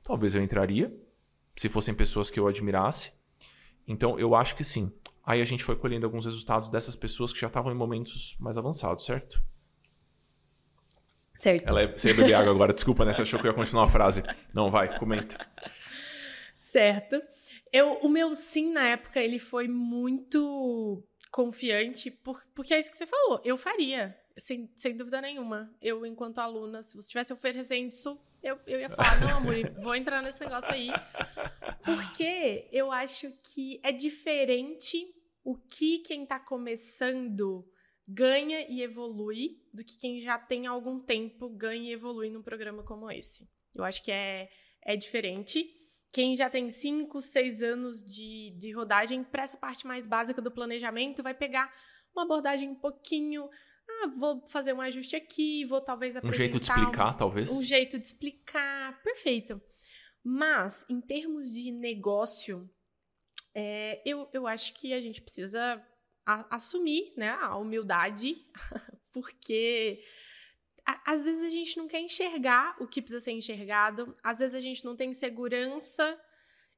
talvez 0.03 0.35
eu 0.35 0.43
entraria. 0.43 0.95
Se 1.57 1.69
fossem 1.69 1.95
pessoas 1.95 2.31
que 2.31 2.41
eu 2.41 2.47
admirasse. 2.47 3.13
Então 3.87 4.19
eu 4.19 4.35
acho 4.35 4.57
que 4.57 4.65
sim. 4.65 4.93
Aí 5.23 5.41
a 5.41 5.45
gente 5.45 5.65
foi 5.65 5.77
colhendo 5.77 6.07
alguns 6.07 6.25
resultados 6.25 6.69
dessas 6.69 6.97
pessoas 6.97 7.33
que 7.33 7.41
já 7.41 7.47
estavam 7.47 7.73
em 7.73 7.77
momentos 7.77 8.37
mais 8.39 8.59
avançados, 8.59 9.05
certo? 9.05 9.43
Certo. 11.35 11.69
Ela 11.69 11.83
é, 11.83 11.87
você 11.89 12.09
ia 12.09 12.15
beber 12.15 12.35
água 12.35 12.53
agora, 12.53 12.73
desculpa, 12.73 13.05
né? 13.05 13.13
Você 13.13 13.23
achou 13.23 13.41
que 13.41 13.47
eu 13.47 13.51
ia 13.51 13.57
continuar 13.57 13.85
a 13.85 13.89
frase. 13.89 14.23
Não, 14.53 14.71
vai, 14.71 14.99
comenta. 14.99 15.37
Certo. 16.55 17.23
Eu, 17.73 17.95
o 18.03 18.09
meu 18.09 18.35
sim 18.35 18.73
na 18.73 18.87
época, 18.87 19.21
ele 19.21 19.39
foi 19.39 19.67
muito 19.67 21.03
confiante, 21.31 22.11
por, 22.11 22.41
porque 22.55 22.73
é 22.73 22.79
isso 22.79 22.91
que 22.91 22.97
você 22.97 23.07
falou. 23.07 23.41
Eu 23.45 23.57
faria, 23.57 24.17
sem, 24.37 24.71
sem 24.77 24.97
dúvida 24.97 25.21
nenhuma. 25.21 25.75
Eu, 25.83 26.07
enquanto 26.07 26.39
aluna, 26.39 26.83
se 26.83 26.95
você 26.95 27.07
estivesse 27.07 27.33
oferecendo 27.33 27.89
isso, 27.89 28.19
eu, 28.41 28.59
eu 28.67 28.79
ia 28.79 28.89
falar, 28.89 29.21
não, 29.21 29.39
amor, 29.39 29.55
vou 29.83 29.95
entrar 29.97 30.23
nesse 30.23 30.41
negócio 30.41 30.73
aí. 30.73 30.89
Porque 31.85 32.69
eu 32.71 32.93
acho 32.93 33.33
que 33.43 33.81
é 33.83 33.91
diferente 33.91 35.13
o 35.43 35.57
que 35.57 35.99
quem 35.99 36.25
tá 36.25 36.39
começando 36.39 37.69
ganha 38.07 38.67
e 38.69 38.83
evolui 38.83 39.61
do 39.73 39.85
que 39.85 39.99
quem 39.99 40.21
já 40.21 40.39
tem 40.39 40.67
algum 40.67 41.01
tempo 41.01 41.49
ganha 41.49 41.91
e 41.91 41.93
evolui 41.93 42.31
num 42.31 42.43
programa 42.43 42.83
como 42.83 43.11
esse. 43.11 43.49
Eu 43.75 43.85
acho 43.85 44.03
que 44.03 44.13
é, 44.13 44.49
é 44.83 44.97
diferente. 44.97 45.67
Quem 46.13 46.37
já 46.37 46.49
tem 46.49 46.71
5, 46.71 47.21
6 47.21 47.63
anos 47.63 48.05
de, 48.05 48.55
de 48.59 48.73
rodagem, 48.73 49.25
para 49.25 49.43
essa 49.43 49.57
parte 49.57 49.87
mais 49.87 50.07
básica 50.07 50.41
do 50.41 50.51
planejamento, 50.51 51.23
vai 51.23 51.35
pegar 51.35 51.73
uma 52.15 52.25
abordagem 52.25 52.69
um 52.69 52.75
pouquinho. 52.77 53.49
Ah, 53.89 54.07
vou 54.17 54.47
fazer 54.47 54.73
um 54.73 54.81
ajuste 54.81 55.17
aqui, 55.17 55.65
vou 55.65 55.81
talvez 55.81 56.17
apresentar. 56.17 56.35
Um 56.35 56.39
jeito 56.39 56.61
de 56.61 56.71
explicar, 56.71 57.15
um, 57.15 57.17
talvez. 57.17 57.51
Um 57.51 57.63
jeito 57.65 57.99
de 57.99 58.07
explicar. 58.07 59.03
Perfeito. 59.03 59.61
Mas, 60.23 60.87
em 60.89 61.01
termos 61.01 61.53
de 61.53 61.73
negócio, 61.73 62.71
é, 63.55 64.01
eu, 64.07 64.29
eu 64.33 64.47
acho 64.47 64.73
que 64.75 64.93
a 64.93 65.01
gente 65.01 65.21
precisa 65.21 65.85
assumir 66.27 67.13
né, 67.17 67.31
a 67.31 67.57
humildade, 67.57 68.45
porque 69.13 70.01
a, 70.85 71.13
às 71.13 71.25
vezes 71.25 71.43
a 71.43 71.51
gente 71.51 71.77
não 71.77 71.87
quer 71.87 72.01
enxergar 72.01 72.77
o 72.81 72.87
que 72.87 73.03
precisa 73.03 73.23
ser 73.23 73.33
enxergado, 73.33 74.17
às 74.23 74.39
vezes 74.39 74.55
a 74.55 74.61
gente 74.61 74.85
não 74.85 74.97
tem 74.97 75.13
segurança 75.13 76.19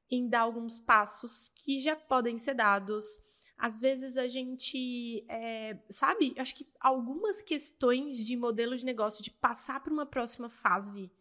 em 0.09 0.27
dar 0.27 0.41
alguns 0.41 0.79
passos 0.79 1.49
que 1.55 1.79
já 1.79 1.95
podem 1.95 2.37
ser 2.37 2.53
dados. 2.53 3.19
Às 3.57 3.79
vezes 3.79 4.17
a 4.17 4.27
gente, 4.27 5.25
é, 5.27 5.77
sabe, 5.89 6.33
acho 6.37 6.55
que 6.55 6.67
algumas 6.79 7.41
questões 7.41 8.25
de 8.25 8.37
modelo 8.37 8.75
de 8.75 8.85
negócio, 8.85 9.23
de 9.23 9.31
passar 9.31 9.81
para 9.81 9.91
uma 9.91 10.05
próxima 10.05 10.47
fase, 10.47 11.11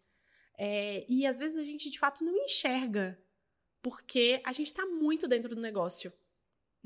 é, 0.58 1.04
e 1.08 1.26
às 1.26 1.38
vezes 1.38 1.56
a 1.56 1.64
gente 1.64 1.90
de 1.90 1.98
fato 1.98 2.24
não 2.24 2.36
enxerga, 2.36 3.18
porque 3.82 4.40
a 4.44 4.52
gente 4.52 4.66
está 4.66 4.84
muito 4.86 5.26
dentro 5.26 5.54
do 5.54 5.60
negócio 5.60 6.12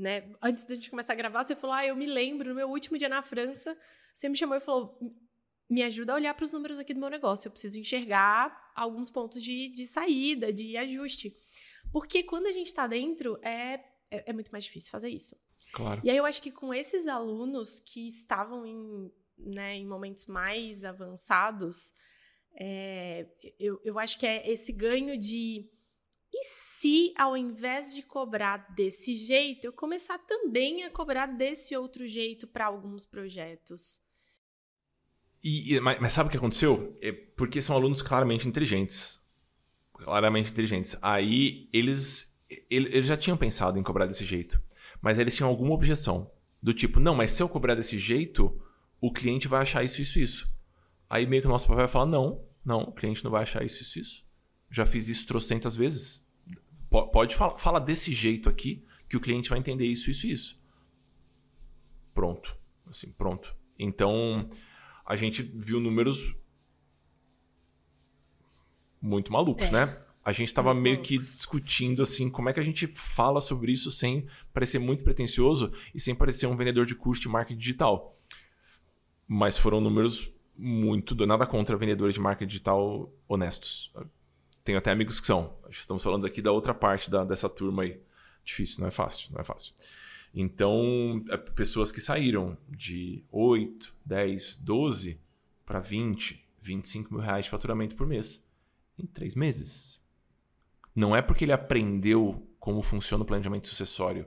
né? 0.00 0.30
Antes 0.42 0.64
da 0.64 0.74
gente 0.74 0.90
começar 0.90 1.12
a 1.12 1.16
gravar, 1.16 1.44
você 1.44 1.54
falou: 1.54 1.74
"Ah, 1.74 1.86
eu 1.86 1.94
me 1.94 2.06
lembro, 2.06 2.48
no 2.48 2.54
meu 2.54 2.68
último 2.68 2.98
dia 2.98 3.08
na 3.08 3.22
França, 3.22 3.76
você 4.14 4.28
me 4.28 4.36
chamou 4.36 4.56
e 4.56 4.60
falou: 4.60 4.98
"Me 5.68 5.82
ajuda 5.82 6.12
a 6.12 6.16
olhar 6.16 6.34
para 6.34 6.44
os 6.44 6.52
números 6.52 6.78
aqui 6.78 6.94
do 6.94 7.00
meu 7.00 7.10
negócio, 7.10 7.48
eu 7.48 7.52
preciso 7.52 7.78
enxergar 7.78 8.72
alguns 8.74 9.10
pontos 9.10 9.42
de, 9.42 9.68
de 9.68 9.86
saída, 9.86 10.52
de 10.52 10.76
ajuste". 10.76 11.36
Porque 11.92 12.22
quando 12.22 12.46
a 12.46 12.52
gente 12.52 12.68
está 12.68 12.86
dentro, 12.86 13.38
é, 13.42 13.80
é, 14.10 14.30
é 14.30 14.32
muito 14.32 14.50
mais 14.50 14.64
difícil 14.64 14.90
fazer 14.90 15.08
isso. 15.08 15.36
Claro. 15.72 16.00
E 16.04 16.10
aí 16.10 16.16
eu 16.16 16.24
acho 16.24 16.42
que 16.42 16.50
com 16.50 16.72
esses 16.74 17.06
alunos 17.06 17.80
que 17.80 18.08
estavam 18.08 18.66
em, 18.66 19.12
né, 19.38 19.76
em 19.76 19.86
momentos 19.86 20.26
mais 20.26 20.84
avançados, 20.84 21.92
é, 22.54 23.26
eu, 23.58 23.80
eu 23.84 23.98
acho 23.98 24.18
que 24.18 24.26
é 24.26 24.50
esse 24.50 24.72
ganho 24.72 25.16
de 25.16 25.68
e 26.32 26.44
se, 26.44 27.12
ao 27.16 27.36
invés 27.36 27.94
de 27.94 28.02
cobrar 28.02 28.72
desse 28.74 29.14
jeito, 29.14 29.64
eu 29.64 29.72
começar 29.72 30.18
também 30.18 30.84
a 30.84 30.90
cobrar 30.90 31.26
desse 31.26 31.76
outro 31.76 32.06
jeito 32.06 32.46
para 32.46 32.66
alguns 32.66 33.04
projetos? 33.04 34.00
E, 35.42 35.74
e, 35.74 35.80
mas, 35.80 36.00
mas, 36.00 36.12
sabe 36.12 36.28
o 36.28 36.30
que 36.30 36.36
aconteceu? 36.36 36.96
É 37.02 37.10
porque 37.12 37.60
são 37.60 37.74
alunos 37.74 38.00
claramente 38.00 38.46
inteligentes. 38.46 39.20
Claramente 39.92 40.52
inteligentes. 40.52 40.96
Aí 41.02 41.68
eles, 41.72 42.38
eles 42.70 43.06
já 43.06 43.16
tinham 43.16 43.36
pensado 43.36 43.78
em 43.78 43.82
cobrar 43.82 44.06
desse 44.06 44.24
jeito. 44.24 44.62
Mas 45.02 45.18
eles 45.18 45.34
tinham 45.34 45.50
alguma 45.50 45.74
objeção. 45.74 46.30
Do 46.62 46.72
tipo, 46.72 47.00
não, 47.00 47.14
mas 47.14 47.30
se 47.32 47.42
eu 47.42 47.48
cobrar 47.48 47.74
desse 47.74 47.98
jeito, 47.98 48.62
o 49.00 49.12
cliente 49.12 49.48
vai 49.48 49.62
achar 49.62 49.82
isso, 49.82 50.00
isso, 50.00 50.20
isso. 50.20 50.50
Aí 51.08 51.26
meio 51.26 51.42
que 51.42 51.48
o 51.48 51.50
nosso 51.50 51.66
papai 51.66 51.84
vai 51.84 51.88
falar, 51.88 52.06
não, 52.06 52.46
não, 52.64 52.82
o 52.82 52.92
cliente 52.92 53.24
não 53.24 53.30
vai 53.30 53.42
achar 53.42 53.64
isso, 53.64 53.82
isso, 53.82 53.98
isso 53.98 54.29
já 54.70 54.86
fiz 54.86 55.08
isso 55.08 55.26
trocentas 55.26 55.74
vezes. 55.74 56.24
Pode 56.88 57.34
falar 57.34 57.56
fala 57.56 57.80
desse 57.80 58.12
jeito 58.12 58.48
aqui 58.48 58.84
que 59.08 59.16
o 59.16 59.20
cliente 59.20 59.50
vai 59.50 59.58
entender 59.58 59.86
isso, 59.86 60.10
isso 60.10 60.26
e 60.26 60.32
isso. 60.32 60.60
Pronto. 62.14 62.56
Assim, 62.86 63.12
pronto. 63.12 63.56
Então, 63.78 64.48
a 65.04 65.16
gente 65.16 65.42
viu 65.42 65.80
números 65.80 66.36
muito 69.00 69.32
malucos, 69.32 69.68
é. 69.68 69.72
né? 69.72 69.96
A 70.22 70.32
gente 70.32 70.48
estava 70.48 70.74
meio 70.74 70.96
malucos. 70.96 71.08
que 71.08 71.18
discutindo 71.18 72.02
assim 72.02 72.28
como 72.28 72.48
é 72.48 72.52
que 72.52 72.60
a 72.60 72.64
gente 72.64 72.86
fala 72.86 73.40
sobre 73.40 73.72
isso 73.72 73.90
sem 73.90 74.26
parecer 74.52 74.78
muito 74.78 75.02
pretencioso 75.02 75.72
e 75.94 76.00
sem 76.00 76.14
parecer 76.14 76.46
um 76.46 76.56
vendedor 76.56 76.84
de 76.84 76.94
curso 76.94 77.22
de 77.22 77.28
marketing 77.28 77.58
digital. 77.58 78.14
Mas 79.26 79.56
foram 79.56 79.80
números 79.80 80.32
muito. 80.56 81.14
Nada 81.26 81.46
contra 81.46 81.76
vendedores 81.76 82.14
de 82.14 82.20
marketing 82.20 82.48
digital 82.48 83.12
honestos 83.26 83.92
tenho 84.64 84.78
até 84.78 84.90
amigos 84.90 85.20
que 85.20 85.26
são. 85.26 85.56
Estamos 85.70 86.02
falando 86.02 86.26
aqui 86.26 86.42
da 86.42 86.52
outra 86.52 86.74
parte 86.74 87.10
da, 87.10 87.24
dessa 87.24 87.48
turma 87.48 87.82
aí. 87.82 88.00
Difícil, 88.44 88.80
não 88.80 88.88
é 88.88 88.90
fácil, 88.90 89.32
não 89.32 89.40
é 89.40 89.44
fácil. 89.44 89.74
Então, 90.34 91.24
é, 91.28 91.36
pessoas 91.36 91.90
que 91.90 92.00
saíram 92.00 92.56
de 92.68 93.24
8, 93.30 93.94
10, 94.04 94.56
12 94.56 95.20
para 95.66 95.80
20, 95.80 96.44
25 96.60 97.12
mil 97.12 97.22
reais 97.22 97.44
de 97.44 97.50
faturamento 97.50 97.96
por 97.96 98.06
mês 98.06 98.46
em 98.98 99.06
três 99.06 99.34
meses. 99.34 100.00
Não 100.94 101.14
é 101.14 101.22
porque 101.22 101.44
ele 101.44 101.52
aprendeu 101.52 102.46
como 102.58 102.82
funciona 102.82 103.22
o 103.22 103.26
planejamento 103.26 103.66
sucessório, 103.66 104.26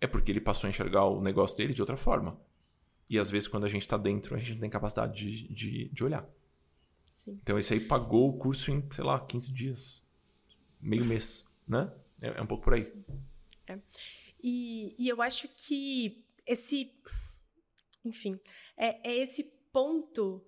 é 0.00 0.06
porque 0.06 0.30
ele 0.30 0.40
passou 0.40 0.68
a 0.68 0.70
enxergar 0.70 1.04
o 1.06 1.20
negócio 1.20 1.56
dele 1.56 1.72
de 1.72 1.80
outra 1.80 1.96
forma. 1.96 2.38
E 3.08 3.18
às 3.18 3.30
vezes, 3.30 3.48
quando 3.48 3.64
a 3.64 3.68
gente 3.68 3.82
está 3.82 3.96
dentro, 3.96 4.34
a 4.34 4.38
gente 4.38 4.52
não 4.52 4.60
tem 4.60 4.70
capacidade 4.70 5.18
de, 5.18 5.52
de, 5.52 5.88
de 5.88 6.04
olhar. 6.04 6.28
Sim. 7.24 7.38
Então, 7.42 7.58
esse 7.58 7.74
aí 7.74 7.80
pagou 7.80 8.30
o 8.30 8.38
curso 8.38 8.70
em, 8.70 8.82
sei 8.90 9.04
lá, 9.04 9.20
15 9.20 9.52
dias, 9.52 10.06
meio 10.80 11.04
mês, 11.04 11.44
né? 11.68 11.92
É, 12.22 12.28
é 12.28 12.42
um 12.42 12.46
pouco 12.46 12.64
por 12.64 12.72
aí. 12.72 12.90
É. 13.68 13.78
E, 14.42 14.94
e 14.98 15.06
eu 15.06 15.20
acho 15.20 15.46
que 15.48 16.24
esse. 16.46 16.98
Enfim, 18.02 18.40
é, 18.74 19.10
é 19.10 19.16
esse 19.18 19.44
ponto 19.70 20.42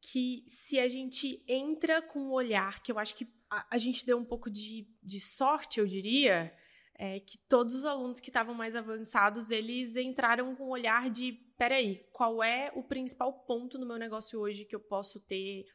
que 0.00 0.44
se 0.48 0.80
a 0.80 0.88
gente 0.88 1.44
entra 1.46 2.00
com 2.00 2.20
o 2.20 2.28
um 2.28 2.32
olhar, 2.32 2.82
que 2.82 2.90
eu 2.90 2.98
acho 2.98 3.14
que 3.14 3.28
a, 3.50 3.66
a, 3.72 3.76
gente 3.76 4.06
deu 4.06 4.16
um 4.16 4.24
pouco 4.24 4.50
de, 4.50 4.88
de 5.02 5.20
sorte, 5.20 5.78
eu 5.78 5.86
diria, 5.86 6.56
é 6.94 7.20
que 7.20 7.36
todos 7.36 7.74
os 7.74 7.84
alunos 7.84 8.18
que 8.18 8.30
estavam 8.30 8.54
mais 8.54 8.74
avançados, 8.74 9.50
eles 9.50 9.94
entraram 9.96 10.56
com 10.56 10.64
o 10.64 10.66
um 10.68 10.70
olhar 10.70 11.10
de, 11.10 11.32
peraí, 11.58 12.02
qual 12.12 12.42
é 12.42 12.72
o 12.74 12.82
principal 12.82 13.30
ponto 13.44 13.78
no 13.78 13.86
meu 13.86 13.98
negócio 13.98 14.40
hoje 14.40 14.64
que 14.64 14.74
eu 14.74 14.80
posso 14.80 15.20
ter 15.20 15.66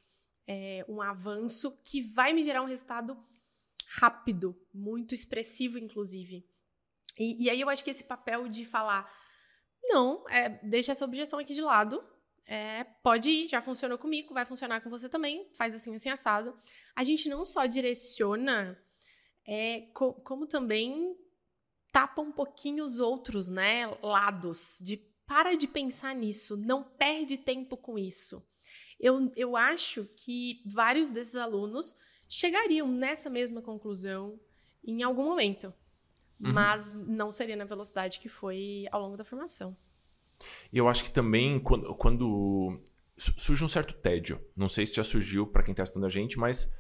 é, 0.52 0.84
um 0.90 1.00
avanço 1.00 1.80
que 1.84 2.02
vai 2.02 2.34
me 2.34 2.44
gerar 2.44 2.64
um 2.64 2.68
resultado 2.68 3.16
rápido, 3.86 4.60
muito 4.74 5.14
expressivo, 5.14 5.78
inclusive. 5.78 6.44
E, 7.20 7.44
e 7.44 7.50
aí 7.52 7.62
eu 7.62 7.70
acho 7.70 7.84
que 7.84 7.92
esse 7.92 8.04
papel 8.04 8.48
de 8.48 8.66
falar, 8.66 9.08
não, 9.84 10.28
é, 10.28 10.50
deixa 10.64 10.92
essa 10.92 11.06
objeção 11.06 11.38
aqui 11.38 11.54
de 11.54 11.62
lado, 11.62 12.04
é, 12.48 12.84
pode 12.84 13.30
ir, 13.30 13.48
já 13.48 13.62
funcionou 13.62 14.00
comigo, 14.00 14.34
vai 14.34 14.44
funcionar 14.44 14.82
com 14.82 14.90
você 14.90 15.08
também, 15.08 15.48
faz 15.54 15.72
assim, 15.76 15.94
assim, 15.94 16.10
assado. 16.10 16.60
A 16.96 17.04
gente 17.04 17.30
não 17.30 17.46
só 17.46 17.68
direciona, 17.68 18.76
é, 19.46 19.82
co 19.94 20.14
como 20.14 20.48
também 20.48 21.16
tapa 21.92 22.24
um 22.24 22.32
pouquinho 22.32 22.84
os 22.84 23.00
outros, 23.00 23.50
né, 23.50 23.86
lados, 24.02 24.80
de 24.82 24.98
para 25.28 25.56
de 25.56 25.68
pensar 25.68 26.16
nisso, 26.16 26.58
não 26.58 26.84
perde 26.84 27.38
tempo 27.38 27.78
com 27.78 28.00
isso. 28.00 28.44
Eu, 29.00 29.32
eu 29.36 29.56
acho 29.56 30.06
que 30.16 30.62
vários 30.66 31.12
desses 31.12 31.36
alunos 31.36 31.96
chegariam 32.28 32.88
nessa 32.88 33.30
mesma 33.30 33.62
conclusão 33.62 34.40
em 34.84 35.04
algum 35.04 35.24
momento, 35.24 35.74
uhum. 36.40 36.54
mas 36.54 36.94
não 36.94 37.32
seria 37.32 37.56
na 37.56 37.66
velocidade 37.66 38.20
que 38.20 38.30
foi 38.30 38.86
ao 38.92 39.02
longo 39.02 39.18
da 39.18 39.24
formação. 39.24 39.76
Eu 40.72 40.88
acho 40.88 41.04
que 41.04 41.12
também 41.12 41.60
quando, 41.60 41.94
quando 41.96 42.82
surge 43.18 43.64
um 43.64 43.68
certo 43.68 43.94
tédio, 43.94 44.40
não 44.56 44.70
sei 44.70 44.86
se 44.86 44.96
já 44.96 45.04
surgiu 45.04 45.46
para 45.46 45.64
quem 45.64 45.72
está 45.74 45.84
estudando 45.84 46.06
a 46.06 46.10
gente, 46.10 46.38
mas 46.40 46.72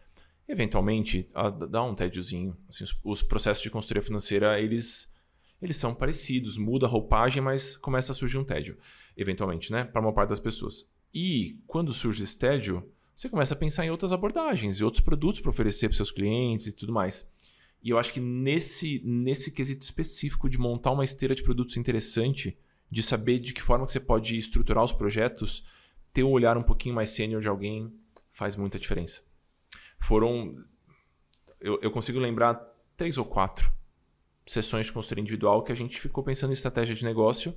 eventualmente 0.48 1.28
dá 1.70 1.84
um 1.84 1.94
tédiozinho. 1.94 2.58
Assim, 2.68 2.84
os, 2.84 3.00
os, 3.04 3.22
processos 3.22 3.62
de 3.62 3.70
consultoria 3.70 4.02
financeira, 4.02 4.60
eles, 4.60 5.14
eles 5.62 5.78
são 5.78 5.94
parecidos, 5.94 6.58
muda 6.58 6.86
a 6.86 6.90
roupagem, 6.90 7.42
mas 7.42 7.76
começa 7.76 8.12
a 8.12 8.16
surgir 8.16 8.38
um 8.38 8.44
tédio, 8.44 8.78
eventualmente, 9.16 9.72
né? 9.72 9.84
Para 9.84 10.02
uma 10.02 10.14
parte 10.14 10.30
das 10.30 10.40
pessoas. 10.40 10.90
E 11.14 11.60
quando 11.66 11.94
surge 11.94 12.24
esse 12.24 12.38
tédio, 12.38 12.88
você 13.16 13.28
começa 13.28 13.54
a 13.54 13.58
pensar 13.58 13.86
em 13.86 13.90
outras 13.90 14.12
abordagens 14.12 14.78
e 14.78 14.84
outros 14.84 15.04
produtos 15.04 15.42
para 15.42 15.50
oferecer 15.50 15.90
para 15.90 15.98
seus 15.98 16.12
clientes 16.12 16.68
e 16.68 16.72
tudo 16.72 16.94
mais. 16.94 17.28
E 17.82 17.90
eu 17.90 17.98
acho 17.98 18.14
que 18.14 18.20
nesse, 18.20 19.02
nesse 19.04 19.52
quesito 19.52 19.84
específico 19.84 20.50
de 20.50 20.58
montar 20.58 20.92
uma 20.92 21.04
esteira 21.04 21.34
de 21.34 21.44
produtos 21.44 21.78
interessante, 21.78 22.58
de 22.92 23.02
saber 23.02 23.40
de 23.40 23.54
que 23.54 23.62
forma 23.62 23.86
que 23.86 23.92
você 23.92 24.00
pode 24.00 24.38
estruturar 24.38 24.84
os 24.84 24.92
projetos, 24.92 25.66
ter 26.14 26.24
um 26.24 26.32
olhar 26.32 26.58
um 26.58 26.64
pouquinho 26.64 26.96
mais 26.96 27.10
sênior 27.10 27.42
de 27.42 27.48
alguém 27.48 27.94
faz 28.32 28.56
muita 28.56 28.80
diferença. 28.80 29.22
Foram. 30.00 30.56
Eu, 31.60 31.80
eu 31.82 31.92
consigo 31.92 32.20
lembrar 32.20 32.56
três 32.96 33.18
ou 33.18 33.26
quatro 33.26 33.72
sessões 34.46 34.88
de 34.88 34.94
consultoria 34.94 35.22
individual 35.22 35.64
que 35.64 35.72
a 35.72 35.76
gente 35.76 36.00
ficou 36.00 36.24
pensando 36.24 36.52
em 36.52 36.54
estratégia 36.54 36.96
de 36.96 37.04
negócio 37.04 37.56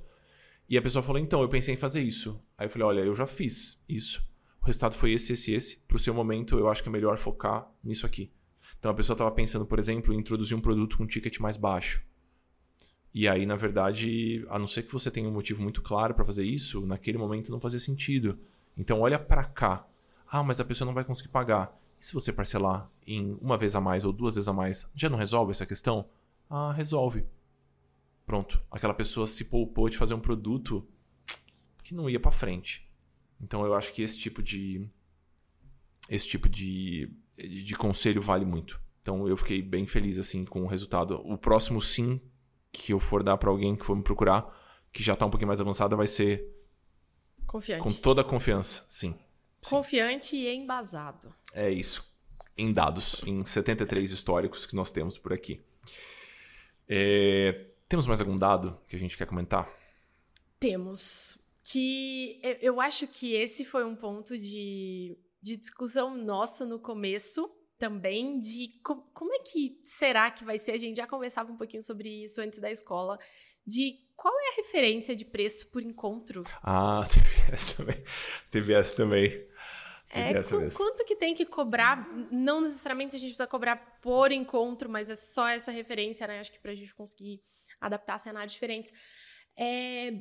e 0.69 0.77
a 0.77 0.81
pessoa 0.81 1.03
falou: 1.03 1.21
então, 1.21 1.41
eu 1.41 1.49
pensei 1.49 1.73
em 1.73 1.77
fazer 1.77 2.01
isso. 2.01 2.39
Aí 2.57 2.65
eu 2.65 2.69
falei: 2.69 2.87
olha, 2.87 3.01
eu 3.01 3.15
já 3.15 3.25
fiz 3.25 3.83
isso. 3.87 4.25
O 4.61 4.65
resultado 4.65 4.95
foi 4.95 5.11
esse, 5.11 5.33
esse, 5.33 5.53
esse. 5.53 5.77
Para 5.87 5.97
o 5.97 5.99
seu 5.99 6.13
momento, 6.13 6.57
eu 6.57 6.69
acho 6.69 6.81
que 6.81 6.89
é 6.89 6.91
melhor 6.91 7.17
focar 7.17 7.69
nisso 7.83 8.05
aqui. 8.05 8.31
Então 8.79 8.91
a 8.91 8.93
pessoa 8.93 9.13
estava 9.13 9.31
pensando, 9.31 9.65
por 9.65 9.77
exemplo, 9.77 10.13
em 10.13 10.17
introduzir 10.17 10.57
um 10.57 10.61
produto 10.61 10.97
com 10.97 11.03
um 11.03 11.07
ticket 11.07 11.39
mais 11.39 11.57
baixo. 11.57 12.03
E 13.13 13.27
aí, 13.27 13.45
na 13.45 13.55
verdade, 13.55 14.43
a 14.49 14.57
não 14.57 14.65
ser 14.65 14.83
que 14.83 14.91
você 14.91 15.11
tenha 15.11 15.29
um 15.29 15.31
motivo 15.31 15.61
muito 15.61 15.81
claro 15.81 16.15
para 16.15 16.25
fazer 16.25 16.43
isso, 16.43 16.85
naquele 16.85 17.17
momento 17.17 17.51
não 17.51 17.59
fazia 17.59 17.79
sentido. 17.79 18.39
Então, 18.75 19.01
olha 19.01 19.19
para 19.19 19.43
cá. 19.43 19.85
Ah, 20.27 20.41
mas 20.41 20.59
a 20.59 20.65
pessoa 20.65 20.85
não 20.87 20.93
vai 20.95 21.03
conseguir 21.03 21.29
pagar. 21.29 21.77
E 22.01 22.05
se 22.05 22.13
você 22.13 22.33
parcelar 22.33 22.89
em 23.05 23.37
uma 23.39 23.55
vez 23.55 23.75
a 23.75 23.81
mais 23.81 24.03
ou 24.03 24.11
duas 24.11 24.33
vezes 24.33 24.47
a 24.47 24.53
mais, 24.53 24.89
já 24.95 25.09
não 25.09 25.17
resolve 25.17 25.51
essa 25.51 25.65
questão? 25.65 26.09
Ah, 26.49 26.73
resolve. 26.73 27.23
Pronto. 28.25 28.61
Aquela 28.71 28.93
pessoa 28.93 29.27
se 29.27 29.45
poupou 29.45 29.89
de 29.89 29.97
fazer 29.97 30.13
um 30.13 30.19
produto 30.19 30.87
que 31.83 31.93
não 31.93 32.09
ia 32.09 32.19
para 32.19 32.31
frente. 32.31 32.89
Então, 33.41 33.65
eu 33.65 33.73
acho 33.73 33.91
que 33.91 34.01
esse 34.01 34.17
tipo 34.17 34.41
de 34.41 34.89
esse 36.09 36.27
tipo 36.27 36.49
de, 36.49 37.09
de 37.37 37.75
conselho 37.75 38.21
vale 38.21 38.45
muito. 38.45 38.81
Então, 39.01 39.27
eu 39.27 39.35
fiquei 39.35 39.61
bem 39.61 39.85
feliz 39.85 40.17
assim 40.17 40.45
com 40.45 40.63
o 40.63 40.67
resultado. 40.67 41.15
O 41.25 41.37
próximo 41.37 41.81
sim 41.81 42.21
que 42.71 42.93
eu 42.93 42.99
for 42.99 43.21
dar 43.21 43.37
para 43.37 43.49
alguém 43.49 43.75
que 43.75 43.85
for 43.85 43.95
me 43.95 44.03
procurar, 44.03 44.45
que 44.91 45.03
já 45.03 45.15
tá 45.15 45.25
um 45.25 45.29
pouquinho 45.29 45.47
mais 45.47 45.61
avançada, 45.61 45.95
vai 45.95 46.07
ser. 46.07 46.49
Confiante. 47.45 47.83
Com 47.83 47.91
toda 47.91 48.21
a 48.21 48.23
confiança, 48.23 48.83
sim. 48.87 49.15
Confiante 49.69 50.27
sim. 50.27 50.37
e 50.37 50.55
embasado. 50.55 51.33
É 51.53 51.69
isso. 51.69 52.11
Em 52.57 52.71
dados, 52.71 53.23
em 53.25 53.43
73 53.43 54.11
históricos 54.11 54.65
que 54.65 54.75
nós 54.75 54.91
temos 54.91 55.17
por 55.17 55.33
aqui. 55.33 55.63
É... 56.87 57.72
Temos 57.87 58.07
mais 58.07 58.19
algum 58.19 58.37
dado 58.37 58.79
que 58.87 58.95
a 58.95 58.99
gente 58.99 59.17
quer 59.17 59.27
comentar? 59.27 59.69
Temos. 60.59 61.37
Que 61.63 62.41
eu 62.61 62.81
acho 62.81 63.07
que 63.07 63.33
esse 63.33 63.63
foi 63.63 63.85
um 63.85 63.95
ponto 63.95 64.37
de, 64.37 65.17
de 65.41 65.55
discussão 65.55 66.15
nossa 66.15 66.65
no 66.65 66.77
começo 66.79 67.49
também 67.77 68.39
de 68.39 68.79
co 68.83 68.95
como 69.13 69.33
é 69.33 69.39
que 69.39 69.81
será 69.85 70.29
que 70.31 70.43
vai 70.43 70.57
ser? 70.57 70.71
A 70.71 70.77
gente 70.77 70.97
já 70.97 71.07
conversava 71.07 71.51
um 71.51 71.57
pouquinho 71.57 71.83
sobre 71.83 72.23
isso 72.23 72.39
antes 72.41 72.59
da 72.59 72.71
escola, 72.71 73.17
de 73.65 73.99
qual 74.15 74.33
é 74.39 74.53
a 74.53 74.55
referência 74.55 75.15
de 75.15 75.25
preço 75.25 75.67
por 75.67 75.81
encontro? 75.81 76.43
Ah, 76.61 77.03
teve 77.11 77.53
essa 77.53 77.77
também. 77.77 78.03
Teve 78.49 78.73
essa 78.73 78.95
também. 78.95 79.47
É, 80.09 80.33
qu 80.41 80.77
quanto 80.77 81.03
que 81.05 81.15
tem 81.15 81.33
que 81.33 81.45
cobrar? 81.45 82.07
Não 82.31 82.61
necessariamente 82.61 83.15
a 83.15 83.19
gente 83.19 83.31
precisa 83.31 83.47
cobrar 83.47 83.99
por 84.01 84.31
encontro, 84.31 84.87
mas 84.87 85.09
é 85.09 85.15
só 85.15 85.47
essa 85.47 85.71
referência, 85.71 86.27
né? 86.27 86.39
Acho 86.39 86.51
que 86.51 86.59
pra 86.59 86.75
gente 86.75 86.93
conseguir 86.93 87.41
adaptar 87.85 88.19
cenários 88.19 88.53
diferentes. 88.53 88.91
É, 89.57 90.11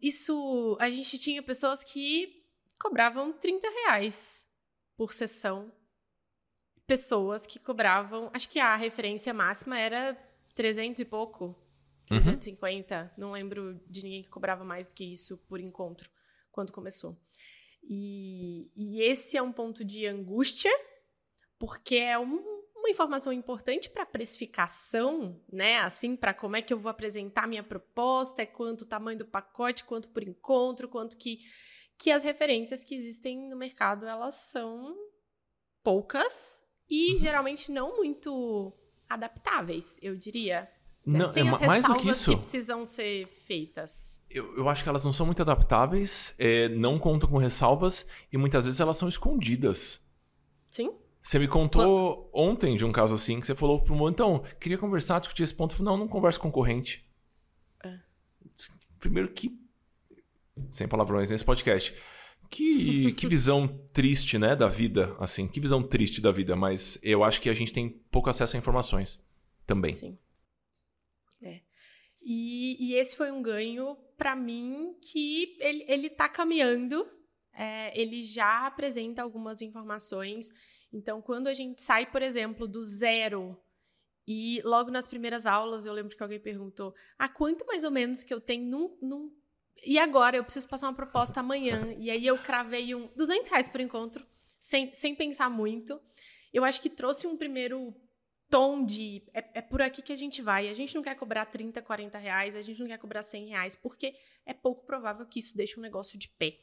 isso, 0.00 0.76
a 0.80 0.88
gente 0.88 1.18
tinha 1.18 1.42
pessoas 1.42 1.84
que 1.84 2.44
cobravam 2.78 3.32
30 3.32 3.68
reais 3.68 4.44
por 4.96 5.12
sessão 5.12 5.72
pessoas 6.90 7.46
que 7.46 7.60
cobravam. 7.60 8.28
Acho 8.34 8.48
que 8.48 8.58
a 8.58 8.74
referência 8.74 9.32
máxima 9.32 9.78
era 9.78 10.12
300 10.56 10.98
e 11.00 11.04
pouco. 11.04 11.56
350. 12.06 13.02
Uhum. 13.02 13.10
Não 13.16 13.30
lembro 13.30 13.80
de 13.86 14.02
ninguém 14.02 14.24
que 14.24 14.28
cobrava 14.28 14.64
mais 14.64 14.88
do 14.88 14.94
que 14.94 15.04
isso 15.04 15.38
por 15.48 15.60
encontro 15.60 16.10
quando 16.50 16.72
começou. 16.72 17.16
E, 17.84 18.72
e 18.74 19.02
esse 19.02 19.36
é 19.36 19.42
um 19.42 19.52
ponto 19.52 19.84
de 19.84 20.04
angústia, 20.04 20.72
porque 21.60 21.94
é 21.94 22.18
um, 22.18 22.59
uma 22.80 22.90
informação 22.90 23.32
importante 23.32 23.88
para 23.88 24.04
precificação, 24.04 25.40
né? 25.52 25.78
Assim, 25.78 26.16
para 26.16 26.34
como 26.34 26.56
é 26.56 26.62
que 26.62 26.72
eu 26.72 26.78
vou 26.78 26.90
apresentar 26.90 27.46
minha 27.46 27.62
proposta, 27.62 28.42
é 28.42 28.46
quanto 28.46 28.82
o 28.82 28.86
tamanho 28.86 29.18
do 29.18 29.24
pacote, 29.24 29.84
quanto 29.84 30.08
por 30.08 30.22
encontro, 30.22 30.88
quanto 30.88 31.16
que 31.16 31.40
que 31.96 32.10
as 32.10 32.24
referências 32.24 32.82
que 32.82 32.94
existem 32.94 33.46
no 33.50 33.54
mercado 33.54 34.06
elas 34.06 34.34
são 34.34 34.96
poucas 35.84 36.64
e 36.88 37.18
geralmente 37.18 37.70
não 37.70 37.94
muito 37.96 38.72
adaptáveis, 39.08 39.98
eu 40.00 40.16
diria. 40.16 40.68
Não, 41.04 41.30
Sem 41.32 41.46
é 41.46 41.50
as 41.50 41.60
mais 41.60 41.84
do 41.84 41.94
que 41.96 42.10
isso. 42.10 42.30
que 42.30 42.36
precisam 42.38 42.86
ser 42.86 43.26
feitas. 43.46 44.18
Eu, 44.30 44.56
eu 44.56 44.68
acho 44.68 44.82
que 44.82 44.88
elas 44.88 45.04
não 45.04 45.12
são 45.12 45.26
muito 45.26 45.42
adaptáveis, 45.42 46.34
é, 46.38 46.68
não 46.70 46.98
contam 46.98 47.28
com 47.28 47.36
ressalvas 47.36 48.06
e 48.32 48.38
muitas 48.38 48.64
vezes 48.64 48.80
elas 48.80 48.96
são 48.96 49.08
escondidas. 49.08 50.06
Sim. 50.70 50.94
Você 51.22 51.38
me 51.38 51.46
contou 51.46 52.30
ontem 52.32 52.76
de 52.76 52.84
um 52.84 52.92
caso 52.92 53.14
assim 53.14 53.40
que 53.40 53.46
você 53.46 53.54
falou 53.54 53.82
pro 53.82 53.94
mundo, 53.94 54.10
então, 54.10 54.42
queria 54.58 54.78
conversar, 54.78 55.18
discutir 55.18 55.42
esse 55.42 55.54
ponto. 55.54 55.72
Eu 55.72 55.78
falei, 55.78 55.92
não, 55.92 55.98
não 55.98 56.08
converso 56.08 56.40
concorrente. 56.40 57.06
É. 57.84 57.98
Primeiro 58.98 59.30
que. 59.30 59.58
Sem 60.70 60.86
palavrões 60.86 61.30
nesse 61.30 61.44
podcast 61.44 61.94
Que, 62.50 63.12
que 63.12 63.26
visão 63.28 63.66
triste, 63.92 64.38
né, 64.38 64.56
da 64.56 64.68
vida, 64.68 65.14
assim. 65.18 65.46
Que 65.46 65.60
visão 65.60 65.82
triste 65.82 66.20
da 66.20 66.32
vida, 66.32 66.56
mas 66.56 66.98
eu 67.02 67.22
acho 67.22 67.40
que 67.40 67.50
a 67.50 67.54
gente 67.54 67.72
tem 67.72 67.88
pouco 68.10 68.30
acesso 68.30 68.56
a 68.56 68.58
informações 68.58 69.22
também. 69.66 69.94
Sim. 69.94 70.18
É. 71.42 71.60
E, 72.22 72.76
e 72.80 72.94
esse 72.94 73.14
foi 73.14 73.30
um 73.30 73.42
ganho 73.42 73.96
para 74.16 74.34
mim 74.34 74.94
que 75.00 75.56
ele, 75.60 75.84
ele 75.86 76.10
tá 76.10 76.28
caminhando, 76.28 77.06
é, 77.52 77.98
ele 77.98 78.22
já 78.22 78.66
apresenta 78.66 79.22
algumas 79.22 79.62
informações. 79.62 80.50
Então, 80.92 81.22
quando 81.22 81.46
a 81.46 81.54
gente 81.54 81.82
sai, 81.82 82.10
por 82.10 82.22
exemplo, 82.22 82.66
do 82.66 82.82
zero 82.82 83.56
e 84.26 84.60
logo 84.62 84.90
nas 84.90 85.06
primeiras 85.06 85.46
aulas 85.46 85.86
eu 85.86 85.92
lembro 85.92 86.16
que 86.16 86.22
alguém 86.22 86.40
perguntou: 86.40 86.94
ah, 87.18 87.28
quanto 87.28 87.66
mais 87.66 87.84
ou 87.84 87.90
menos 87.90 88.22
que 88.22 88.32
eu 88.32 88.40
tenho 88.40 88.64
num, 88.64 88.98
num 89.00 89.40
e 89.84 89.98
agora 89.98 90.36
eu 90.36 90.44
preciso 90.44 90.68
passar 90.68 90.88
uma 90.88 90.94
proposta 90.94 91.40
amanhã. 91.40 91.94
E 91.98 92.10
aí 92.10 92.26
eu 92.26 92.38
cravei 92.38 92.94
um 92.94 93.08
200 93.16 93.50
reais 93.50 93.68
por 93.68 93.80
encontro, 93.80 94.26
sem, 94.58 94.92
sem 94.94 95.14
pensar 95.14 95.48
muito. 95.48 96.00
Eu 96.52 96.64
acho 96.64 96.80
que 96.80 96.90
trouxe 96.90 97.26
um 97.26 97.36
primeiro 97.36 97.94
tom 98.50 98.84
de 98.84 99.22
é, 99.32 99.58
é, 99.58 99.62
por 99.62 99.80
aqui 99.80 100.02
que 100.02 100.12
a 100.12 100.16
gente 100.16 100.42
vai. 100.42 100.68
A 100.68 100.74
gente 100.74 100.94
não 100.94 101.02
quer 101.02 101.14
cobrar 101.14 101.46
30, 101.46 101.80
40 101.80 102.18
reais, 102.18 102.56
a 102.56 102.62
gente 102.62 102.80
não 102.80 102.88
quer 102.88 102.98
cobrar 102.98 103.22
100 103.22 103.48
reais, 103.48 103.76
porque 103.76 104.14
é 104.44 104.52
pouco 104.52 104.84
provável 104.84 105.24
que 105.24 105.38
isso 105.38 105.56
deixe 105.56 105.78
um 105.78 105.82
negócio 105.82 106.18
de 106.18 106.28
pé. 106.28 106.58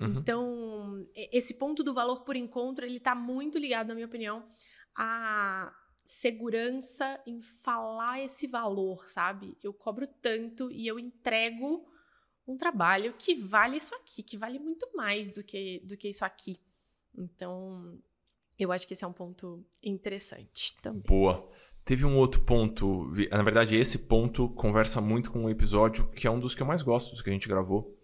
Uhum. 0.00 0.18
Então, 0.18 1.06
esse 1.14 1.54
ponto 1.54 1.82
do 1.82 1.94
valor 1.94 2.24
por 2.24 2.36
encontro, 2.36 2.84
ele 2.84 2.98
tá 2.98 3.14
muito 3.14 3.58
ligado, 3.58 3.88
na 3.88 3.94
minha 3.94 4.06
opinião, 4.06 4.44
à 4.94 5.72
segurança 6.04 7.20
em 7.26 7.40
falar 7.40 8.20
esse 8.20 8.46
valor, 8.46 9.08
sabe? 9.08 9.56
Eu 9.62 9.72
cobro 9.72 10.06
tanto 10.06 10.70
e 10.70 10.86
eu 10.86 10.98
entrego 10.98 11.88
um 12.46 12.56
trabalho 12.56 13.14
que 13.18 13.34
vale 13.34 13.76
isso 13.76 13.94
aqui, 13.94 14.22
que 14.22 14.36
vale 14.36 14.58
muito 14.58 14.86
mais 14.94 15.30
do 15.30 15.42
que, 15.42 15.80
do 15.84 15.96
que 15.96 16.08
isso 16.08 16.24
aqui. 16.24 16.60
Então, 17.16 17.98
eu 18.58 18.70
acho 18.70 18.86
que 18.86 18.94
esse 18.94 19.04
é 19.04 19.06
um 19.06 19.12
ponto 19.12 19.64
interessante 19.82 20.74
também. 20.82 21.02
Boa. 21.02 21.48
Teve 21.84 22.04
um 22.04 22.16
outro 22.16 22.40
ponto, 22.42 23.12
na 23.30 23.42
verdade, 23.42 23.76
esse 23.76 23.98
ponto 24.00 24.48
conversa 24.50 25.00
muito 25.00 25.30
com 25.30 25.40
um 25.40 25.50
episódio 25.50 26.08
que 26.08 26.26
é 26.26 26.30
um 26.30 26.40
dos 26.40 26.54
que 26.54 26.62
eu 26.62 26.66
mais 26.66 26.82
gosto 26.82 27.10
dos 27.10 27.20
que 27.20 27.28
a 27.28 27.32
gente 27.32 27.46
gravou, 27.46 27.94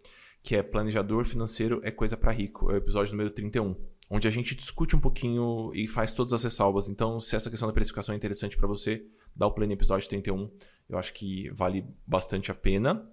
que 0.42 0.56
é 0.56 0.62
Planejador 0.62 1.24
Financeiro 1.24 1.80
é 1.84 1.90
Coisa 1.90 2.16
para 2.16 2.32
Rico, 2.32 2.70
é 2.70 2.74
o 2.74 2.76
episódio 2.76 3.12
número 3.12 3.30
31, 3.30 3.76
onde 4.08 4.26
a 4.26 4.30
gente 4.30 4.54
discute 4.54 4.96
um 4.96 5.00
pouquinho 5.00 5.70
e 5.74 5.86
faz 5.86 6.12
todas 6.12 6.32
as 6.32 6.42
ressalvas. 6.42 6.88
Então, 6.88 7.20
se 7.20 7.36
essa 7.36 7.50
questão 7.50 7.68
da 7.68 7.72
precificação 7.72 8.14
é 8.14 8.16
interessante 8.16 8.56
para 8.56 8.66
você, 8.66 9.06
dá 9.34 9.46
o 9.46 9.52
play 9.52 9.66
no 9.66 9.74
episódio 9.74 10.08
31, 10.08 10.50
eu 10.88 10.98
acho 10.98 11.12
que 11.12 11.50
vale 11.50 11.84
bastante 12.06 12.50
a 12.50 12.54
pena. 12.54 13.08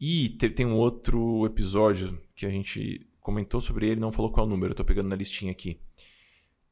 E 0.00 0.28
tem 0.30 0.66
um 0.66 0.76
outro 0.76 1.44
episódio 1.46 2.20
que 2.34 2.46
a 2.46 2.50
gente 2.50 3.08
comentou 3.20 3.60
sobre 3.60 3.88
ele, 3.88 4.00
não 4.00 4.12
falou 4.12 4.30
qual 4.30 4.44
é 4.44 4.46
o 4.46 4.50
número, 4.50 4.72
eu 4.72 4.76
tô 4.76 4.84
pegando 4.84 5.08
na 5.08 5.16
listinha 5.16 5.52
aqui. 5.52 5.80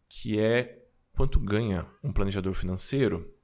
Que 0.09 0.39
é 0.39 0.87
quanto 1.13 1.41
ganha 1.41 1.91
um 2.05 2.13
planejador 2.13 2.55
financeiro. 2.55 3.35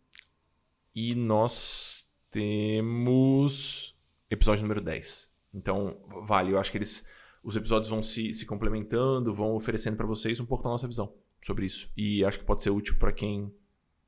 E 0.95 1.15
nós 1.15 2.07
temos 2.31 3.97
episódio 4.31 4.63
número 4.63 4.81
10. 4.81 5.32
Então, 5.53 6.01
vale, 6.25 6.53
eu 6.53 6.59
acho 6.59 6.71
que 6.71 6.79
eles 6.79 7.07
os 7.43 7.57
episódios 7.57 7.91
vão 7.91 8.03
se, 8.03 8.33
se 8.33 8.47
complementando, 8.47 9.35
vão 9.35 9.57
oferecendo 9.57 9.97
para 9.97 10.07
vocês 10.07 10.39
um 10.39 10.47
pouco 10.47 10.63
da 10.63 10.71
nossa 10.71 10.87
visão 10.87 11.13
sobre 11.41 11.67
isso. 11.67 11.93
E 11.97 12.25
acho 12.25 12.39
que 12.39 12.45
pode 12.45 12.63
ser 12.63 12.71
útil 12.71 12.97
para 12.99 13.13
quem 13.13 13.53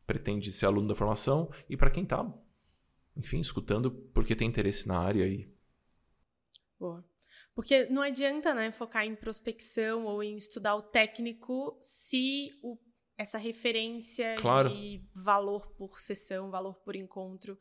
pretende 0.06 0.52
ser 0.52 0.66
aluno 0.66 0.86
da 0.86 0.94
formação 0.94 1.50
e 1.68 1.76
para 1.76 1.90
quem 1.90 2.04
tá, 2.04 2.32
enfim, 3.16 3.40
escutando 3.40 3.90
porque 3.90 4.36
tem 4.36 4.46
interesse 4.46 4.86
na 4.86 4.98
área 4.98 5.26
e 5.26 5.52
Boa. 6.78 7.04
Porque 7.54 7.86
não 7.86 8.02
adianta, 8.02 8.52
né, 8.52 8.70
focar 8.72 9.06
em 9.06 9.14
prospecção 9.14 10.04
ou 10.04 10.22
em 10.22 10.36
estudar 10.36 10.74
o 10.74 10.82
técnico 10.82 11.78
se 11.80 12.50
o, 12.62 12.76
essa 13.16 13.38
referência 13.38 14.34
claro. 14.36 14.68
de 14.70 15.00
valor 15.14 15.68
por 15.78 16.00
sessão, 16.00 16.50
valor 16.50 16.74
por 16.80 16.96
encontro, 16.96 17.56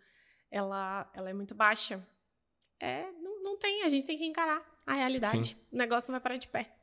ela, 0.50 1.10
ela 1.16 1.30
é 1.30 1.34
muito 1.34 1.54
baixa. 1.54 2.06
É, 2.80 3.10
não, 3.14 3.33
não 3.44 3.58
tem, 3.58 3.84
a 3.84 3.90
gente 3.90 4.06
tem 4.06 4.18
que 4.18 4.26
encarar 4.26 4.62
a 4.86 4.94
realidade. 4.94 5.48
Sim. 5.48 5.56
O 5.72 5.78
negócio 5.78 6.08
não 6.08 6.14
vai 6.14 6.22
parar 6.22 6.38
de 6.38 6.48
pé. 6.48 6.74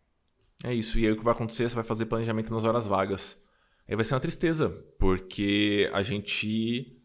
É 0.63 0.75
isso, 0.75 0.99
e 0.99 1.07
aí 1.07 1.13
o 1.13 1.17
que 1.17 1.25
vai 1.25 1.33
acontecer? 1.33 1.69
Você 1.69 1.75
vai 1.75 1.85
fazer 1.85 2.07
planejamento 2.07 2.53
nas 2.53 2.65
horas 2.65 2.87
vagas. 2.87 3.43
Aí 3.89 3.97
vai 3.97 4.05
ser 4.05 4.15
uma 4.15 4.21
tristeza, 4.21 4.69
porque 4.99 5.91
a 5.93 6.03
gente 6.03 6.97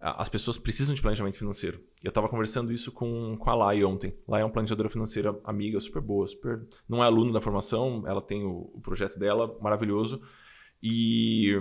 as 0.00 0.30
pessoas 0.30 0.56
precisam 0.56 0.94
de 0.94 1.02
planejamento 1.02 1.36
financeiro. 1.36 1.84
Eu 2.02 2.08
estava 2.08 2.26
conversando 2.26 2.72
isso 2.72 2.90
com, 2.90 3.36
com 3.36 3.50
a 3.50 3.54
Lai 3.54 3.84
ontem. 3.84 4.16
Lai 4.26 4.40
é 4.40 4.44
uma 4.44 4.50
planejadora 4.50 4.88
financeira 4.88 5.38
amiga, 5.44 5.78
super 5.78 6.00
boa, 6.00 6.26
super... 6.26 6.66
não 6.88 7.04
é 7.04 7.06
aluna 7.06 7.34
da 7.34 7.40
formação, 7.40 8.02
ela 8.06 8.22
tem 8.22 8.42
o, 8.42 8.70
o 8.72 8.80
projeto 8.80 9.18
dela, 9.18 9.58
maravilhoso. 9.60 10.22
E. 10.82 11.54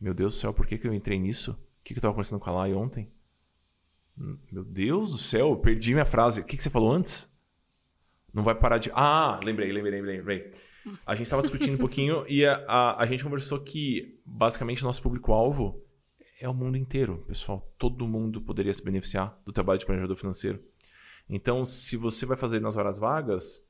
Meu 0.00 0.14
Deus 0.14 0.34
do 0.34 0.40
céu, 0.40 0.54
por 0.54 0.66
que, 0.66 0.78
que 0.78 0.88
eu 0.88 0.94
entrei 0.94 1.18
nisso? 1.18 1.52
O 1.52 1.84
que, 1.84 1.92
que 1.92 1.94
eu 1.94 1.98
estava 1.98 2.14
conversando 2.14 2.40
com 2.40 2.48
a 2.48 2.54
Lai 2.54 2.72
ontem? 2.72 3.12
Meu 4.16 4.64
Deus 4.64 5.10
do 5.10 5.18
céu, 5.18 5.50
eu 5.50 5.56
perdi 5.56 5.92
minha 5.92 6.04
frase. 6.04 6.40
O 6.40 6.44
que, 6.44 6.56
que 6.56 6.62
você 6.62 6.70
falou 6.70 6.92
antes? 6.92 7.30
Não 8.32 8.42
vai 8.42 8.54
parar 8.54 8.78
de. 8.78 8.90
Ah, 8.94 9.40
lembrei, 9.42 9.72
lembrei, 9.72 9.92
lembrei, 9.92 10.16
lembrei. 10.18 10.52
A 11.06 11.14
gente 11.14 11.26
estava 11.26 11.42
discutindo 11.42 11.74
um 11.74 11.78
pouquinho 11.78 12.24
e 12.28 12.44
a, 12.44 12.56
a, 12.66 13.02
a 13.02 13.06
gente 13.06 13.22
conversou 13.22 13.60
que, 13.60 14.20
basicamente, 14.24 14.82
nosso 14.82 15.02
público-alvo 15.02 15.84
é 16.40 16.48
o 16.48 16.54
mundo 16.54 16.76
inteiro, 16.76 17.18
pessoal. 17.26 17.72
Todo 17.78 18.06
mundo 18.06 18.40
poderia 18.40 18.72
se 18.72 18.82
beneficiar 18.82 19.40
do 19.44 19.52
trabalho 19.52 19.78
de 19.78 19.86
planejador 19.86 20.16
financeiro. 20.16 20.62
Então, 21.28 21.64
se 21.64 21.96
você 21.96 22.26
vai 22.26 22.36
fazer 22.36 22.60
nas 22.60 22.76
horas 22.76 22.98
vagas, 22.98 23.64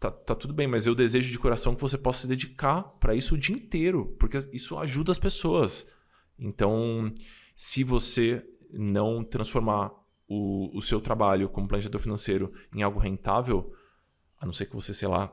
tá, 0.00 0.10
tá 0.10 0.34
tudo 0.34 0.52
bem, 0.52 0.66
mas 0.66 0.86
eu 0.86 0.94
desejo 0.94 1.30
de 1.30 1.38
coração 1.38 1.74
que 1.74 1.80
você 1.80 1.96
possa 1.96 2.22
se 2.22 2.26
dedicar 2.26 2.82
para 2.98 3.14
isso 3.14 3.34
o 3.34 3.38
dia 3.38 3.54
inteiro, 3.54 4.16
porque 4.18 4.38
isso 4.52 4.76
ajuda 4.78 5.12
as 5.12 5.18
pessoas. 5.18 5.86
Então, 6.38 7.12
se 7.54 7.84
você 7.84 8.44
não 8.72 9.22
transformar 9.24 9.92
o, 10.28 10.76
o 10.76 10.82
seu 10.82 11.00
trabalho 11.00 11.48
como 11.48 11.68
planejador 11.68 12.00
financeiro 12.00 12.52
em 12.74 12.82
algo 12.82 12.98
rentável, 12.98 13.72
a 14.40 14.46
não 14.46 14.52
ser 14.52 14.66
que 14.66 14.74
você, 14.74 14.92
sei 14.92 15.08
lá, 15.08 15.32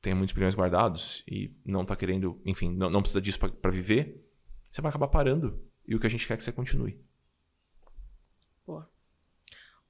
tenha 0.00 0.16
muitos 0.16 0.34
bilhões 0.34 0.54
guardados 0.54 1.22
e 1.26 1.54
não 1.64 1.82
está 1.82 1.96
querendo, 1.96 2.40
enfim, 2.44 2.70
não, 2.70 2.90
não 2.90 3.00
precisa 3.00 3.20
disso 3.20 3.38
para 3.38 3.70
viver, 3.70 4.22
você 4.68 4.82
vai 4.82 4.90
acabar 4.90 5.08
parando. 5.08 5.62
E 5.86 5.94
o 5.94 6.00
que 6.00 6.06
a 6.06 6.10
gente 6.10 6.26
quer 6.26 6.34
é 6.34 6.36
que 6.36 6.44
você 6.44 6.52
continue. 6.52 6.98
Boa. 8.66 8.88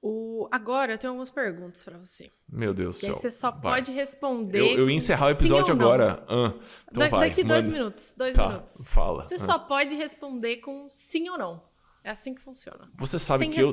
O... 0.02 0.48
Agora 0.50 0.92
eu 0.92 0.98
tenho 0.98 1.12
algumas 1.12 1.30
perguntas 1.30 1.82
para 1.82 1.96
você. 1.96 2.30
Meu 2.48 2.74
Deus 2.74 2.96
do 2.96 3.00
céu. 3.00 3.14
Você 3.14 3.30
só 3.30 3.50
vai. 3.50 3.76
pode 3.76 3.92
responder. 3.92 4.58
Eu, 4.58 4.80
eu 4.80 4.90
ia 4.90 4.96
encerrar 4.96 5.26
o 5.26 5.30
episódio 5.30 5.72
agora. 5.72 6.24
Ah, 6.28 6.52
então 6.90 7.02
da, 7.04 7.08
vai. 7.08 7.30
Daqui 7.30 7.42
dois 7.42 7.66
minutos. 7.66 8.14
Dois 8.16 8.34
tá, 8.34 8.48
minutos. 8.48 8.76
Fala. 8.86 9.24
Você 9.24 9.36
ah. 9.36 9.38
só 9.38 9.58
pode 9.58 9.94
responder 9.94 10.56
com 10.58 10.88
sim 10.90 11.28
ou 11.30 11.38
não. 11.38 11.62
É 12.04 12.10
assim 12.10 12.34
que 12.34 12.42
funciona. 12.44 12.90
Você 12.96 13.18
sabe 13.18 13.44
Sem 13.44 13.50
que 13.50 13.60
eu, 13.60 13.72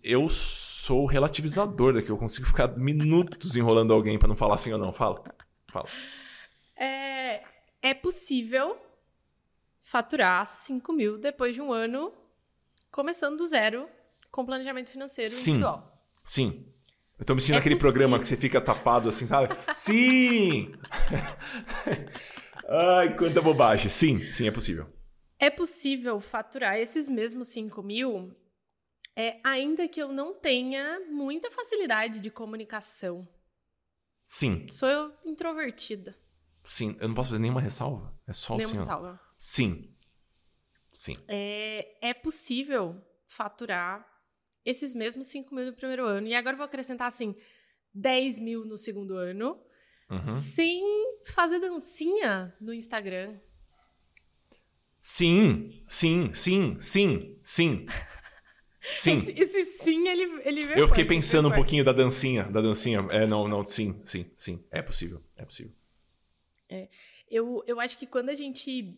eu 0.00 0.28
sou 0.28 1.06
relativizador 1.06 1.92
daqui. 1.92 2.08
Eu 2.08 2.16
consigo 2.16 2.46
ficar 2.46 2.68
minutos 2.78 3.56
enrolando 3.56 3.92
alguém 3.92 4.16
para 4.16 4.28
não 4.28 4.36
falar 4.36 4.56
sim 4.56 4.72
ou 4.72 4.78
não. 4.78 4.92
Fala. 4.92 5.24
Fala. 5.72 5.88
É, 6.76 7.42
é 7.82 7.94
possível 7.94 8.78
faturar 9.82 10.46
5 10.46 10.92
mil 10.92 11.18
depois 11.18 11.52
de 11.52 11.60
um 11.60 11.72
ano 11.72 12.12
começando 12.92 13.36
do 13.36 13.46
zero 13.46 13.88
com 14.30 14.46
planejamento 14.46 14.90
financeiro 14.90 15.30
Sim. 15.30 15.50
individual. 15.50 16.00
Sim. 16.22 16.64
Eu 17.18 17.24
tô 17.24 17.34
me 17.34 17.40
sentindo 17.40 17.56
é 17.56 17.58
aquele 17.58 17.74
possível. 17.74 17.92
programa 17.92 18.18
que 18.20 18.28
você 18.28 18.36
fica 18.36 18.60
tapado 18.60 19.08
assim, 19.08 19.26
sabe? 19.26 19.48
sim! 19.74 20.72
Ai, 22.70 23.16
quanta 23.16 23.42
bobagem. 23.42 23.88
Sim, 23.88 24.30
sim, 24.30 24.46
é 24.46 24.52
possível. 24.52 24.86
É 25.38 25.50
possível 25.50 26.20
faturar 26.20 26.76
esses 26.78 27.08
mesmos 27.08 27.48
5 27.48 27.82
mil, 27.82 28.34
é, 29.14 29.40
ainda 29.44 29.86
que 29.88 30.00
eu 30.00 30.12
não 30.12 30.34
tenha 30.34 31.00
muita 31.10 31.50
facilidade 31.50 32.20
de 32.20 32.30
comunicação. 32.30 33.28
Sim. 34.24 34.66
Sou 34.70 34.88
eu 34.88 35.12
introvertida. 35.24 36.16
Sim, 36.62 36.96
eu 37.00 37.08
não 37.08 37.14
posso 37.14 37.30
fazer 37.30 37.40
nenhuma 37.40 37.60
ressalva. 37.60 38.14
É 38.26 38.32
só 38.32 38.56
nenhuma 38.56 38.66
o 38.66 38.70
senhor. 38.70 38.82
ressalva. 38.82 39.20
Sim. 39.38 39.94
Sim. 40.92 41.14
É, 41.26 42.08
é 42.08 42.12
possível 42.14 43.00
faturar 43.26 44.06
esses 44.64 44.94
mesmos 44.94 45.28
5 45.28 45.54
mil 45.54 45.66
no 45.66 45.72
primeiro 45.72 46.04
ano. 46.04 46.26
E 46.26 46.34
agora 46.34 46.54
eu 46.54 46.58
vou 46.58 46.66
acrescentar 46.66 47.08
assim: 47.08 47.34
10 47.94 48.38
mil 48.38 48.64
no 48.64 48.76
segundo 48.76 49.16
ano, 49.16 49.58
uhum. 50.10 50.40
sem 50.54 50.82
fazer 51.26 51.58
dancinha 51.58 52.54
no 52.60 52.74
Instagram. 52.74 53.38
Sim, 55.10 55.82
sim, 55.88 56.30
sim, 56.34 56.78
sim, 56.80 57.40
sim. 57.42 57.86
Sim. 58.80 59.18
Esse, 59.18 59.58
esse, 59.58 59.64
sim, 59.82 60.06
ele, 60.08 60.22
ele 60.44 60.60
Eu 60.80 60.86
fiquei 60.88 61.04
forte, 61.04 61.16
pensando 61.16 61.48
um 61.48 61.52
pouquinho 61.52 61.84
da 61.84 61.92
dancinha, 61.92 62.44
da 62.44 62.60
dancinha. 62.60 63.00
É, 63.10 63.26
não, 63.26 63.48
não, 63.48 63.64
sim, 63.64 64.00
sim, 64.04 64.30
sim. 64.36 64.64
É 64.70 64.80
possível, 64.80 65.22
é 65.36 65.44
possível. 65.44 65.74
É, 66.70 66.88
eu, 67.30 67.62
eu 67.66 67.80
acho 67.80 67.98
que 67.98 68.06
quando 68.06 68.30
a 68.30 68.34
gente 68.34 68.96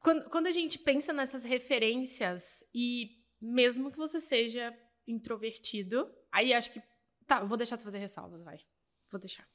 quando, 0.00 0.28
quando 0.30 0.48
a 0.48 0.52
gente 0.52 0.78
pensa 0.78 1.12
nessas 1.12 1.44
referências, 1.44 2.64
e 2.74 3.22
mesmo 3.40 3.90
que 3.90 3.98
você 3.98 4.20
seja 4.20 4.76
introvertido, 5.06 6.12
aí 6.30 6.52
acho 6.52 6.72
que. 6.72 6.82
Tá, 7.26 7.42
vou 7.42 7.56
deixar 7.56 7.76
você 7.76 7.84
fazer 7.84 7.98
ressalvas, 7.98 8.42
vai. 8.42 8.58
Vou 9.10 9.20
deixar. 9.20 9.48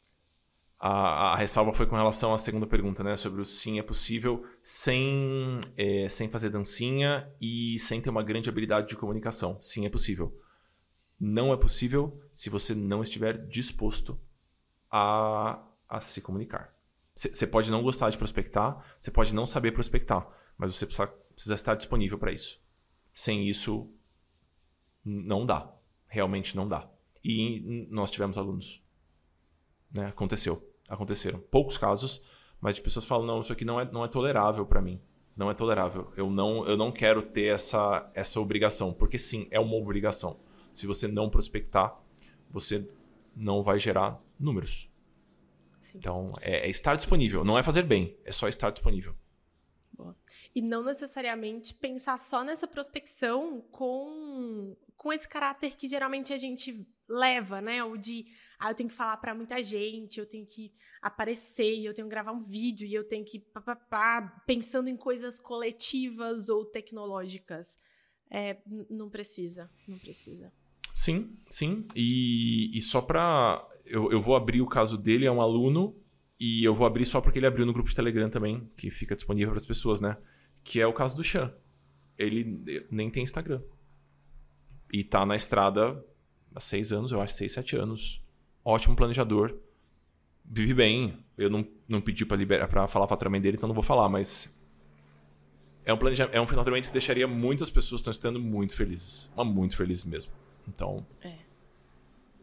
A, 0.79 1.33
a, 1.33 1.35
ressalva 1.35 1.73
foi 1.73 1.87
com 1.87 1.95
relação 1.95 2.33
à 2.33 2.37
segunda 2.37 2.67
pergunta, 2.67 3.03
né? 3.03 3.15
Sobre 3.15 3.41
o 3.41 3.45
sim 3.45 3.79
é 3.79 3.83
possível 3.83 4.45
sem, 4.61 5.59
é, 5.75 6.07
sem 6.07 6.29
fazer 6.29 6.49
dancinha 6.49 7.31
e 7.41 7.79
sem 7.79 7.99
ter 7.99 8.11
uma 8.11 8.23
grande 8.23 8.47
habilidade 8.47 8.87
de 8.87 8.95
comunicação. 8.95 9.57
Sim 9.59 9.85
é 9.85 9.89
possível. 9.89 10.39
Não 11.19 11.51
é 11.51 11.57
possível 11.57 12.21
se 12.31 12.49
você 12.49 12.75
não 12.75 13.01
estiver 13.01 13.47
disposto 13.47 14.19
a, 14.91 15.65
a 15.89 15.99
se 15.99 16.21
comunicar. 16.21 16.75
Você 17.15 17.47
pode 17.47 17.71
não 17.71 17.81
gostar 17.81 18.11
de 18.11 18.17
prospectar, 18.17 18.95
você 18.99 19.09
pode 19.09 19.33
não 19.33 19.47
saber 19.47 19.71
prospectar, 19.71 20.27
mas 20.55 20.75
você 20.75 20.85
precisa, 20.85 21.07
precisa 21.07 21.55
estar 21.55 21.73
disponível 21.73 22.19
para 22.19 22.31
isso. 22.31 22.61
Sem 23.11 23.49
isso, 23.49 23.91
não 25.03 25.43
dá. 25.43 25.73
Realmente 26.05 26.55
não 26.55 26.67
dá. 26.67 26.87
E 27.23 27.87
nós 27.89 28.11
tivemos 28.11 28.37
alunos. 28.37 28.85
Né? 29.95 30.07
Aconteceu. 30.07 30.73
Aconteceram. 30.87 31.39
Poucos 31.39 31.77
casos, 31.77 32.21
mas 32.61 32.75
de 32.75 32.81
pessoas 32.81 33.05
falam: 33.05 33.25
não, 33.25 33.41
isso 33.41 33.51
aqui 33.51 33.65
não 33.65 33.79
é, 33.79 33.89
não 33.91 34.03
é 34.03 34.07
tolerável 34.07 34.65
para 34.65 34.81
mim. 34.81 35.01
Não 35.35 35.51
é 35.51 35.53
tolerável. 35.53 36.11
Eu 36.17 36.31
não, 36.31 36.65
eu 36.65 36.75
não 36.75 36.91
quero 36.91 37.21
ter 37.21 37.53
essa, 37.53 38.09
essa 38.15 38.39
obrigação. 38.39 38.91
Porque 38.91 39.19
sim, 39.19 39.47
é 39.51 39.59
uma 39.59 39.75
obrigação. 39.75 40.39
Se 40.73 40.87
você 40.87 41.07
não 41.07 41.29
prospectar, 41.29 41.99
você 42.49 42.87
não 43.35 43.61
vai 43.61 43.79
gerar 43.79 44.17
números. 44.39 44.89
Sim. 45.81 45.99
Então, 45.99 46.27
é, 46.41 46.67
é, 46.67 46.69
estar 46.69 46.95
disponível. 46.95 47.43
Não 47.43 47.57
é 47.57 47.63
fazer 47.63 47.83
bem, 47.83 48.17
é 48.25 48.31
só 48.31 48.47
estar 48.47 48.71
disponível. 48.71 49.15
Boa. 49.93 50.15
E 50.53 50.61
não 50.61 50.83
necessariamente 50.83 51.73
pensar 51.73 52.17
só 52.17 52.43
nessa 52.43 52.67
prospecção 52.67 53.61
com, 53.71 54.75
com 54.97 55.13
esse 55.13 55.27
caráter 55.27 55.77
que 55.77 55.87
geralmente 55.87 56.33
a 56.33 56.37
gente 56.37 56.85
leva, 57.07 57.61
né? 57.61 57.83
O 57.83 57.95
de, 57.95 58.25
ah, 58.59 58.71
eu 58.71 58.75
tenho 58.75 58.89
que 58.89 58.95
falar 58.95 59.17
para 59.17 59.33
muita 59.33 59.63
gente, 59.63 60.19
eu 60.19 60.25
tenho 60.25 60.45
que 60.45 60.73
aparecer, 61.01 61.85
eu 61.85 61.93
tenho 61.93 62.07
que 62.07 62.11
gravar 62.13 62.31
um 62.31 62.43
vídeo 62.43 62.85
e 62.85 62.93
eu 62.93 63.03
tenho 63.03 63.23
que 63.23 63.39
papapá, 63.39 64.43
pensando 64.45 64.89
em 64.89 64.97
coisas 64.97 65.39
coletivas 65.39 66.49
ou 66.49 66.65
tecnológicas. 66.65 67.77
É, 68.29 68.57
não 68.89 69.09
precisa, 69.09 69.69
não 69.87 69.97
precisa. 69.97 70.51
Sim, 70.93 71.37
sim. 71.49 71.87
E, 71.95 72.75
e 72.75 72.81
só 72.81 72.99
para 73.01 73.65
eu, 73.85 74.11
eu 74.11 74.19
vou 74.19 74.35
abrir 74.35 74.61
o 74.61 74.67
caso 74.67 74.97
dele, 74.97 75.25
é 75.25 75.31
um 75.31 75.41
aluno, 75.41 75.95
e 76.39 76.63
eu 76.63 76.73
vou 76.73 76.85
abrir 76.85 77.05
só 77.05 77.21
porque 77.21 77.39
ele 77.39 77.47
abriu 77.47 77.65
no 77.65 77.73
grupo 77.73 77.89
de 77.89 77.95
Telegram 77.95 78.29
também, 78.29 78.69
que 78.75 78.91
fica 78.91 79.15
disponível 79.15 79.51
para 79.51 79.57
as 79.57 79.65
pessoas, 79.65 80.01
né? 80.01 80.17
Que 80.63 80.81
é 80.81 80.87
o 80.87 80.93
caso 80.93 81.15
do 81.15 81.23
Chan. 81.23 81.53
Ele 82.17 82.85
nem 82.91 83.09
tem 83.09 83.23
Instagram. 83.23 83.61
E 84.91 85.03
tá 85.03 85.25
na 85.25 85.35
estrada 85.35 86.03
há 86.55 86.59
seis 86.59 86.91
anos, 86.91 87.11
eu 87.11 87.21
acho, 87.21 87.33
seis, 87.33 87.51
sete 87.51 87.75
anos. 87.75 88.23
Ótimo 88.63 88.95
planejador. 88.95 89.57
Vive 90.43 90.73
bem. 90.73 91.23
Eu 91.37 91.49
não, 91.49 91.67
não 91.87 92.01
pedi 92.01 92.25
para 92.25 92.37
liberar 92.37 92.67
para 92.67 92.87
falar 92.87 93.05
o 93.05 93.07
faturamento 93.07 93.43
dele, 93.43 93.57
então 93.57 93.67
não 93.67 93.75
vou 93.75 93.83
falar, 93.83 94.09
mas 94.09 94.57
é 95.85 95.93
um 95.93 95.97
planejamento, 95.97 96.35
é 96.35 96.41
um 96.41 96.45
faturamento 96.45 96.87
que 96.87 96.93
deixaria 96.93 97.27
muitas 97.27 97.69
pessoas 97.69 98.01
que 98.01 98.09
estão 98.09 98.11
estando 98.11 98.39
muito 98.39 98.75
felizes, 98.75 99.31
mas 99.35 99.47
muito 99.47 99.75
felizes 99.77 100.03
mesmo. 100.03 100.33
Então. 100.67 101.05
É. 101.21 101.37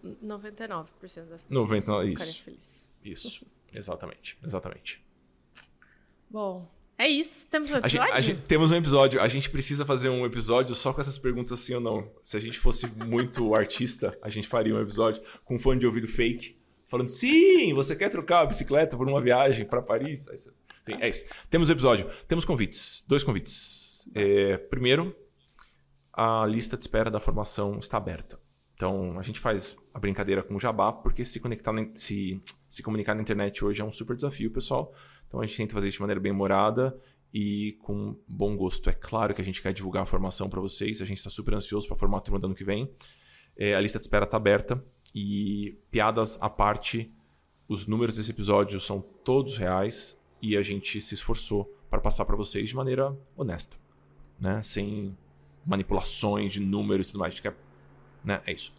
99% 0.02 0.86
das 1.28 1.42
pessoas 1.42 1.44
99, 1.50 2.12
isso. 2.12 2.42
felizes. 2.42 2.84
Isso, 3.04 3.46
exatamente, 3.72 4.38
exatamente. 4.42 5.04
Bom, 6.30 6.66
é 6.96 7.08
isso. 7.08 7.48
Temos 7.48 7.70
um 7.70 7.76
episódio? 7.76 8.02
A 8.02 8.06
gente, 8.06 8.12
a 8.12 8.20
gente, 8.20 8.46
temos 8.46 8.70
um 8.70 8.76
episódio. 8.76 9.20
A 9.20 9.28
gente 9.28 9.50
precisa 9.50 9.84
fazer 9.84 10.08
um 10.08 10.24
episódio 10.24 10.74
só 10.74 10.92
com 10.92 11.00
essas 11.00 11.18
perguntas 11.18 11.58
sim 11.58 11.74
ou 11.74 11.80
não. 11.80 12.10
Se 12.22 12.36
a 12.36 12.40
gente 12.40 12.58
fosse 12.58 12.86
muito 12.86 13.54
artista, 13.56 14.16
a 14.22 14.28
gente 14.28 14.46
faria 14.46 14.74
um 14.74 14.80
episódio 14.80 15.22
com 15.44 15.56
um 15.56 15.58
fone 15.58 15.80
de 15.80 15.86
ouvido 15.86 16.06
fake, 16.06 16.56
falando: 16.88 17.08
sim, 17.08 17.74
você 17.74 17.96
quer 17.96 18.10
trocar 18.10 18.40
a 18.40 18.46
bicicleta 18.46 18.96
por 18.96 19.08
uma 19.08 19.20
viagem 19.20 19.66
para 19.66 19.82
Paris? 19.82 20.28
Sim, 20.84 20.96
é 21.00 21.08
isso. 21.08 21.24
Temos 21.50 21.68
um 21.68 21.72
episódio. 21.72 22.08
Temos 22.28 22.44
convites. 22.44 23.04
Dois 23.08 23.24
convites. 23.24 24.08
É, 24.14 24.58
primeiro, 24.58 25.16
a 26.12 26.46
lista 26.46 26.76
de 26.76 26.84
espera 26.84 27.10
da 27.10 27.18
formação 27.18 27.78
está 27.78 27.96
aberta. 27.96 28.38
Então, 28.74 29.18
a 29.18 29.22
gente 29.22 29.38
faz 29.40 29.76
a 29.92 29.98
brincadeira 29.98 30.42
com 30.42 30.54
o 30.56 30.60
Jabá, 30.60 30.92
porque 30.92 31.24
se 31.24 31.38
conectar, 31.38 31.72
se, 31.94 32.40
se 32.68 32.82
comunicar 32.82 33.14
na 33.14 33.22
internet 33.22 33.64
hoje 33.64 33.80
é 33.80 33.84
um 33.84 33.92
super 33.92 34.16
desafio, 34.16 34.50
pessoal. 34.50 34.92
Então, 35.34 35.42
a 35.42 35.46
gente 35.46 35.56
tenta 35.56 35.74
fazer 35.74 35.88
isso 35.88 35.96
de 35.96 36.00
maneira 36.00 36.20
bem 36.20 36.30
humorada 36.30 36.96
e 37.32 37.72
com 37.82 38.16
bom 38.28 38.56
gosto. 38.56 38.88
É 38.88 38.92
claro 38.92 39.34
que 39.34 39.40
a 39.40 39.44
gente 39.44 39.60
quer 39.60 39.72
divulgar 39.72 40.04
a 40.04 40.06
formação 40.06 40.48
para 40.48 40.60
vocês, 40.60 41.02
a 41.02 41.04
gente 41.04 41.18
está 41.18 41.28
super 41.28 41.54
ansioso 41.54 41.88
para 41.88 41.96
formar 41.96 42.18
a 42.18 42.20
turma 42.20 42.38
do 42.38 42.46
ano 42.46 42.54
que 42.54 42.62
vem. 42.62 42.88
É, 43.56 43.74
a 43.74 43.80
lista 43.80 43.98
de 43.98 44.04
espera 44.04 44.26
está 44.26 44.36
aberta 44.36 44.80
e, 45.12 45.76
piadas 45.90 46.38
à 46.40 46.48
parte, 46.48 47.12
os 47.66 47.84
números 47.84 48.16
desse 48.16 48.30
episódio 48.30 48.80
são 48.80 49.00
todos 49.00 49.58
reais 49.58 50.16
e 50.40 50.56
a 50.56 50.62
gente 50.62 51.00
se 51.00 51.14
esforçou 51.14 51.64
para 51.90 52.00
passar 52.00 52.24
para 52.24 52.36
vocês 52.36 52.68
de 52.68 52.76
maneira 52.76 53.12
honesta, 53.36 53.76
né? 54.40 54.62
sem 54.62 55.18
manipulações 55.66 56.52
de 56.52 56.60
números 56.60 57.08
e 57.08 57.10
tudo 57.10 57.18
mais. 57.18 57.32
A 57.32 57.34
gente 57.34 57.42
quer 57.42 57.56
né? 58.24 58.40
É 58.46 58.52
isso. 58.52 58.72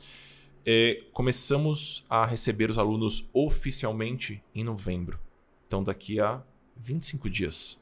É, 0.66 1.04
começamos 1.12 2.06
a 2.10 2.26
receber 2.26 2.70
os 2.70 2.78
alunos 2.78 3.30
oficialmente 3.34 4.42
em 4.56 4.64
novembro. 4.64 5.25
Então, 5.68 5.84
daqui 5.84 6.20
a 6.20 6.44
25 6.78 7.30
dias. 7.30 7.82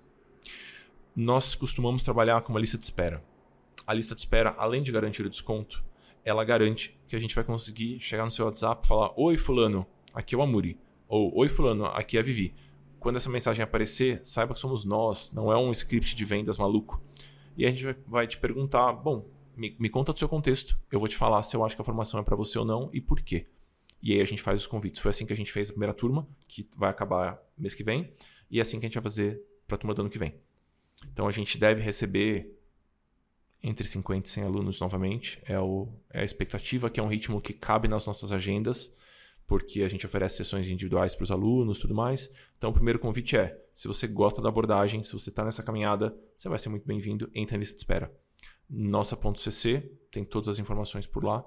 Nós 1.16 1.56
costumamos 1.56 2.04
trabalhar 2.04 2.42
com 2.42 2.54
uma 2.54 2.60
lista 2.60 2.78
de 2.78 2.84
espera. 2.84 3.24
A 3.86 3.94
lista 3.94 4.16
de 4.16 4.22
espera, 4.22 4.56
além 4.58 4.82
de 4.82 4.92
garantir 4.92 5.26
o 5.26 5.30
desconto, 5.30 5.84
ela 6.24 6.44
garante 6.44 6.98
que 7.08 7.16
a 7.16 7.20
gente 7.20 7.36
vai 7.36 7.44
conseguir 7.44 8.00
chegar 8.00 8.24
no 8.24 8.32
seu 8.32 8.46
WhatsApp 8.46 8.82
e 8.84 8.88
falar: 8.88 9.12
Oi, 9.16 9.38
Fulano, 9.38 9.86
aqui 10.14 10.36
é 10.36 10.38
o 10.38 10.42
Amuri. 10.42 10.80
Ou 11.08 11.38
Oi, 11.38 11.50
Fulano, 11.50 11.86
aqui 11.86 12.18
é 12.18 12.20
a 12.20 12.24
Vivi. 12.24 12.56
Quando 13.00 13.18
essa 13.18 13.30
mensagem 13.30 13.62
aparecer, 13.62 14.22
saiba 14.24 14.54
que 14.54 14.60
somos 14.60 14.86
nós, 14.86 15.32
não 15.32 15.52
é 15.52 15.58
um 15.58 15.72
script 15.72 16.16
de 16.16 16.26
vendas 16.26 16.58
maluco. 16.58 17.02
E 17.58 17.66
a 17.66 17.72
gente 17.72 17.96
vai 18.08 18.26
te 18.26 18.38
perguntar: 18.38 18.94
Bom, 18.94 19.26
me, 19.56 19.76
me 19.78 19.90
conta 19.90 20.14
do 20.14 20.20
seu 20.20 20.30
contexto, 20.30 20.80
eu 20.92 21.00
vou 21.00 21.08
te 21.08 21.18
falar 21.18 21.44
se 21.44 21.56
eu 21.56 21.64
acho 21.66 21.76
que 21.76 21.82
a 21.82 21.86
formação 21.86 22.20
é 22.20 22.24
para 22.24 22.36
você 22.36 22.58
ou 22.58 22.66
não 22.66 22.90
e 22.94 23.02
por 23.02 23.22
quê. 23.22 23.48
E 24.04 24.12
aí 24.12 24.22
a 24.22 24.26
gente 24.26 24.41
faz 24.41 24.60
os 24.60 24.68
convites. 24.68 25.01
Foi 25.01 25.10
assim 25.10 25.26
que 25.26 25.32
a 25.32 25.36
gente 25.36 25.49
fez 25.49 25.70
a 25.70 25.72
primeira 25.72 25.93
turma, 25.93 26.28
que 26.45 26.70
vai 26.78 26.89
acabar 26.89 27.41
mês 27.58 27.74
que 27.74 27.86
vem, 27.86 28.14
e 28.51 28.60
é 28.60 28.62
assim 28.62 28.78
que 28.78 28.86
a 28.86 28.89
gente 28.89 28.95
vai 28.95 29.04
fazer 29.04 29.41
para 29.66 29.76
a 29.76 29.80
turma 29.80 29.93
do 29.93 30.01
ano 30.01 30.10
que 30.10 30.20
vem. 30.20 30.36
Então 31.12 31.26
a 31.26 31.32
gente 31.32 31.58
deve 31.58 31.82
receber 31.82 32.60
entre 33.64 33.88
50 33.88 34.28
e 34.28 34.32
100 34.32 34.43
alunos 34.43 34.80
novamente. 34.82 35.41
É, 35.45 35.58
o, 35.58 35.88
é 36.10 36.20
a 36.20 36.24
expectativa, 36.24 36.89
que 36.89 36.99
é 36.99 37.04
um 37.04 37.08
ritmo 37.08 37.39
que 37.39 37.54
cabe 37.54 37.88
nas 37.88 38.06
nossas 38.06 38.34
agendas, 38.34 38.93
porque 39.47 39.84
a 39.84 39.88
gente 39.88 40.06
oferece 40.06 40.36
sessões 40.36 40.68
individuais 40.68 41.16
para 41.16 41.24
os 41.24 41.32
alunos 41.32 41.80
tudo 41.80 41.95
mais. 41.95 42.30
Então 42.58 42.72
o 42.72 42.74
primeiro 42.74 42.99
convite 42.99 43.38
é: 43.38 43.58
se 43.74 43.88
você 43.88 44.06
gosta 44.06 44.41
da 44.41 44.49
abordagem, 44.49 45.01
se 45.01 45.14
você 45.14 45.30
está 45.30 45.45
nessa 45.45 45.64
caminhada, 45.64 46.14
você 46.36 46.49
vai 46.49 46.60
ser 46.60 46.68
muito 46.68 46.86
bem-vindo. 46.86 47.32
Entre 47.34 47.56
na 47.56 47.60
lista 47.62 47.76
de 47.76 47.82
espera 47.82 48.14
nossa.cc, 48.70 49.82
tem 50.12 50.26
todas 50.26 50.49
as 50.49 50.60
informações 50.60 51.08
por 51.08 51.24
lá. 51.24 51.45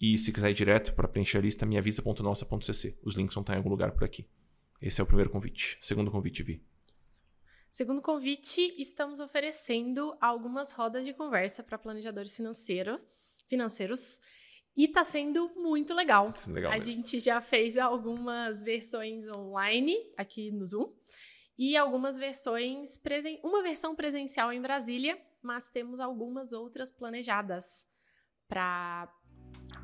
E 0.00 0.18
se 0.18 0.32
quiser 0.32 0.50
ir 0.50 0.54
direto 0.54 0.94
para 0.94 1.08
preencher 1.08 1.38
a 1.38 1.40
lista, 1.40 1.64
minhavisa.nossa.cc. 1.64 2.98
Os 3.02 3.14
links 3.14 3.34
vão 3.34 3.40
estar 3.40 3.54
em 3.54 3.56
algum 3.56 3.70
lugar 3.70 3.92
por 3.92 4.04
aqui. 4.04 4.28
Esse 4.80 5.00
é 5.00 5.04
o 5.04 5.06
primeiro 5.06 5.30
convite. 5.30 5.78
Segundo 5.80 6.10
convite, 6.10 6.42
Vi. 6.42 6.62
Segundo 7.70 8.00
convite, 8.00 8.74
estamos 8.78 9.20
oferecendo 9.20 10.16
algumas 10.20 10.72
rodas 10.72 11.04
de 11.04 11.12
conversa 11.12 11.62
para 11.62 11.78
planejadores 11.78 12.34
financeiros, 12.34 13.04
financeiros 13.46 14.20
e 14.76 14.84
está 14.84 15.04
sendo 15.04 15.50
muito 15.56 15.94
legal. 15.94 16.32
Tá 16.32 16.50
legal 16.50 16.72
a 16.72 16.74
mesmo. 16.76 16.90
gente 16.90 17.20
já 17.20 17.40
fez 17.40 17.76
algumas 17.76 18.62
versões 18.62 19.26
online 19.36 19.96
aqui 20.16 20.50
no 20.50 20.66
Zoom 20.66 20.92
e 21.58 21.76
algumas 21.76 22.16
versões, 22.18 22.98
presen 22.98 23.40
uma 23.42 23.62
versão 23.62 23.94
presencial 23.94 24.52
em 24.52 24.60
Brasília 24.60 25.18
mas 25.46 25.68
temos 25.68 26.00
algumas 26.00 26.52
outras 26.52 26.90
planejadas 26.90 27.86
para 28.48 29.08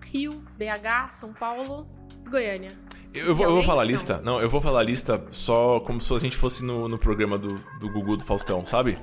Rio, 0.03 0.43
BH, 0.59 1.11
São 1.11 1.33
Paulo 1.33 1.87
e 2.27 2.29
Goiânia. 2.29 2.79
Eu 3.15 3.35
vou, 3.35 3.47
eu 3.47 3.53
vou, 3.53 3.63
falar 3.63 3.83
a 3.83 3.85
lista. 3.85 4.21
Não. 4.25 4.41
eu 4.41 4.49
vou 4.49 4.61
falar 4.61 4.81
a 4.81 4.83
lista 4.83 5.23
só 5.31 5.81
como 5.81 6.01
se 6.01 6.15
a 6.15 6.19
gente 6.19 6.37
fosse 6.37 6.65
no, 6.65 6.89
no 6.89 6.99
programa 6.99 7.37
do, 7.37 7.61
do 7.79 7.91
Gugu 7.91 8.17
do 8.17 8.25
Faustão, 8.25 8.65
sabe? 8.65 8.99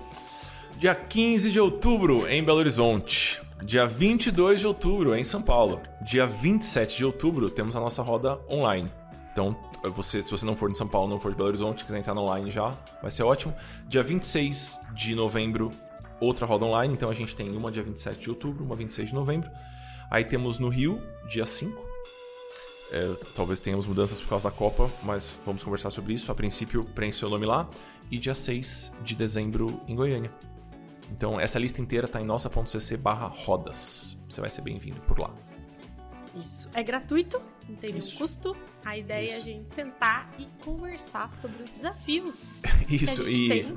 Dia 0.78 0.96
15 0.96 1.52
de 1.52 1.60
outubro 1.60 2.28
em 2.28 2.44
Belo 2.44 2.58
Horizonte. 2.58 3.42
Dia 3.64 3.86
22 3.86 4.62
de 4.62 4.68
outubro 4.68 5.16
em 5.16 5.24
São 5.24 5.42
Paulo. 5.42 5.82
Dia 6.02 6.26
27 6.26 6.98
de 6.98 7.06
outubro 7.06 7.50
temos 7.50 7.76
a 7.76 7.80
nossa 7.80 8.02
roda 8.02 8.40
online. 8.50 8.90
Então, 9.32 9.56
você, 9.84 10.24
se 10.24 10.32
você 10.32 10.46
não 10.46 10.56
for 10.56 10.72
de 10.72 10.78
São 10.78 10.88
Paulo, 10.88 11.10
não 11.10 11.20
for 11.20 11.32
de 11.32 11.38
Belo 11.38 11.50
Horizonte, 11.50 11.86
quiser 11.86 12.00
entrar 12.00 12.18
online 12.18 12.50
já, 12.50 12.74
vai 13.02 13.12
ser 13.12 13.24
ótimo. 13.24 13.54
Dia 13.88 14.02
26 14.02 14.80
de 14.94 15.14
novembro 15.14 15.72
outra 16.20 16.46
roda 16.46 16.66
online, 16.66 16.94
então 16.94 17.10
a 17.10 17.14
gente 17.14 17.36
tem 17.36 17.50
uma 17.56 17.72
dia 17.72 17.84
27 17.84 18.20
de 18.20 18.30
outubro, 18.30 18.64
uma 18.64 18.76
26 18.76 19.10
de 19.10 19.16
novembro. 19.16 19.50
Aí 20.10 20.24
temos 20.24 20.60
no 20.60 20.70
Rio, 20.70 21.02
dia 21.28 21.46
5. 21.46 21.88
É, 22.92 23.14
talvez 23.36 23.60
tenhamos 23.60 23.86
mudanças 23.86 24.20
por 24.20 24.30
causa 24.30 24.50
da 24.50 24.56
Copa, 24.56 24.92
mas 25.04 25.40
vamos 25.46 25.64
conversar 25.64 25.92
sobre 25.92 26.14
isso. 26.14 26.32
A 26.32 26.36
princípio, 26.36 26.84
preenche 26.84 27.20
seu 27.20 27.30
nome 27.30 27.46
lá. 27.46 27.70
E 28.10 28.18
dia 28.18 28.34
6 28.34 28.92
de 29.04 29.16
dezembro 29.16 29.80
em 29.88 29.96
Goiânia. 29.96 30.32
Então, 31.12 31.40
essa 31.40 31.60
lista 31.60 31.82
inteira 31.82 32.06
está 32.06 32.22
em 32.22 32.26
nossa.cc 32.26 32.98
barra 32.98 33.28
rodas. 33.28 34.18
Você 34.28 34.42
vai 34.42 34.50
ser 34.50 34.62
bem-vindo 34.62 35.00
por 35.02 35.20
lá. 35.20 35.32
Isso. 36.36 36.70
É 36.74 36.84
gratuito, 36.84 37.42
não 37.68 37.76
tem 37.76 37.92
nenhum 37.94 38.18
custo. 38.18 38.56
A 38.86 38.98
ideia 38.98 39.26
Isso. 39.26 39.34
é 39.34 39.38
a 39.38 39.42
gente 39.42 39.74
sentar 39.74 40.34
e 40.38 40.46
conversar 40.64 41.32
sobre 41.32 41.64
os 41.64 41.72
desafios 41.72 42.62
Isso, 42.90 43.24
que 43.24 43.30
a 43.30 43.32
gente 43.32 43.44
e... 43.44 43.50
tem. 43.50 43.76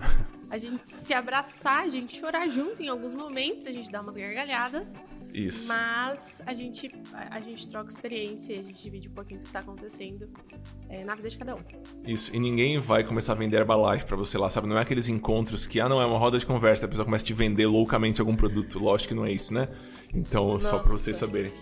A 0.51 0.59
gente 0.59 0.87
se 0.87 1.14
abraçar, 1.14 1.85
a 1.85 1.89
gente 1.89 2.18
chorar 2.18 2.47
junto 2.49 2.83
em 2.83 2.89
alguns 2.89 3.14
momentos, 3.14 3.66
a 3.66 3.72
gente 3.72 3.91
dá 3.91 4.03
umas 4.03 4.16
gargalhadas. 4.16 4.95
Isso. 5.33 5.68
Mas 5.68 6.43
a 6.47 6.55
gente, 6.55 6.93
a, 7.12 7.37
a 7.37 7.41
gente 7.41 7.68
troca 7.68 7.89
experiência, 7.89 8.59
a 8.59 8.62
gente 8.62 8.83
divide 8.83 9.09
um 9.09 9.12
pouquinho 9.12 9.41
do 9.41 9.45
que 9.45 9.49
está 9.49 9.61
acontecendo 9.61 10.28
é, 10.89 11.05
na 11.05 11.14
vida 11.14 11.30
de 11.30 11.39
cada 11.39 11.55
um. 11.55 11.61
Isso, 12.07 12.35
e 12.35 12.39
ninguém 12.39 12.78
vai 12.78 13.03
começar 13.03 13.33
a 13.33 13.37
vender 13.37 13.57
Herbalife 13.57 14.05
para 14.05 14.16
você 14.16 14.37
lá, 14.37 14.51
sabe? 14.51 14.68
Não 14.68 14.76
é 14.76 14.83
aqueles 14.83 15.09
encontros 15.09 15.66
que, 15.66 15.80
ah, 15.80 15.89
não, 15.89 16.01
é 16.01 16.07
uma 16.07 16.18
roda 16.18 16.39
de 16.39 16.45
conversa, 16.45 16.87
a 16.87 16.89
pessoa 16.89 17.05
começa 17.05 17.24
a 17.24 17.26
te 17.26 17.35
vender 17.35 17.66
loucamente 17.66 18.20
algum 18.20 18.37
produto. 18.37 18.78
Lógico 18.78 19.09
que 19.09 19.14
não 19.14 19.24
é 19.24 19.33
isso, 19.33 19.55
né? 19.55 19.68
Então, 20.14 20.49
Nossa. 20.49 20.68
só 20.68 20.78
para 20.78 20.93
vocês 20.93 21.16
saberem. 21.16 21.53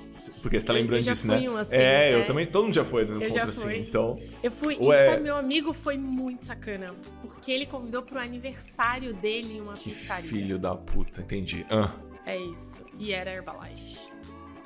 Porque 0.42 0.60
você 0.60 0.66
tá 0.66 0.72
lembrando 0.72 1.04
disso, 1.04 1.26
né? 1.26 1.48
Um 1.48 1.56
assim, 1.56 1.76
é, 1.76 2.14
eu 2.14 2.26
também, 2.26 2.46
todo 2.46 2.64
mundo 2.64 2.74
já 2.74 2.84
foi 2.84 3.06
no 3.06 3.24
encontro 3.24 3.48
assim, 3.48 3.78
então... 3.78 4.18
Eu 4.42 4.50
fui, 4.50 4.76
Ué... 4.78 5.06
e 5.06 5.10
sabe, 5.10 5.22
meu 5.22 5.36
amigo 5.36 5.72
foi 5.72 5.96
muito 5.96 6.44
sacana, 6.44 6.92
porque 7.22 7.50
ele 7.50 7.64
convidou 7.64 8.02
pro 8.02 8.18
aniversário 8.18 9.14
dele 9.14 9.56
em 9.56 9.60
uma 9.62 9.74
que 9.74 9.90
pizzaria. 9.90 10.28
filho 10.28 10.58
da 10.58 10.74
puta, 10.74 11.22
entendi. 11.22 11.64
Ah. 11.70 11.90
É 12.26 12.36
isso. 12.36 12.80
E 13.00 13.12
era 13.12 13.32
Herbalife. 13.32 13.98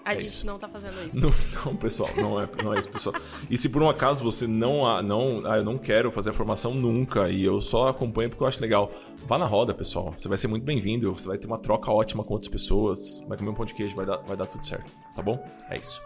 A 0.05 0.13
é 0.13 0.17
gente 0.17 0.27
isso. 0.27 0.47
não 0.47 0.59
tá 0.59 0.69
fazendo 0.69 1.09
isso. 1.09 1.19
Não, 1.19 1.33
não, 1.65 1.77
pessoal, 1.77 2.11
não 2.15 2.39
é, 2.39 2.47
não 2.63 2.75
é 2.75 2.79
isso, 2.79 2.91
pessoal. 2.91 3.17
E 3.49 3.57
se 3.57 3.71
por 3.71 3.83
um 3.83 3.89
acaso 3.89 4.23
você 4.23 4.47
não, 4.47 5.03
não, 5.03 5.43
ah, 5.47 5.57
eu 5.57 5.65
não 5.65 5.79
quero 5.79 6.13
fazer 6.13 6.31
a 6.31 6.33
formação 6.33 6.75
nunca 6.75 7.31
e 7.31 7.43
eu 7.43 7.59
só 7.61 7.89
acompanho 7.89 8.29
porque 8.29 8.43
eu 8.43 8.47
acho 8.47 8.61
legal, 8.61 8.93
vá 9.27 9.39
na 9.39 9.47
roda, 9.47 9.73
pessoal. 9.73 10.15
Você 10.19 10.29
vai 10.29 10.37
ser 10.37 10.47
muito 10.47 10.65
bem-vindo, 10.65 11.15
você 11.15 11.27
vai 11.27 11.39
ter 11.39 11.47
uma 11.47 11.59
troca 11.59 11.91
ótima 11.91 12.23
com 12.23 12.35
outras 12.35 12.51
pessoas, 12.51 13.25
vai 13.27 13.39
comer 13.39 13.51
um 13.51 13.55
pão 13.55 13.65
de 13.65 13.73
queijo, 13.73 13.97
vai 13.97 14.05
dar, 14.05 14.19
vai 14.19 14.37
dar 14.37 14.47
tudo 14.47 14.67
certo, 14.67 14.95
tá 15.15 15.23
bom? 15.23 15.43
É 15.71 15.79
isso. 15.79 16.03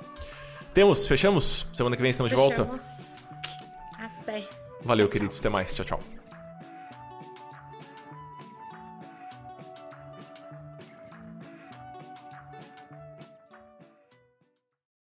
Temos, 0.73 1.05
fechamos? 1.07 1.67
Semana 1.73 1.97
que 1.97 2.03
vem 2.03 2.11
estamos 2.11 2.31
fechamos. 2.31 2.55
de 2.55 2.65
volta? 2.65 2.83
Até. 3.99 4.49
Valeu, 4.83 5.07
tchau, 5.07 5.13
queridos. 5.13 5.37
Tchau. 5.37 5.41
Até 5.41 5.49
mais. 5.49 5.75
Tchau, 5.75 5.85
tchau. 5.85 6.18